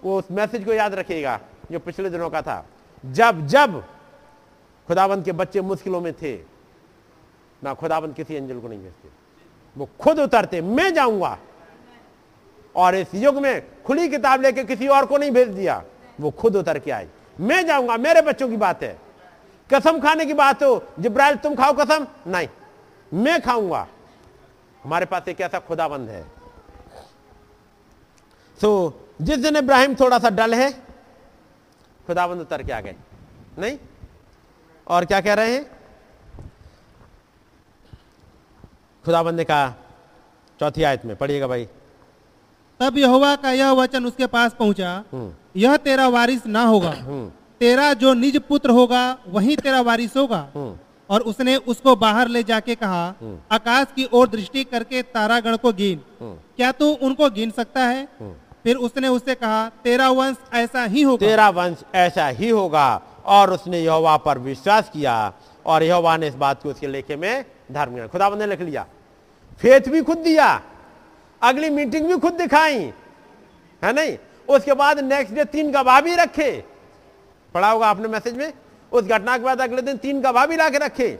[0.05, 1.41] वो उस मैसेज को याद रखिएगा,
[1.73, 2.67] जो पिछले दिनों का था।
[3.07, 3.85] जब जब
[4.89, 6.41] खुदाबंद के बच्चे मुश्किलों में थे,
[7.65, 9.20] ना खुदाबंद किसी एंजल को नहीं भेजते।
[9.77, 11.39] वो खुद उतरते, मैं जाऊँगा।
[12.77, 15.83] और इस युग में खुली किताब लेके किसी और को नहीं भेज दिया,
[16.21, 17.09] वो खुद उतर के आए
[17.41, 18.99] मैं जाऊँगा, मेरे बच्चों की बात है।
[19.75, 22.07] कसम खाने की बात हो, जिब्राइल, तुम खाओ कसम?
[22.27, 22.49] नहीं।
[23.15, 23.87] मैं खाऊँगा।
[24.85, 26.23] हमारे पास एक ऐसा खुदाबंद है।
[28.61, 30.73] तो जिस दिन इब्राहिम थोड़ा सा डल है,
[32.07, 32.97] खुदाबंद उतर के आ गए।
[33.59, 33.79] नहीं?
[34.87, 35.80] और क्या कह रहे हैं?
[39.05, 39.75] खुदाबंद ने कहा
[40.61, 41.69] चौथी आयत में पढ़िएगा भाई।
[42.81, 47.31] तब यहोवा का यह वचन उसके पास पहुँचा हम्म। यह तेरा वारिस ना होगा। हम्म।
[47.61, 50.79] तेरा जो निज पुत्र होगा वही तेरा वारिस होगा। हम्म।
[51.11, 53.15] और उसने उसको बाहर ले जाके कहा।
[53.53, 56.01] आकाश की ओर दृष्टि करके तारागण को गिन।
[56.57, 58.09] क्या तू उनको गिन सकता है।
[58.65, 63.53] फिर उसने उससे कहा तेरा वंश ऐसा ही होगा। तेरा वंश ऐसा ही होगा। और
[63.53, 65.33] उसने यहोवा पर विश्वास किया
[65.67, 68.87] और यहोवा ने इस बात को उसके लेखे में धर्म ज्ञान खुदा ने लिख लिया।
[69.61, 70.49] फेथ भी खुद दिया,
[71.43, 72.79] अगली मीटिंग भी खुद दिखाई,
[73.83, 74.17] है नहीं?
[74.49, 76.51] उसके बाद नेक्स्ट डे तीन गवाह भी रखे।
[77.55, 78.53] पढ़ा होगा आपने मैसेज में?
[78.93, 81.19] उस घटना के बाद अगले दिन तीन गवाह भी ला के रखे।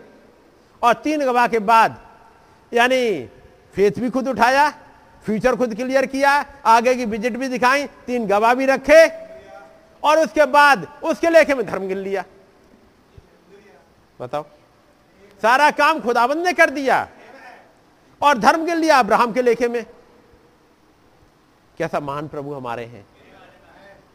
[0.83, 1.99] और तीन गवाह के बाद,
[2.73, 3.27] यानी
[3.75, 4.69] फेथ भी खुद उठाया
[5.25, 6.31] फ्यूचर खुद क्लियर किया,
[6.67, 9.07] आगे की विज़िट भी दिखाई, तीन गवाह भी रखे।
[10.03, 12.25] और उसके बाद, उसके लेखे में धर्म गिन लिया।
[14.21, 14.45] बताओ।
[15.43, 17.09] सारा काम खुदाबंद ने कर दिया।
[18.23, 19.87] और धर्म के लिए, अब्राहम के लेखे में।
[21.79, 23.07] कैसा महान प्रभु हमारे हैं।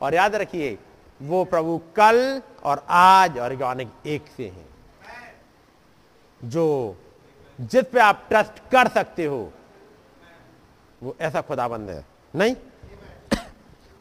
[0.02, 0.78] और याद रखिए,
[1.22, 4.70] वो प्रभु कल और आज और एक से हैं।
[6.44, 6.98] जो
[7.62, 9.54] जिस पे आप ट्रस्ट कर सकते हो,
[11.04, 12.56] वो ऐसा खुदाबंद है। नहीं?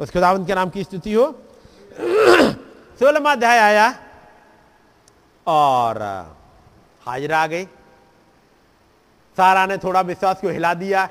[0.00, 1.42] उस खुदाबंद के नाम की स्तुति हो।
[2.98, 4.04] सोलहवा अध्याय आया।
[5.46, 5.96] और
[7.06, 7.64] हाजिरा आ गई
[9.38, 11.08] सारा ने थोड़ा विश्वास को हिला दिया।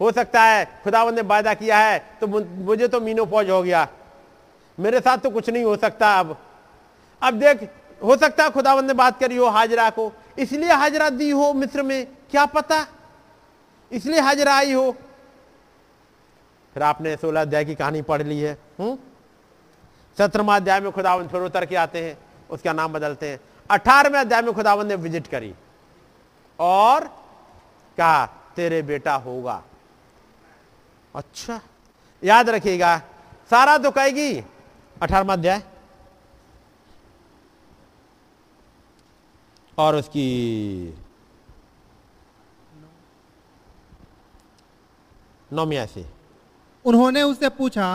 [0.00, 3.86] हो सकता है खुदावंद ने वायदा किया है तो मुझे तो मीनो पौज हो गया।
[4.78, 6.36] मेरे साथ तो कुछ नहीं हो सकता अब।
[7.22, 7.68] अब देख,
[8.02, 11.82] हो सकता है खुदावंद ने बात करी हो हाजरा को। इसलिए हाजरा दी हो मिस्र
[11.82, 12.86] में, क्या पता?
[13.92, 14.90] इसलिए हाजरा आई हो।
[16.76, 18.96] फिर आपने सोलह अध्याय की कहानी पढ़ ली है हम्म?
[20.18, 22.16] सत्रहवा अध्याय में खुदावन फिर उतर के आते हैं,
[22.50, 23.40] उसका नाम बदलते हैं।
[23.70, 25.52] अठारहवें अध्याय में खुदावन ने विज़िट करी
[26.58, 27.04] और
[27.98, 28.24] कहा
[28.56, 29.62] तेरे बेटा होगा।
[31.14, 31.60] अच्छा
[32.22, 32.96] याद रखिएगा
[33.50, 34.32] सारा तो कहेगी
[35.02, 35.62] अठारहवा अध्याय।
[39.78, 40.28] और उसकी
[45.50, 46.04] नौमिया से।
[46.84, 47.86] उन्होंने उससे पूछा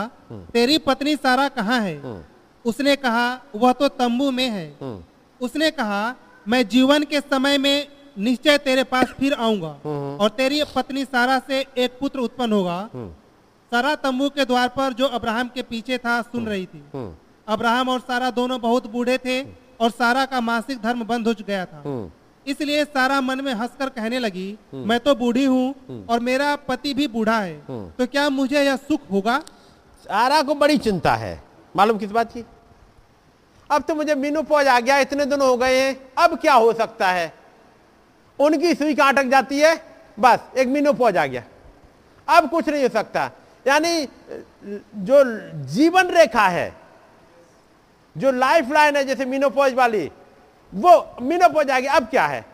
[0.54, 1.96] तेरी पत्नी सारा कहाँ है?
[1.98, 2.24] हम्म,
[2.66, 5.04] उसने कहा वह तो तंबू में है। हम्म,
[5.42, 7.88] उसने कहा मैं जीवन के समय में
[8.18, 12.78] निश्चय तेरे पास फिर आऊँगा हम्म। और तेरी पत्नी सारा से एक पुत्र उत्पन्न होगा।
[12.94, 13.10] हम्म,
[13.72, 17.14] सारा तंबू के द्वार पर जो अब्राहम के पीछे था सुन रही थी। हम्म,
[17.48, 19.42] अब्राहम और सारा दोनों बहुत बूढ़े थे
[19.80, 22.10] और सारा का मासिक धर्म बंद हो गया था। हम्म,
[22.46, 27.08] इसलिए सारा मन में हंसकर कहने लगी मैं तो बूढ़ी हूँ और मेरा पति भी
[27.08, 29.40] बूढ़ा है। हम्म। तो क्या मुझे यह सुख होगा?
[30.06, 31.42] सारा को बड़ी चिंता है।
[31.76, 32.44] मालूम किस बात की?
[33.70, 36.74] अब तो मुझे मीनू पौज आ गया, इतने दिन हो गए हैं, अब क्या हो
[36.74, 37.34] सकता है?
[38.40, 39.76] उनकी सुई कहाँ अटक जाती है?
[40.20, 41.44] बस, एक मीनू पौज आ गया।
[42.28, 43.30] अब कुछ नहीं हो सकता।
[43.68, 44.08] यानी,
[44.96, 45.24] जो
[45.68, 46.74] जीवन रेखा है,
[48.16, 50.12] जो लाइफ लाइन है, जैसे मीनोपॉज वाली,
[50.74, 52.46] वो मीनोपॉज आ गया, अब क्या है?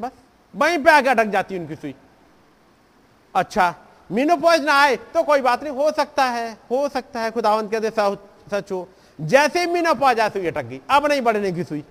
[0.00, 0.10] बस,
[0.54, 1.94] वहीं पे आके अटक जाती है उनकी सुई।
[3.34, 3.74] अच्छा
[4.10, 7.90] मीनोपॉज ना आए तो कोई बात नहीं, हो सकता है, हो सकता है, खुदावंत कहते
[8.50, 8.88] सच। हो
[9.20, 11.84] जैसे ही पा जाए सुई अटक गई। अब नहीं बढ़ने की सुई।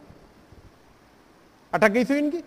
[1.73, 2.43] अटक गई सुई इनकी?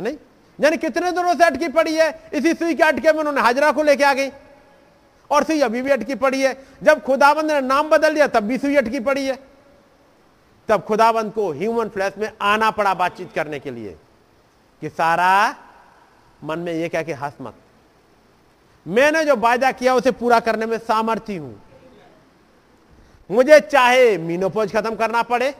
[0.00, 0.16] नहीं।
[0.60, 2.30] यानी कितने दिनों से अटकी पड़ी है?
[2.32, 4.30] इसी सुई के अटके में उन्होंने हाजरा को लेके आ गई।
[5.30, 8.58] और सुई अभी भी अटकी पड़ी है। जब खुदाबंद ने नाम बदल दिया, तब भी
[8.58, 9.38] सुई अटकी पड़ी है।
[10.68, 13.98] तब खुदाबंद को ह्यूमन फ्लैश में आना पड़ा बातचीत करने के लिए
[14.80, 15.56] कि, सारा,
[16.44, 17.54] मन में यह कह के हंस मत।
[18.88, 21.65] मैंने जो वायदा किया, उसे पूरा करने में सामर्थ्य हूँ।
[23.30, 25.54] मुझे चाहे मीनोपोज खत्म करना पड़े,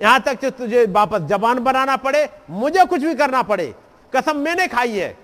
[0.00, 3.74] यहाँ तक कि तुझे वापस जबान बनाना पड़े, मुझे कुछ भी करना पड़े।
[4.12, 5.16] कसम मैंने खाई है।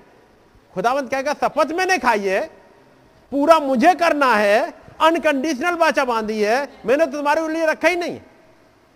[0.75, 2.41] खुदावंत कहेगा, शपथ मैंने खाई है।
[3.33, 6.57] पूरा मुझे करना है। अनकंडीशनल बाचा बांधी है।
[6.87, 8.19] मैंने तो तुम्हारे लिए रखा ही नहीं।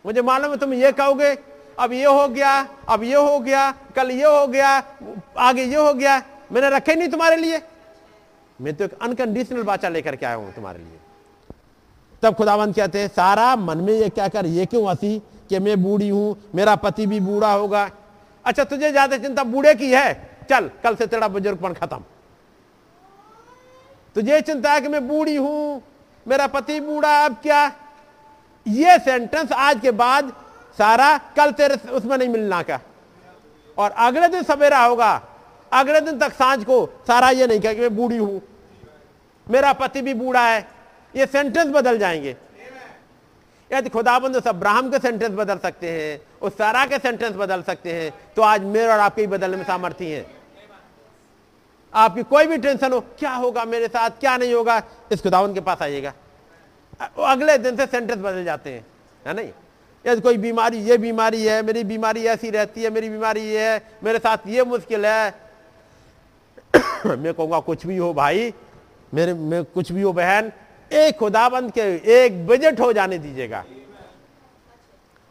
[0.04, 1.36] मुझे मालूम है तुम ये कहोगे,
[1.78, 4.70] अब ये हो गया, अब ये हो गया, कल ये हो गया,
[5.38, 6.22] आगे ये हो गया।
[6.52, 7.60] मैंने रखे नहीं तुम्हारे लिए।
[8.58, 10.97] मैं तो एक अनकंडीशनल बाचा लेकर के आया हूँ तुम्हारे लिए।
[12.22, 15.18] तब खुदावंत कहते हैं, सारा मन में ये क्या कर ये क्यों हँसी
[15.48, 17.90] कि मैं बूढ़ी हूँ, मेरा पति भी बूढ़ा होगा?
[18.44, 20.12] अच्छा तुझे ज़्यादा चिंता बूढ़े की है?
[20.50, 22.02] चल, कल से तेरा बुजुर्गपन खत्म।
[24.16, 25.82] तुझे चिंता है कि मैं बूढ़ी हूँ,
[26.26, 27.64] मेरा पति बूढ़ा अब क्या?
[28.66, 30.32] ये सेंटेंस आज के बाद,
[30.78, 32.80] सारा, कल तेरे उसमें नहीं मिलना का
[33.76, 35.10] और अगले दिन सवेरा होगा,
[35.72, 38.40] अगले दिन तक साँझ को, सारा ये नहीं कहा कि मैं बूढ़ी हूँ,
[39.46, 40.66] मेरा पति भी बूढ़ा है
[41.18, 42.36] ये सेंटेंस बदल जाएँगे।
[43.72, 47.92] यदि खुदाबंद उस अब्राहम के सेंटेंस बदल सकते हैं, उस सारा के सेंटेंस बदल सकते
[47.92, 50.26] हैं तो आज मेरे और आपके बदलने में सामर्थ्य है।
[51.94, 54.82] आपकी कोई भी टेंशन हो, क्या होगा मेरे साथ, क्या नहीं होगा,
[55.12, 56.12] इस खुदावन के पास आइएगा।
[57.24, 58.86] अगले दिन से सेंटेंस बदल जाते हैं,
[59.26, 59.50] है नहीं?
[60.06, 63.90] यदि कोई बीमारी, ये बीमारी है, मेरी बीमारी ऐसी रहती है, मेरी बीमारी ये है,
[64.04, 65.34] मेरे साथ ये मुश्किल है।
[67.06, 68.54] मैं कहूँगा, कुछ भी हो भाई,
[69.14, 70.52] मेरे, में कुछ भी हो बहन
[70.90, 71.82] एक खुदाबंद के
[72.14, 73.64] एक बजट हो जाने दीजिएगा।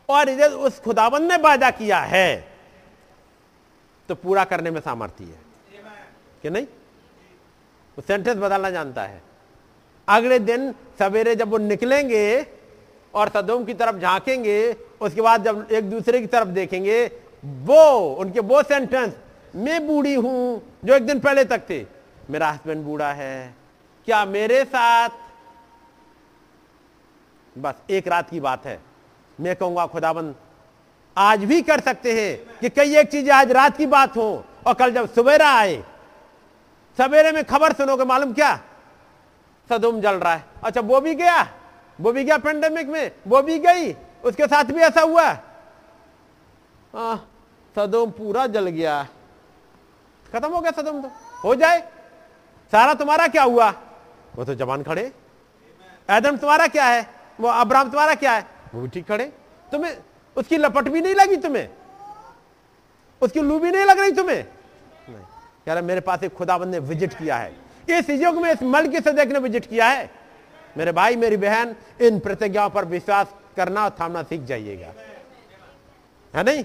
[0.10, 2.58] और इधर उस खुदाबंद ने वादा किया है
[4.10, 5.40] तो पूरा करने में सामर्थ्य है
[6.44, 6.66] कि नहीं?
[6.66, 9.22] वो सेंटेंस बदलना जानता है।
[10.08, 12.46] अगले दिन सवेरे जब वो निकलेंगे
[13.14, 17.06] और सदोम की तरफ़ झांकेंगे, उसके बाद जब एक दूसरे की तरफ़ देखेंगे,
[17.44, 19.14] वो, उनके वो सेंटेंस
[19.56, 21.86] मैं बूढ़ी हूँ, जो एक दिन पहले तक थे,
[22.30, 23.54] मेरा हस्बैंड बूढ़ा है।
[24.08, 25.10] क्या मेरे साथ
[27.58, 28.80] बस एक रात की बात है।
[29.40, 30.36] मैं कहूँगा खुदाबंद
[31.18, 34.74] आज भी कर सकते हैं कि कई एक चीज़ें आज रात की बात हो और
[34.74, 35.84] कल जब सवेरा आए।
[36.98, 38.60] सवेरे में खबर सुनोगे मालूम क्या?
[39.70, 41.48] सदुम जल रहा है। अच्छा वो भी गया।
[42.02, 43.94] वो भी गया पेंडेमिक में। वो भी गई।
[44.24, 45.38] उसके साथ भी ऐसा हुआ।
[46.96, 47.16] आ,
[47.76, 49.08] सदोम पूरा जल गया।
[50.34, 51.12] खत्म हो गया सदोम तो।
[51.44, 51.80] हो जाए।
[52.72, 53.70] सारा तुम्हारा क्या हुआ?
[54.36, 55.12] वो तो जवान खड़े।
[56.10, 57.17] एदम तुम्हारा क्या है?
[57.40, 58.46] वो अब्राम तुम्हारा क्या है?
[58.74, 59.26] वो भी ठीक खड़े।
[59.72, 59.98] तुम्हें
[60.36, 61.70] उसकी लपट भी नहीं लगी तुम्हें?
[63.22, 64.44] उसकी लू भी नहीं लग रही तुम्हें?
[65.10, 65.24] नहीं।
[65.66, 67.56] कह रहा मेरे पास एक खुदाबंद ने विज़िट किया है।
[67.90, 70.10] इस युग में इस मल की सदैक ने विज़िट किया है।
[70.78, 74.94] मेरे भाई मेरी बहन इन प्रतिज्ञाओं पर विश्वास करना और थामना सीख जाइएगा।
[76.34, 76.64] है नहीं?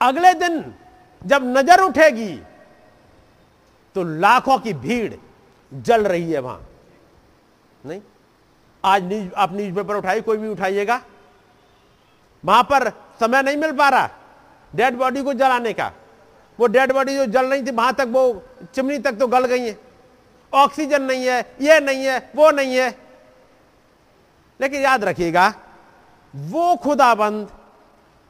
[0.00, 0.74] अगले दिन
[1.22, 2.34] जब नज़र उठेगी
[3.96, 5.14] तो लाखों की भीड़
[5.72, 6.66] जल रही है वहाँ।
[7.84, 8.00] नहीं?
[8.86, 11.00] आज न्यूज़, आप न्यूज़ पेपर उठाइए, कोई भी उठाइएगा।
[12.44, 12.88] वहाँ पर
[13.20, 14.10] समय नहीं मिल पा रहा
[14.72, 15.92] डेड बॉडी को जलाने का।
[16.58, 18.42] वो डेड बॉडी जो जल रही थी, वहाँ तक वो
[18.74, 19.78] चिमनी तक तो गल गई है।
[20.52, 22.88] ऑक्सीजन नहीं है, ये नहीं है, वो नहीं है।
[24.60, 25.52] लेकिन याद रखिएगा,
[26.34, 27.48] वो खुदाबंद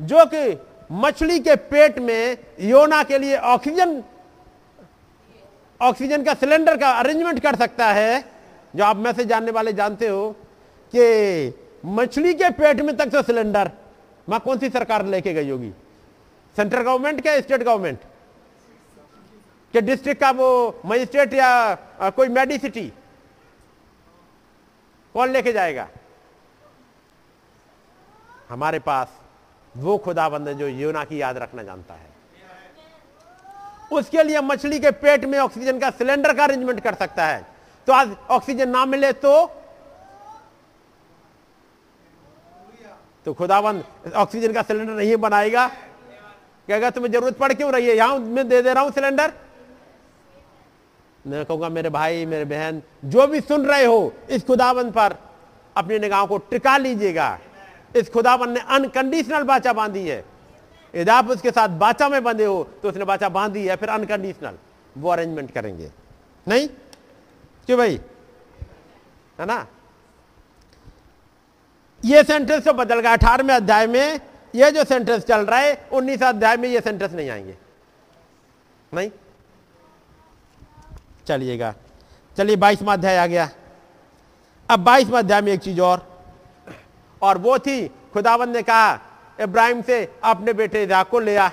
[0.00, 0.58] जो कि
[0.92, 4.02] मछली के पेट में योना के लिए ऑक्सीजन
[5.80, 8.24] ऑक्सीजन का सिलेंडर का अरेंजमेंट कर सकता है,
[8.74, 10.36] जो आप में से जानने वाले जानते हो
[10.94, 11.54] कि
[11.86, 13.70] मछली के पेट में तक तो सिलेंडर,
[14.28, 15.70] माँ कौन सी सरकार लेके गई होगी?
[16.56, 17.98] सेंट्रल गवर्नमेंट क्या स्टेट गवर्नमेंट?
[19.74, 22.92] के डिस्ट्रिक्ट का वो मजिस्ट्रेट या कोई मेडिसिटी?
[25.14, 25.88] कौन लेके जाएगा?
[28.48, 29.20] हमारे पास
[29.74, 32.14] वो खुदाबंद है जो योना की याद रखना जानता है।
[33.92, 37.44] उसके लिए मछली के पेट में ऑक्सीजन का सिलेंडर का अरेंजमेंट कर सकता है।
[37.86, 39.32] तो आज ऑक्सीजन ना मिले तो
[43.26, 43.84] तो खुदाबंद,
[44.14, 45.66] ऑक्सीजन का सिलेंडर नहीं बनाएगा।
[46.68, 47.96] कहेगा, तुम्हें ज़रूरत पड़ क्यों रही है?
[47.96, 49.32] यहाँ मैं दे दे रहा हूँ सिलेंडर।
[51.26, 55.16] मैं कहूँगा, मेरे भाई, मेरे बहन, जो भी सुन रहे हो, इस खुदाबंद पर
[55.76, 57.38] अपनी निगाहों को टिका लीजिएगा।
[57.96, 60.24] इस खुदाबंद ने अनकंडीशनल बाचा बांधी है।
[60.94, 64.58] यदि आप उसके साथ बाचा में बंधे हो तो उसने बाचा बांधी है, फिर अनकंडीशनल।
[64.96, 65.90] वो अरेंजमेंट करेंगे।
[66.46, 66.68] नहीं?
[67.66, 68.00] क्यों भाई?
[69.38, 69.66] है ना?
[72.06, 74.20] ये सेंटेंस तो बदल गया। अठारहवें अध्याय में
[74.54, 77.58] ये जो सेंटेंस चल रहा है, उन्नीस अध्याय में ये सेंटेंस नहीं आएँगे।
[78.94, 79.10] नहीं?
[81.26, 81.74] चलिएगा।
[82.36, 83.50] चलिए, बाईसवा अध्याय आ गया।
[84.70, 86.24] अब बाईसवा अध्याय में एक चीज़ और।
[87.22, 89.00] और वो थी खुदावंद ने कहा,
[89.40, 91.50] इब्राहिम से अपने बेटे इजाक को ले आ।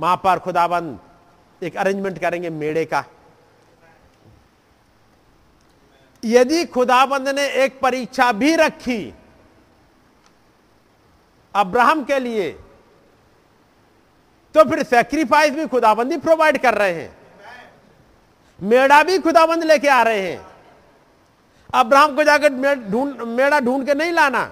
[0.00, 0.98] वहाँ पर खुदाबंद
[1.62, 3.04] एक अरेंजमेंट करेंगे मेड़े का।
[6.22, 9.14] यदि खुदाबंद ने एक परीक्षा भी रखी
[11.54, 12.50] अब्राहम के लिए
[14.54, 17.16] तो फिर सेक्रीफाइस भी खुदाबंदी प्रोवाइड कर रहे हैं।
[18.60, 20.46] मेड़ा भी खुदाबंद लेके आ रहे हैं।
[21.74, 22.54] अब्राहम को जाकर
[22.90, 24.42] ढूंढ मेड़ा ढूंढ के नहीं लाना।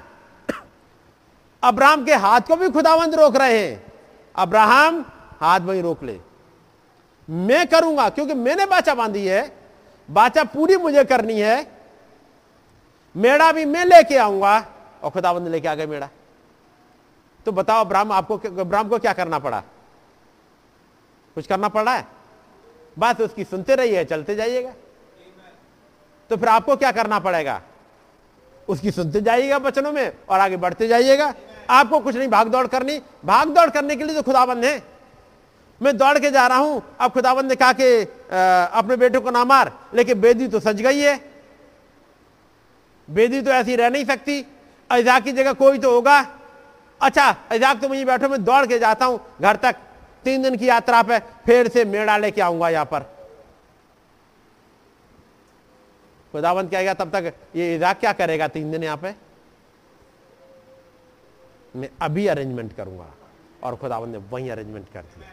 [1.62, 3.92] अब्राहम के हाथ को भी खुदाबंद रोक रहे हैं।
[4.34, 5.04] अब्राहम,
[5.40, 6.18] हाथ वही रोक ले।
[7.28, 9.42] मैं करूँगा, क्योंकि मैंने बाचा बांधी है
[10.10, 11.72] बाचा पूरी मुझे करनी है।
[13.16, 14.66] मेड़ा भी मैं लेके आऊँगा
[15.02, 16.08] और खुदाबंद लेके आ गए मेड़ा।
[17.46, 19.62] तो बताओ, अब्राहम आपको अब्राहम को क्या करना पड़ा?
[21.34, 22.06] कुछ करना पड़ है?
[22.98, 24.72] बात उसकी सुनते रहिए, चलते जाइएगा।
[26.30, 27.62] तो फिर आपको क्या करना पड़ेगा?
[28.68, 31.34] उसकी सुनते जाइएगा बचनों में और आगे बढ़ते जाइएगा।
[31.70, 34.95] आपको कुछ नहीं भाग दौड़ करनी। भाग दौड़ करने के लिए तो खुदाबंद है।
[35.80, 38.02] मैं दौड़ के जा रहा हूँ। अब खुदाबंद ने कहा कि
[38.72, 41.16] अपने बेटे को ना मार, लेकिन बेदी तो सज गई है।
[43.08, 44.44] बेदी तो ऐसी रह नहीं सकती।
[44.90, 46.20] ऐजाक की जगह कोई तो होगा।
[47.00, 49.76] अच्छा ऐजाक तुम यहीं बैठो, मैं दौड़ के जाता हूँ घर तक।
[50.24, 53.00] तीन दिन की यात्रा पे फिर से मेड़ा लेके आऊँगा यहाँ पर।
[56.34, 59.14] खुदावंत गया तब तक ये इजाक क्या करेगा तीन दिन यहाँ पे?
[61.74, 63.12] मैं अभी अरेंजमेंट करूँगा।
[63.62, 65.28] और खुदावंत ने वही अरेंजमेंट कर दिया।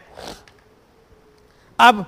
[1.80, 2.06] अब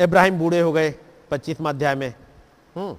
[0.00, 0.94] इब्राहिम बूढ़े हो गए
[1.30, 2.14] पच्चीसवा अध्याय में।
[2.76, 2.96] हम्म।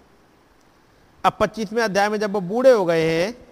[1.25, 3.49] अब पच्चीसवें अध्याय में जब वो बूढ़े हो गए हैं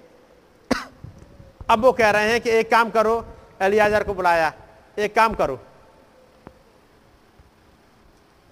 [1.70, 3.26] अब वो कह रहे हैं कि एक काम करो
[3.62, 4.54] एलियाजर को बुलाया।
[5.00, 5.60] एक काम करो।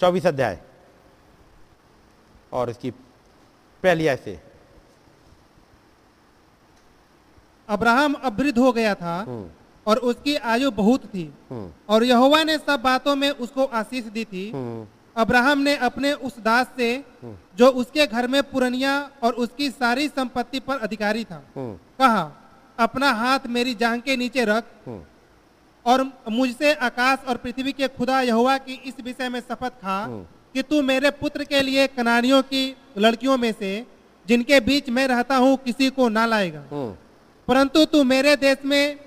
[0.01, 0.59] चौबीस अध्याय।
[2.53, 2.91] और इसकी
[3.83, 4.39] पहली ऐसे
[7.69, 12.43] अब्राहम अब वृद्ध हो गया था। हम्म। और उसकी आयु बहुत थी। हम्म। और यहोवा
[12.43, 14.85] ने सब बातों में उसको आशीष दी थी। हम्म।
[15.17, 17.03] अब्राहम ने अपने उस दास से
[17.57, 18.93] जो उसके घर में पुरनिया
[19.23, 22.23] और उसकी सारी संपत्ति पर अधिकारी था हम्म। कहा
[22.79, 25.01] अपना हाथ मेरी जांग के नीचे रख हम्म।
[25.85, 30.05] और मुझसे आकाश और पृथ्वी के खुदा यहोवा की इस विषय में शपथ खा
[30.53, 33.71] कि तू मेरे पुत्र के लिए कनानियों की लड़कियों में से
[34.27, 36.95] जिनके बीच मैं रहता हूँ किसी को ना लाएगा। हम्म।
[37.47, 38.99] परंतु तू मेरे देश में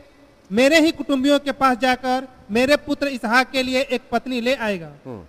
[0.51, 4.91] मेरे ही कुटुंबियों के पास जाकर मेरे पुत्र इसहाक के लिए एक पत्नी ले आएगा।
[5.07, 5.23] हम्म।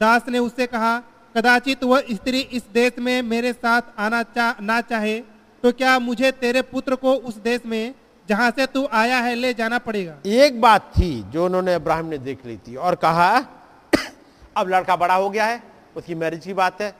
[0.00, 0.98] दास ने उससे कहा
[1.34, 5.18] कदाचित वह स्त्री इस देश में मेरे साथ आना चा, ना चाहे
[5.62, 7.94] तो क्या मुझे तेरे पुत्र को उस देश में
[8.28, 10.16] जहाँ से तू आया है ले जाना पड़ेगा?
[10.26, 13.30] एक बात थी जो उन्होंने अब्राहम ने देख ली थी और कहा
[14.56, 15.62] अब लड़का बड़ा हो गया है
[15.96, 16.90] उसकी मैरिज की बात है।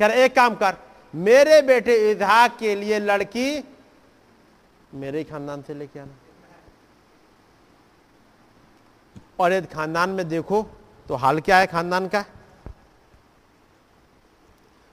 [0.00, 0.76] कह रहा एक काम कर
[1.14, 3.48] मेरे बेटे इजहाक के लिए लड़की
[4.94, 6.14] मेरे खानदान से लेके आना।
[9.40, 10.66] और यदि खानदान में देखो
[11.08, 12.24] तो हाल क्या है खानदान का?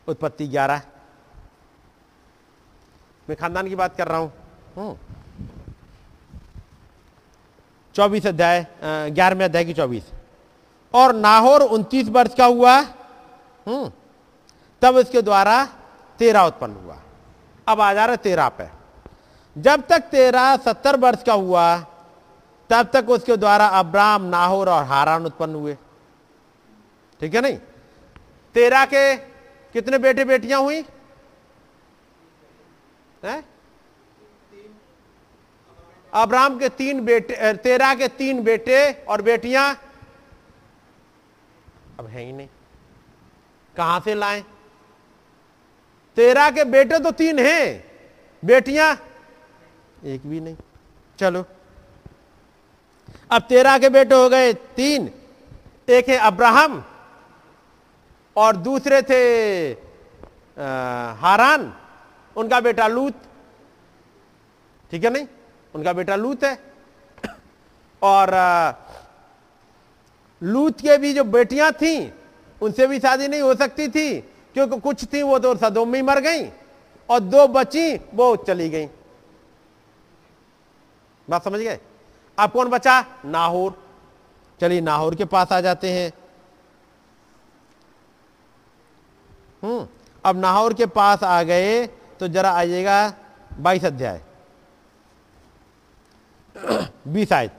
[0.07, 0.81] उत्पत्ति ग्यारह।
[3.29, 4.33] मैं खानदान की बात कर रहा हूँ।
[4.77, 4.97] हम्म।
[7.95, 10.11] चौबीस अध्याय ग्यारहवें अध्याय की चौबीस।
[10.93, 12.79] और नाहोर उनतीस वर्ष का हुआ।
[13.67, 13.91] हम्म।
[14.81, 15.65] तब उसके द्वारा
[16.19, 16.97] तेरा उत्पन्न हुआ।
[17.67, 18.69] अब आ जा रहा तेरह पे।
[19.57, 21.85] जब तक तेरह सत्तर वर्ष का हुआ
[22.69, 25.77] तब तक उसके द्वारा अब्राम नाहोर और हारान उत्पन्न हुए।
[27.21, 27.57] ठीक है नहीं?
[28.55, 29.15] तेरा के
[29.75, 30.81] कितने बेटे बेटियाँ हुई?
[33.25, 33.43] हैं?
[36.13, 39.65] अब्राम के तीन बेटे तेरा के तीन बेटे और बेटियाँ
[41.99, 42.47] अब है ही नहीं।
[43.75, 44.43] कहाँ से लाए?
[46.17, 47.83] तेरा के बेटे तो तीन हैं,
[48.43, 48.93] बेटियाँ
[50.03, 50.55] एक भी नहीं।
[51.19, 51.45] चलो।
[53.31, 55.09] अब तेरह के बेटे हो गए तीन।
[55.89, 56.83] एक है अब्राहम
[58.35, 59.21] और दूसरे थे
[61.21, 61.73] हारान।
[62.35, 63.13] उनका बेटा लूत।
[64.91, 65.27] ठीक है नहीं?
[65.75, 66.57] उनका बेटा लूत है।
[68.01, 68.33] और
[70.41, 72.11] लूत के भी जो बेटियाँ थीं,
[72.61, 74.19] उनसे भी शादी नहीं हो सकती थी।
[74.53, 76.45] क्योंकि कुछ थी, वो तो सदोम मर गई
[77.09, 78.87] और दो बची, वो चली गई।
[81.27, 81.79] बात समझ गए?
[82.39, 83.05] अब कौन बचा?
[83.25, 83.83] नाहौर।
[84.59, 86.11] चलिए नाहौर के पास आ जाते हैं।
[89.63, 89.87] हम्म
[90.25, 91.87] अब नाहौर के पास आ गए
[92.19, 93.13] तो जरा आइएगा
[93.59, 94.21] बाईस अध्याय।
[97.07, 97.51] बीस आयत।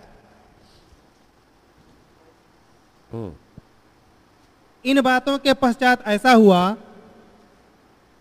[4.85, 6.77] इन बातों के पश्चात ऐसा हुआ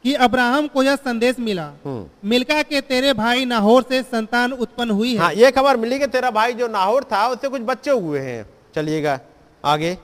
[0.07, 4.91] कि अब्राहम को यह संदेश मिला हम्म। मिल्का के तेरे भाई नाहोर से संतान उत्पन्न
[4.91, 7.91] हुई है हाँ ये खबर मिली कि तेरा भाई जो नाहौर था उससे कुछ बच्चे
[7.91, 9.19] हुए हैं चलिएगा
[9.63, 9.97] आगे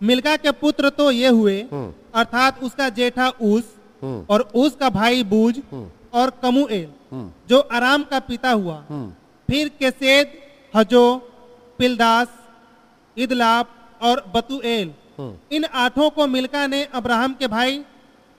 [0.00, 3.68] मिल्का के पुत्र तो ये हुए हम्म। अर्थात उसका जेठा ऊस
[4.02, 5.60] हम्म। और ऊस का भाई बूज
[6.14, 6.88] और कमुएल।
[7.48, 8.80] जो आराम का पिता हुआ।
[9.48, 10.32] फिर केसेद
[10.74, 11.04] हजो
[11.78, 12.28] पिलदास
[13.16, 17.84] इदलाप और बतुएल। इन आठों को मिल्का ने अब्राहम के भाई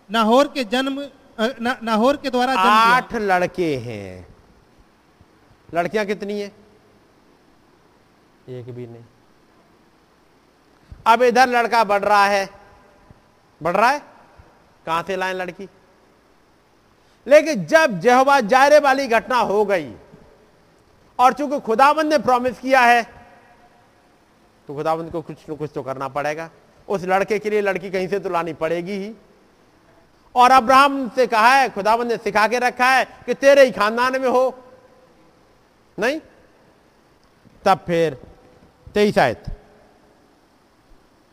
[0.09, 0.99] नाहोर के जन्म
[1.39, 4.27] ना, नाहोर के द्वारा जन्म आठ लड़के हैं।
[5.69, 6.51] लड़कियाँ कितनी है?
[8.49, 9.03] एक भी नहीं।
[11.05, 12.49] अब इधर लड़का बढ़ रहा है।
[13.61, 14.01] बढ़ रहा है?
[14.85, 15.67] कहाँ से लाए लड़की?
[17.27, 19.93] लेकिन जब जहवा जायरे वाली घटना हो गई
[21.19, 23.03] और चूँकि खुदाबंद ने प्रॉमिस किया है
[24.67, 26.49] तो खुदाबंद को कुछ न कुछ तो करना पड़ेगा।
[26.93, 29.13] उस लड़के के लिए लड़की कहीं से तो लानी पड़ेगी ही।
[30.35, 34.21] और अब्राहम से कहा है खुदाबंद ने सिखा के रखा है कि तेरे ही खानदान
[34.21, 34.45] में हो।
[35.97, 36.19] नहीं?
[37.65, 38.17] तब फिर
[38.93, 39.43] तेईस आयत।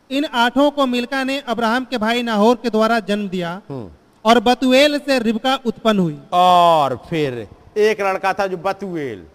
[0.09, 3.89] इन आठों को मिल्का ने अब्राहम के भाई नाहोर के द्वारा जन्म दिया हम्म।
[4.25, 7.47] और बतुएल से रिबका उत्पन्न हुई। और फिर
[7.77, 9.25] एक लड़का था जो बतुएल।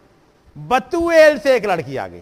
[0.56, 2.20] बतुएल से एक लड़की आ गई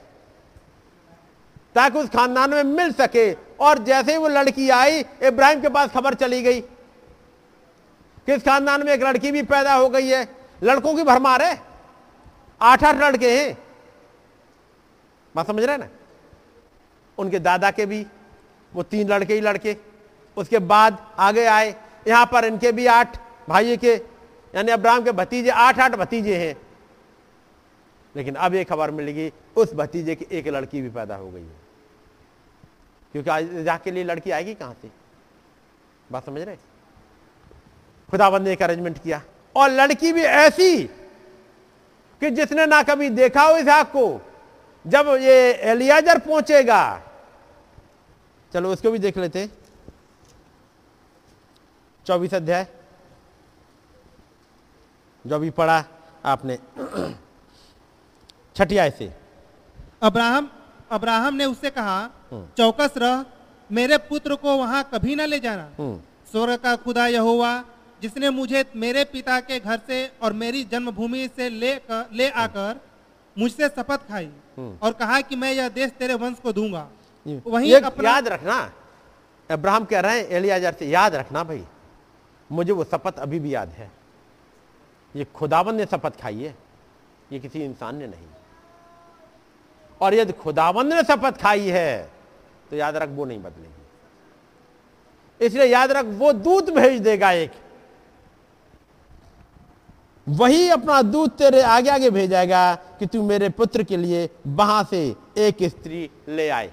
[1.75, 5.91] ताकि उस खानदान में मिल सके और जैसे ही वो लड़की आई, इब्राहिम के पास
[5.91, 6.61] खबर चली गई
[8.27, 10.29] किस खानदान में एक लड़की भी पैदा हो गई है।
[10.63, 11.63] लड़कों की भरमार है।
[12.61, 13.59] आठ आठ लड़के हैं।
[15.37, 15.89] बात समझ रहे ना?
[17.19, 18.07] उनके दादा के भी,
[18.75, 19.77] वो तीन लड़के ही लड़के।
[20.37, 21.75] उसके बाद आगे आए।
[22.09, 23.19] यहाँ पर इनके भी आठ
[23.49, 23.95] भाई के,
[24.55, 26.57] यानी अब्राहम के भतीजे आठ आठ भतीजे हैं।
[28.17, 31.64] लेकिन अब ये खबर मिलेगी उस भतीजे की एक लड़की भी पैदा हो गई है।
[33.15, 34.91] क्योंकि आज के लिए लड़की आएगी कहाँ से?
[36.13, 36.57] बात समझ रहे?
[38.11, 39.23] खुदाबंद ने एक अरेंजमेंट किया।
[39.57, 40.83] और लड़की भी ऐसी
[42.21, 44.33] कि जिसने ना कभी देखा हो इस आग को।
[44.87, 47.03] जब ये एलियाजर पहुंचेगा,
[48.53, 49.51] चलो उसको भी देख लेते
[52.07, 52.67] चौबीस अध्याय।
[55.27, 55.85] जो अभी पढ़ा
[56.25, 56.59] आपने।
[58.57, 59.15] छठिया से।
[60.03, 60.51] अब्राहम
[60.91, 62.11] अब्राहम ने उससे कहा।
[62.57, 63.25] चौकस रह
[63.73, 66.01] मेरे पुत्र को वहाँ कभी ना ले जाना। हम्म,
[66.33, 67.65] स्वर्ग का खुदा यहोवा
[68.03, 72.81] जिसने मुझे मेरे पिता के घर से और मेरी जन्मभूमि से ले कर, ले आकर
[73.39, 76.89] मुझसे शपथ खाई हम्म। और कहा कि मैं यह देश तेरे वंश को दूँगा।
[77.47, 78.73] वहीं अपना याद रखना।
[79.51, 81.65] अब्राहम कह रहे हैं एलियाजर से याद रखना भाई।
[82.53, 83.91] मुझे वो शपथ अभी भी याद है।
[85.17, 86.55] ये खुदावन ने शपथ खाई है।
[87.33, 88.27] ये किसी इंसान ने नहीं।
[90.01, 92.14] और यदि खुदावन ने शपथ खाई है
[92.71, 93.71] तो याद रख, वो नहीं बदलेगी।
[95.47, 97.53] इसलिए याद रख, वो दूत भेज देगा एक।
[100.29, 105.17] वही अपना दूत तेरे आगे आगे भेजाएगा कि तू मेरे पुत्र के लिए वहाँ से
[105.39, 106.73] एक स्त्री ले आए।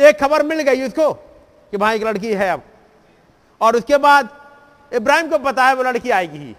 [0.00, 1.12] एक खबर मिल गई उसको
[1.70, 2.62] कि वहाँ एक लड़की है अब।
[3.60, 4.28] और उसके बाद
[4.94, 6.56] इब्राहिम को पता है वो लड़की आएगी ही।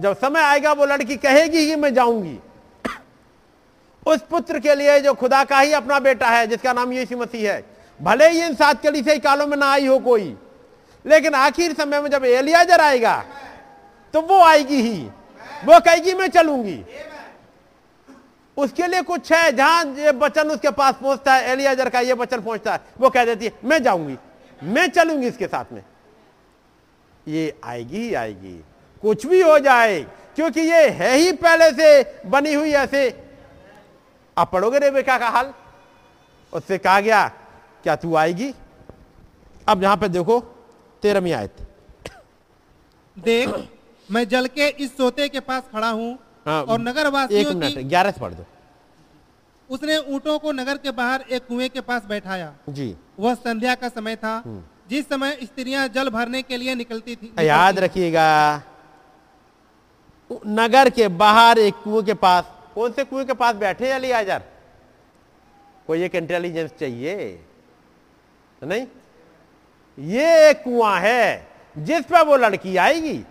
[0.00, 2.38] जब समय आएगा, वो लड़की कहेगी कि मैं जाऊँगी।
[4.06, 7.52] उस पुत्र के लिए जो खुदा का ही अपना बेटा है, जिसका नाम यीशु मसीह
[7.52, 7.64] है।
[8.00, 10.36] भले ही इन सात कली से कालों में ना आई हो कोई,
[11.04, 13.24] लेकिन आखिर समय में जब एलियाजर आएगा
[14.14, 15.08] तो वो आएगी ही।
[15.64, 16.82] वो कहेगी, मैं चलूँगी।
[18.56, 22.40] उसके लिए कुछ है, जहाँ ये वचन उसके पास पहुँचता है, एलियाजर का ये बचन
[22.40, 24.16] पहुँचता है। वो कह देती है, मैं जाऊँगी।
[24.60, 25.82] मैं चलूँगी इसके साथ में।
[27.26, 28.60] ये आएगी ही आएगी।
[29.02, 30.00] कुछ भी हो जाए,
[30.36, 33.08] क्योंकि ये है ही पहले से बनी हुई ऐसे
[34.36, 35.52] आप पढ़ोगे रेबेका का हाल?
[36.52, 37.26] उससे कहा गया
[37.84, 38.52] क्या तू आएगी?
[39.68, 40.38] अब यहाँ पे देखो
[41.02, 41.66] तेरहवीं आयत।
[43.16, 43.54] देख
[44.08, 47.74] मैं जल के इस सोते के पास खड़ा हूँ हाँ, और नगर एक वासियों मिनट
[47.74, 48.44] की ग्यारह पढ़ दो।
[49.70, 53.88] उसने ऊंटों को नगर के बाहर एक कुएँ के पास बैठाया। जी। वह संध्या का
[53.88, 58.26] समय था हम्म। जिस समय स्त्रियाँ जल भरने के लिए निकलती थी। याद रखिएगा
[60.30, 64.42] नगर के बाहर एक कुएँ के पास कौन से कुएँ के पास बैठे अली आजर
[65.86, 67.36] कोई एक इंटेलिजेंस चाहिए?
[68.60, 68.86] तो नहीं?
[69.98, 73.24] ये एक कुआँ है, जिस पर वो लड़की आएगी।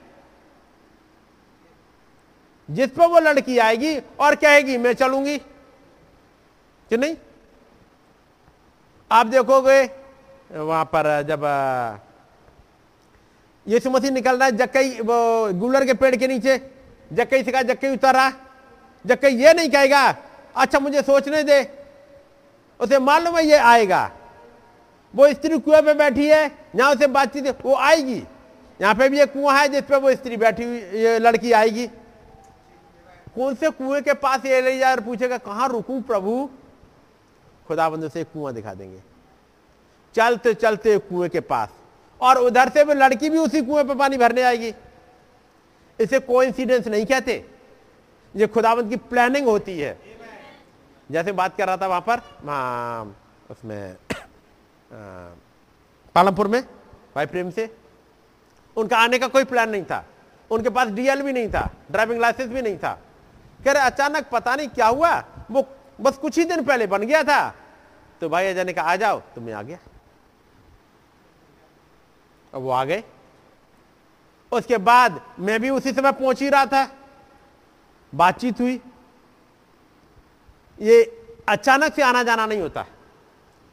[2.72, 5.38] जिस पर वो लड़की आएगी और कहेगी, मैं चलूँगी।
[6.90, 7.16] कि नहीं?
[9.12, 9.90] आप देखोगे,
[10.58, 11.42] वहाँ पर जब
[13.68, 16.72] यीशु मसीह निकल रहा है, जक्कई वो गुलर के पेड़ के नीचे,
[17.14, 18.32] जक्कई से कहा, जक्कई उतर। रहा
[19.06, 20.04] जक्कई ये नहीं कहेगा
[20.56, 21.62] अच्छा मुझे सोचने दे।
[22.80, 24.12] उसे मालूम है ये आएगा।
[25.14, 26.44] वो स्त्री कुएँ पे बैठी है,
[26.76, 28.24] यहाँ उसे बातचीत वो आएगी।
[28.80, 31.88] यहाँ पे भी एक कुआँ है, जिस पे वो स्त्री बैठी हुई, ये लड़की आएगी।
[33.36, 36.50] कौन से कुएँ के पास ये ले जाए और पूछेगा, कहाँ रुकू प्रभु?
[37.68, 39.02] खुदाबंद से एक कुआँ दिखा देंगे।
[40.16, 41.70] चलते चलते कुएँ के पास।
[42.22, 44.74] और उधर से वो लड़की भी उसी कुएँ पे पानी भरने आएगी।
[46.00, 47.46] इसे कोइंसिडेंस नहीं कहते।
[48.36, 50.00] ये खुदावंत की प्लानिंग होती है।
[51.12, 52.20] जैसे बात कर रहा था वहाँ पर
[53.52, 53.96] उसमें
[56.16, 56.62] पालमपुर में,
[57.16, 57.78] भाई प्रेम से,
[58.76, 60.06] उनका आने का कोई प्लान नहीं था।
[60.52, 63.00] उनके पास डीएल भी नहीं था ड्राइविंग लाइसेंस भी नहीं था।
[63.66, 65.68] कह रहे, अचानक पता नहीं क्या हुआ, वो
[66.02, 67.56] बस कुछ ही दिन पहले बन गया था।
[68.22, 69.78] तो भाई अजय ने कहा आ जाओ तो मैं आ गया।
[72.54, 73.04] अब वो आ गए।
[74.52, 77.01] उसके बाद मैं भी उसी समय पहुँच ही रहा था।
[78.14, 78.80] बातचीत हुई।
[80.80, 81.04] ये
[81.50, 82.86] अचानक से आना जाना नहीं होता।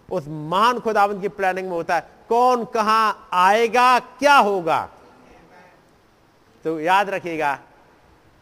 [0.09, 4.89] उस महान खुदावंत की प्लानिंग में होता है, कौन कहाँ आएगा, क्या होगा?
[6.65, 7.59] तो याद रखिएगा,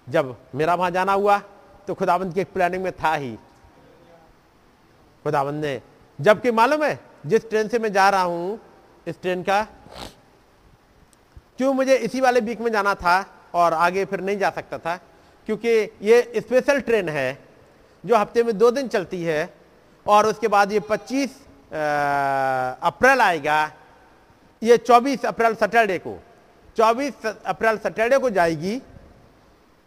[0.06, 1.38] जब मेरा वहाँ जाना हुआ
[1.88, 3.34] तो खुदावंत की प्लानिंग में था ही।
[5.24, 5.80] खुदावंत ने,
[6.18, 8.58] जबकि मालूम है, जिस ट्रेन से मैं जा रहा हूँ,
[9.06, 9.62] इस ट्रेन का,
[11.58, 13.24] क्यों मुझे इसी वाले वीक में जाना था
[13.54, 14.98] और आगे फिर नहीं जा सकता था?
[15.46, 15.68] क्योंकि
[16.02, 17.38] ये स्पेशल ट्रेन है,
[18.04, 19.50] जो हफ़्ते में दो दिन चलती है,
[20.06, 21.30] और उसके बाद ये 25
[22.82, 23.58] अप्रैल आएगा।
[24.62, 26.18] ये 24 अप्रैल सैटरडे को
[26.76, 28.76] 24 अप्रैल सैटरडे को जाएगी।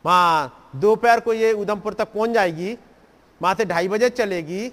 [0.05, 2.77] वहाँ दोपहर को ये उधमपुर तक पहुँच जाएगी
[3.41, 4.71] वहाँ से ढाई बजे चलेगी,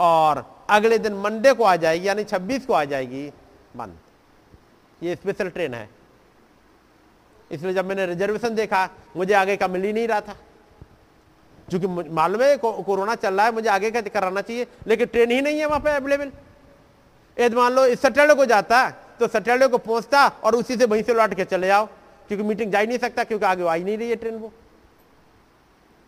[0.00, 3.30] और अगले दिन मंडे को आ जाएगी, यानी 26 को आ जाएगी
[3.76, 3.98] बंद।
[5.00, 5.88] ये स्पेशल ट्रेन है।
[7.50, 10.36] इसलिए जब मैंने रिजर्वेशन देखा मुझे आगे का मिल ही नहीं रहा था।
[11.68, 15.30] क्योंकि मालूम है को, कोरोना चल रहा है मुझे आगे का कराना चाहिए लेकिन ट्रेन
[15.30, 16.32] ही नहीं है वहाँ पे अवेलेबल।
[17.36, 18.88] यदि मान लो इस सैटरडे को जाता
[19.20, 21.86] तो सैटरडे को पहुँचता और उसी से वहीं से लौट के चले आओ
[22.28, 24.52] क्योंकि मीटिंग जा ही नहीं सकता क्योंकि आगे आ ही नहीं रही है ट्रेन वो।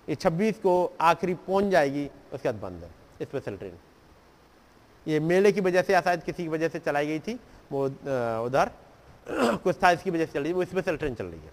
[0.08, 3.78] ये 26 को आखिरी पहुँच जाएगी उसके बाद बंद है स्पेशल ट्रेन
[5.06, 7.38] ये मेले की वजह से या शायद किसी की वजह से चलाई गई थी
[7.72, 7.84] वो
[8.44, 8.70] उधर।
[9.65, 11.52] कुछ था, इसकी वजह से चल रही है, वो स्पेशल ट्रेन चल रही है।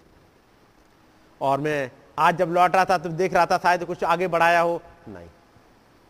[1.40, 4.60] और मैं आज जब लौट रहा था तो देख रहा था, शायद कुछ आगे बढ़ाया
[4.60, 5.28] हो। नहीं।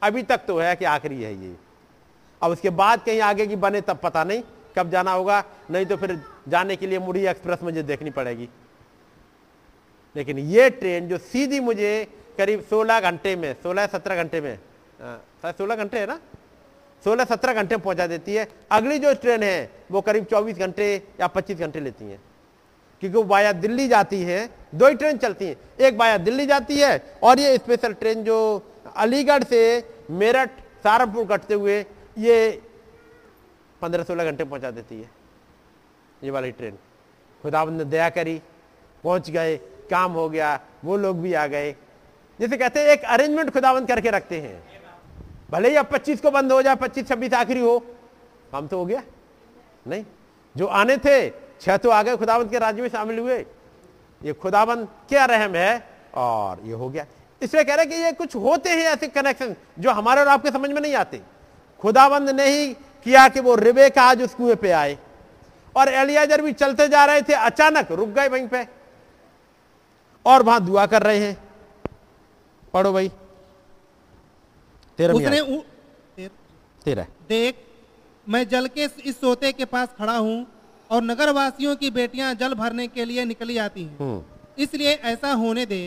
[0.03, 1.57] अभी तक तो है कि आखिरी है ये।
[2.43, 4.43] अब उसके बाद कहीं आगे की बने, तब पता नहीं।
[4.77, 8.49] कब जाना होगा, नहीं तो फिर जाने के लिए मुड़ी एक्सप्रेस मुझे देखनी पड़ेगी।
[10.17, 12.07] लेकिन ये ट्रेन जो सीधी मुझे
[12.39, 14.59] करीब 16 घंटे में 16 17 घंटे में
[15.43, 16.19] शायद 16 घंटे है ना?
[17.05, 21.03] 16 17 घंटे में पहुँचा देती है। अगली जो ट्रेन है, वो करीब 24 घंटे
[21.21, 22.19] या 25 घंटे लेती है।
[23.01, 26.79] क्योंकि वो वाया दिल्ली जाती है, दो ही ट्रेन चलती हैं। एक वाया दिल्ली जाती
[26.79, 28.63] है और ये स्पेशल ट्रेन जो
[28.97, 30.51] अलीगढ़ से मेरठ,
[30.83, 31.87] सहारनपुर कटते हुए
[32.19, 32.63] ये
[33.83, 35.11] पंद्रह सोलह घंटे पहुँचा देती है।
[36.25, 36.79] ये वाली ट्रेन।
[37.43, 38.43] खुदाबंद ने दया करी,
[39.05, 39.57] पहुँच गए,
[39.91, 41.75] काम हो गया, वो लोग भी आ गए।
[42.41, 44.78] जैसे कहते हैं एक अरेंजमेंट खुदाबंद करके रखते हैं।
[45.51, 47.79] भले ही अब पच्चीस को बंद हो जाए, पच्चीस, छब्बीस आखिरी हो।
[48.53, 49.03] काम तो हो गया।
[49.87, 50.05] नहीं,
[50.57, 51.31] जो आने थे,
[51.61, 53.47] छह तो आ गए खुदाबंद के राज्य में शामिल हुए।
[54.25, 55.89] ये खुदाबंद क्या रहम है?
[56.15, 57.07] और ये हो गया।
[57.43, 60.71] इसलिए कह रहे कि ये कुछ होते हैं ऐसे कनेक्शन जो हमारे और आपके समझ
[60.71, 61.21] में नहीं आते।
[61.81, 64.99] खुदाबंद ने ही किया कि वो रिबे का आज उस कुएँ पे आए।
[65.77, 68.69] और एलियाजर भी चलते जा रहे थे, अचानक रुक गए वहीं पे।
[70.27, 71.49] और वहाँ दुआ कर रहे हैं।
[72.75, 73.11] पढ़ो भाई।
[74.99, 75.61] तेरह उसने उ...
[76.85, 77.57] तेरह देख
[78.27, 80.47] मैं जल के इस सोते के पास खड़ा हूँ
[80.91, 85.67] और नगरवासियों की बेटियाँ जल भरने के लिए निकली आती हैं हम्म। इसलिए ऐसा होने
[85.67, 85.81] दे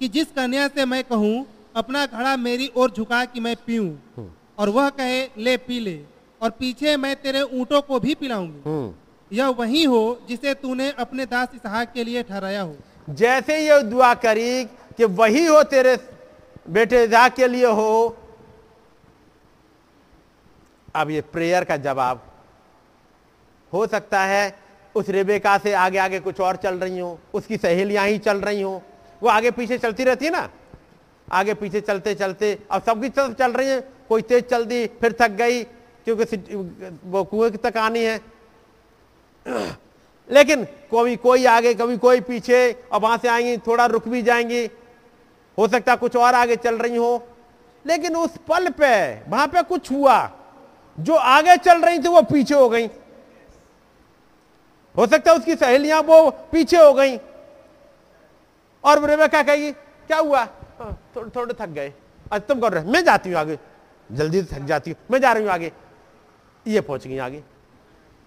[0.00, 4.30] कि जिस कन्या से मैं कहूँ अपना घड़ा मेरी ओर झुका कि मैं पीऊं हम्म।
[4.58, 5.98] और वह कहे ले पी ले
[6.40, 8.94] और पीछे मैं तेरे ऊंटों को भी पिलाऊँगी हम्म।
[9.30, 12.76] यह वही हो जिसे तूने अपने दास इसहाक के लिए ठहराया हो
[13.14, 14.64] जैसे ये दुआ करी
[14.96, 15.96] कि वही हो तेरे
[16.70, 17.90] बेटे इसहाक के लिए हो
[20.98, 22.22] अब ये प्रेयर का जवाब।
[23.72, 24.54] हो सकता है
[24.94, 28.62] उस रेबेका से आगे आगे कुछ और चल रही हो, उसकी सहेलियाँ ही चल रही
[28.62, 28.82] हो।
[29.22, 30.48] वो आगे पीछे चलती रहती है ना?
[31.28, 35.16] आगे पीछे चलते चलते अब सबकी तरफ़ चल रही है, कोई तेज चल दी फिर
[35.20, 35.62] थक गई,
[36.04, 36.54] क्योंकि
[37.04, 38.20] वो कुएँ तक आनी है।
[40.30, 44.64] लेकिन कभी कोई आगे, कभी कोई पीछे और वहाँ से आएँगी, थोड़ा रुक भी जाएँगी।
[45.58, 47.28] हो सकता कुछ और आगे चल रही हो,
[47.84, 50.18] लेकिन उस पल पे, वहाँ पे कुछ हुआ।
[50.98, 52.86] जो आगे चल रही थी वो पीछे हो गई।
[54.94, 57.16] हो सकता है उसकी सहेलियाँ वो पीछे हो गई।
[58.84, 59.72] और क्या कहेगी?
[59.72, 60.40] क्या हुआ?
[60.40, 61.92] हाँ, थोड़े थोड़े थक गए।
[62.32, 62.84] आज तुम कर रहे?
[62.84, 63.58] मैं जाती हूँ आगे।
[64.10, 65.72] जल्दी थक जाती हूँ। मैं जा रही हूँ आगे।
[66.66, 67.42] ये पहुँच गई आगे।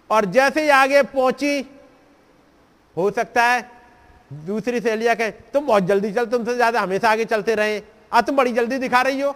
[0.09, 1.59] और जैसे ही आगे पहुँची
[2.97, 3.69] हो सकता है
[4.45, 7.81] दूसरी सहेलियाँ कहे तुम बहुत जल्दी चल तुमसे ज़्यादा हमेशा आगे चलते रहे।
[8.13, 9.35] आज तुम बड़ी जल्दी दिखा रही हो।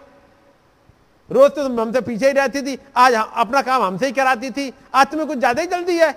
[1.30, 4.72] रोज तो तुम हमसे पीछे ही रहती थी। आज अपना काम हमसे ही कराती थी।
[4.96, 6.12] आज तुम्हें कुछ ज़्यादा ही जल्दी है।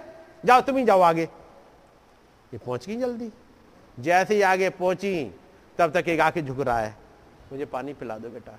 [0.44, 3.30] जाओ तुम ही जाओ आगे। ये पहुँच गई जल्दी।
[3.98, 5.12] जैसे ही आगे पहुँची
[5.78, 6.96] तब तक एक आके झुक रहा है।
[7.52, 8.58] मुझे पानी पिला दो बेटा।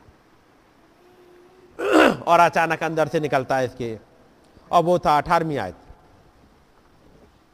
[2.27, 3.97] और अचानक अंदर से निकलता है इसके।
[4.71, 5.75] और वो था अठारहवीं आयत।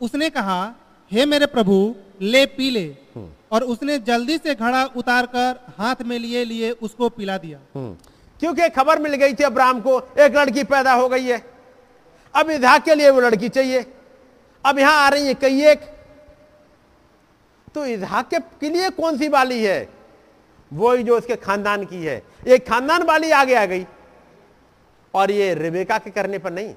[0.01, 0.75] उसने कहा
[1.11, 2.85] हे मेरे प्रभु ले पी ले।
[3.15, 7.59] हम्म। और उसने जल्दी से घड़ा उतार कर हाथ में लिए लिए उसको पिला दिया।
[7.75, 7.95] हम्म।
[8.45, 11.41] क्योंकि खबर मिल गई थी अब्राहम को, एक लड़की पैदा हो गई है।
[12.35, 13.85] अब इजहाक के लिए वो लड़की चाहिए।
[14.65, 15.79] अब यहाँ आ रही है कई एक।
[17.75, 19.89] तो इजहाक के लिए कौन सी वाली है?
[20.73, 23.85] वही जो उसके खानदान की है। एक खानदान वाली आगे आ गई।
[25.13, 26.75] और ये रिबेका के करने पर नहीं,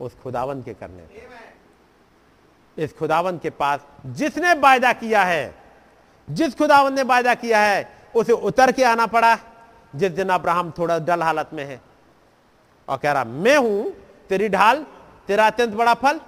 [0.00, 5.54] उस खुदावन के करने पर। इस खुदावन के पास जिसने वायदा किया है,
[6.30, 9.38] जिस खुदावन ने वायदा किया है, उसे उतर के आना पड़ा।
[9.94, 11.80] जिस दिन अब्राहम थोड़ा डल हालत में है
[12.88, 13.92] और कह रहा, मैं हूँ,
[14.28, 14.84] तेरी ढाल,
[15.28, 16.20] तेरा अत्यंत बड़ा फल।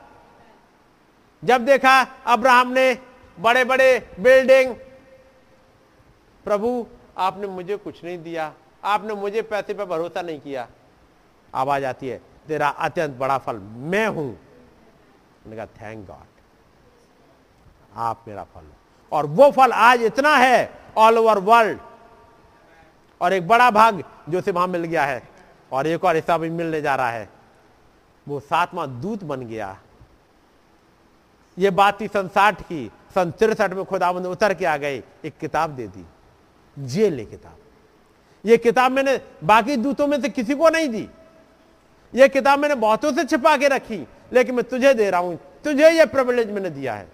[1.43, 2.93] जब देखा अब्राहम ने
[3.39, 4.75] बड़े बड़े बिल्डिंग,
[6.47, 6.87] प्रभु,
[7.19, 8.53] आपने मुझे कुछ नहीं दिया,
[8.85, 10.69] आपने मुझे पैसे पर भरोसा नहीं किया।
[11.53, 14.33] आवाज़ आती है, तेरा अत्यंत बड़ा फल, मैं हूँ।
[15.47, 16.35] कहा थैंक गॉड
[17.97, 18.65] आप मेरा फल
[19.13, 20.59] और वो फल आज इतना है
[20.97, 21.79] ऑल ओवर वर्ल्ड
[23.21, 25.23] और एक बड़ा भाग जो से वहाँ मिल गया है
[25.73, 27.29] और एक और हिस्सा भी मिलने जा रहा है।
[28.27, 29.77] वो सातवां दूत बन गया।
[31.57, 35.39] ये बात थी सन साठ की। सन तिरसठ में खुदाबंद उतर के आ गए, एक
[35.41, 36.05] किताब दे दी,
[36.77, 37.57] जेल किताब।
[38.45, 41.09] ये किताब मैंने बाकी दूतों में से किसी को नहीं दी।
[42.13, 45.91] ये किताब मैंने बहुतों से छिपा के रखी, लेकिन मैं तुझे दे रहा हूँ, तुझे
[45.91, 47.09] ये प्रिविलेज मैंने दिया है।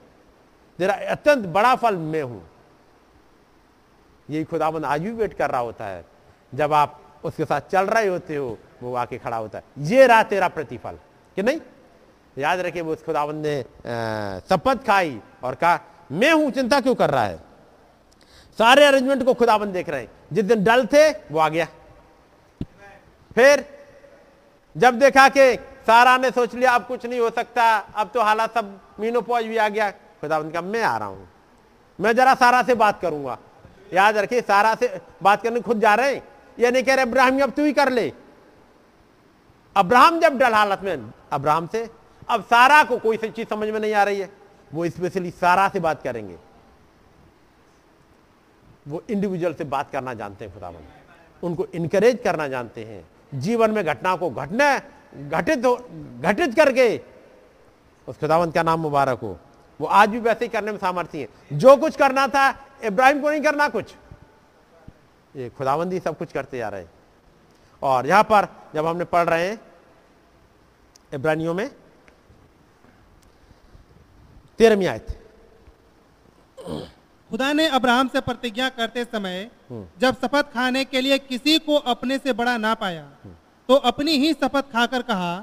[0.78, 2.42] तेरा अत्यंत बड़ा फल मैं हूँ।
[4.32, 6.04] यही खुदाबंद आज भी वेट कर रहा होता है।
[6.52, 10.22] जब आप उसके साथ चल रहे होते हो, वो आके खड़ा होता है। ये रहा
[10.22, 10.98] तेरा प्रतिफल,
[11.36, 11.60] कि नहीं?
[12.36, 13.62] याद रखिए, वो खुदाबंद ने
[14.48, 15.80] शपथ खाई और कहा,
[16.12, 17.36] मैं हूँ, चिंता क्यों कर रहा है?
[18.58, 21.66] सारे अरेंजमेंट को खुदाबंद देख रहे हैं। जिस दिन डल थे, वो आ गया।
[23.34, 23.64] फिर
[24.76, 25.54] जब देखा कि
[25.86, 29.44] सारा ने सोच लिया, अब कुछ नहीं हो सकता, अब तो हालात सब मीनो पौज
[29.44, 31.28] भी आ गया। खुदाबंद का मैं आ रहा हूँ।
[31.98, 33.38] मैं जरा सारा से बात करूँगा।
[33.92, 36.22] याद रखिए, सारा से बात करने खुद जा रहे हैं।
[36.58, 38.12] ये नहीं कह रहे, अब्राहम, अब तू ही कर ले।
[39.76, 41.90] अब्राहम जब डल हालत में, अब्राहम से,
[42.28, 44.30] अब सारा को कोई सी चीज़ समझ में नहीं आ रही है।
[44.74, 46.36] वो स्पेशली सारा से बात करेंगे।
[48.88, 50.88] वो इंडिविजुअल से बात करना जानते हैं, खुदाबंद।
[51.42, 54.78] उनको इनकरेज करना जानते हैं। जीवन में घटना को घटना,
[55.28, 55.58] घटित
[56.20, 57.00] घटित करके,
[58.08, 59.38] उस खुदावंत का नाम मुबारक हो।
[59.80, 62.50] वो आज भी वैसे ही करने में सामर्थ्य है। जो कुछ करना था
[62.82, 63.94] इब्राहिम को नहीं करना कुछ।
[65.34, 66.90] ये खुदावंदी सब कुछ करते जा रहे हैं।
[67.82, 69.60] और यहाँ पर जब हमने पढ़ रहे हैं
[71.12, 71.68] इब्रानियों में
[74.58, 75.18] तेरहवीं आयत।
[77.30, 82.18] खुदा ने अब्राहम से प्रतिज्ञा करते समय जब शपथ खाने के लिए किसी को अपने
[82.18, 83.02] से बड़ा ना पाया
[83.68, 85.42] तो अपनी ही शपथ खाकर कहा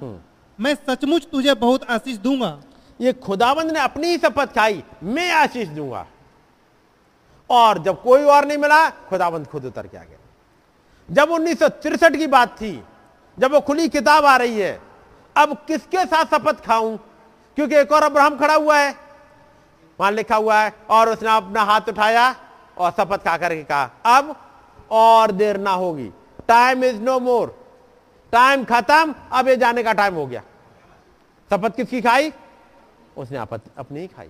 [0.60, 2.52] मैं सचमुच तुझे बहुत आशीष दूँगा।
[3.00, 6.06] ये खुदाबंद ने अपनी ही शपथ खाई मैं आशीष दूँगा।
[7.50, 10.18] और जब कोई और नहीं मिला, खुदाबंद खुद उतर के आ गया
[11.10, 11.60] जब उन्नीस
[12.16, 12.84] की बात थी,
[13.38, 14.82] जब वो खुली किताब आ रही है,
[15.36, 16.98] अब किसके साथ शपथ खाऊं?
[17.58, 18.96] क्योंकि एक और अब्राहम खड़ा हुआ है।
[20.00, 22.36] वहाँ लिखा हुआ है, और उसने अपना हाथ उठाया
[22.78, 24.36] और शपथ खा करके कहा, अब
[24.92, 26.12] और देर ना होगी।
[26.48, 27.56] Time is no more
[28.32, 30.42] time खत्म, अब ये जाने का टाइम हो गया।
[31.52, 32.32] शपथ किसकी खाई?
[33.18, 34.30] उसने अपनी ही खाई।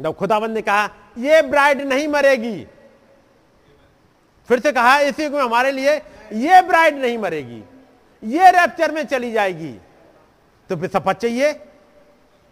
[0.00, 2.66] जब खुदाबंद ने कहा, ये ब्राइड नहीं मरेगी।
[4.48, 5.96] फिर से कहा, इसी को हमारे लिए
[6.32, 7.62] ये ब्राइड नहीं मरेगी।
[8.22, 9.72] ये रैप्चर में चली जाएगी।
[10.70, 11.52] तो फिर शपथ चाहिए?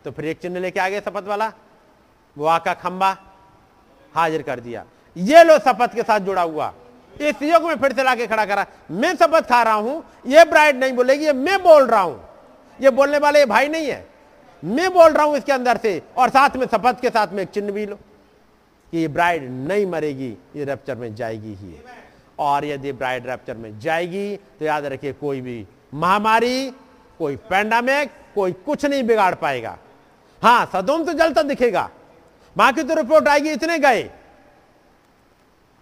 [0.05, 1.53] तो फिर एक चिन्ह लेके आ गए शपथ वाला।
[2.37, 3.17] वो आका खंबा
[4.15, 4.85] हाजिर कर दिया।
[5.17, 6.73] ये लो शपथ के साथ जुड़ा हुआ।
[7.21, 10.77] इस युग में फिर से लाके खड़ा करा। मैं शपथ खा रहा हूँ, ये ब्राइड
[10.77, 12.29] नहीं बोलेगी, ये मैं बोल रहा हूँ।
[12.81, 14.07] ये बोलने वाले भाई नहीं है।
[14.63, 17.49] मैं बोल रहा हूँ इसके अंदर से, और साथ में शपथ के साथ में एक
[17.51, 17.97] चिन्ह भी लो
[18.93, 21.75] कि ये ब्राइड नहीं मरेगी, ये रैप्चर में जाएगी ही।
[22.39, 26.71] और यदि ब्राइड रैप्चर में जाएगी तो याद रखिए, कोई भी महामारी,
[27.19, 29.77] कोई पैंडामिक कोई कुछ नहीं बिगाड़ पाएगा।
[30.43, 31.89] हाँ सदोम तो जलता दिखेगा।
[32.57, 34.11] माँ की तो रिपोर्ट आएगी, इतने गए।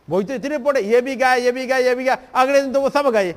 [0.09, 2.73] वही तो इतनी रिपोर्ट ये भी गए ये भी गए ये भी गए अगले दिन
[2.73, 3.35] तो वो सब गए।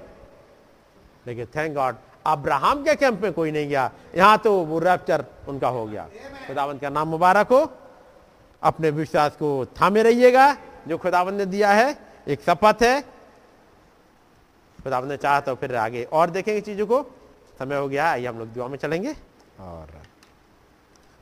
[1.27, 1.95] लेकिन थैंक गॉड
[2.31, 6.07] अब्राहम के कैंप में कोई नहीं गया। यहाँ तो वो रैप्चर उनका हो गया।
[6.47, 7.61] खुदावंत का नाम मुबारक हो।
[8.61, 10.55] अपने विश्वास को थामे रहिएगा।
[10.87, 11.97] जो खुदावंत ने दिया है
[12.27, 13.01] एक शपथ है।
[14.79, 17.01] खुदावंत ने चाहा तो फिर आगे और देखेंगे चीज़ों को।
[17.59, 19.15] समय हो गया आइए हम लोग दुआ में चलेंगे।
[19.59, 19.87] और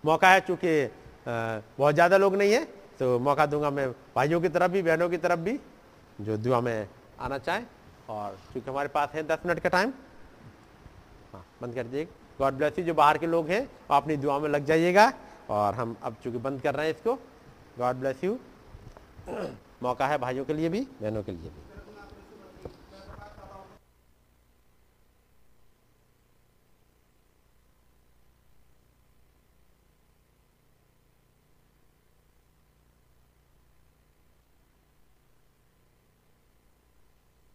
[0.04, 0.90] मौका है चूँकि
[1.28, 2.64] बहुत ज़्यादा लोग नहीं है
[3.00, 5.60] तो मौका दूँगा मैं भाइयों की तरफ़ भी बहनों की तरफ़ भी
[6.22, 6.88] जो दुआ में
[7.20, 7.66] आना चाहें।
[8.10, 9.92] और चूँकि हमारे पास है दस मिनट का टाइम
[11.62, 12.06] बंद कर दिए।
[12.40, 12.86] God bless you.
[12.86, 15.14] जो बाहर के लोग हैं, वो अपनी दुआ में लग जाइएगा।
[15.50, 17.16] और हम अब चूँकि बंद कर रहे हैं इसको,
[17.80, 18.40] गॉड ब्लेस यू।
[19.84, 21.67] मौका है भाइयों के लिए भी, बहनों के लिए भी।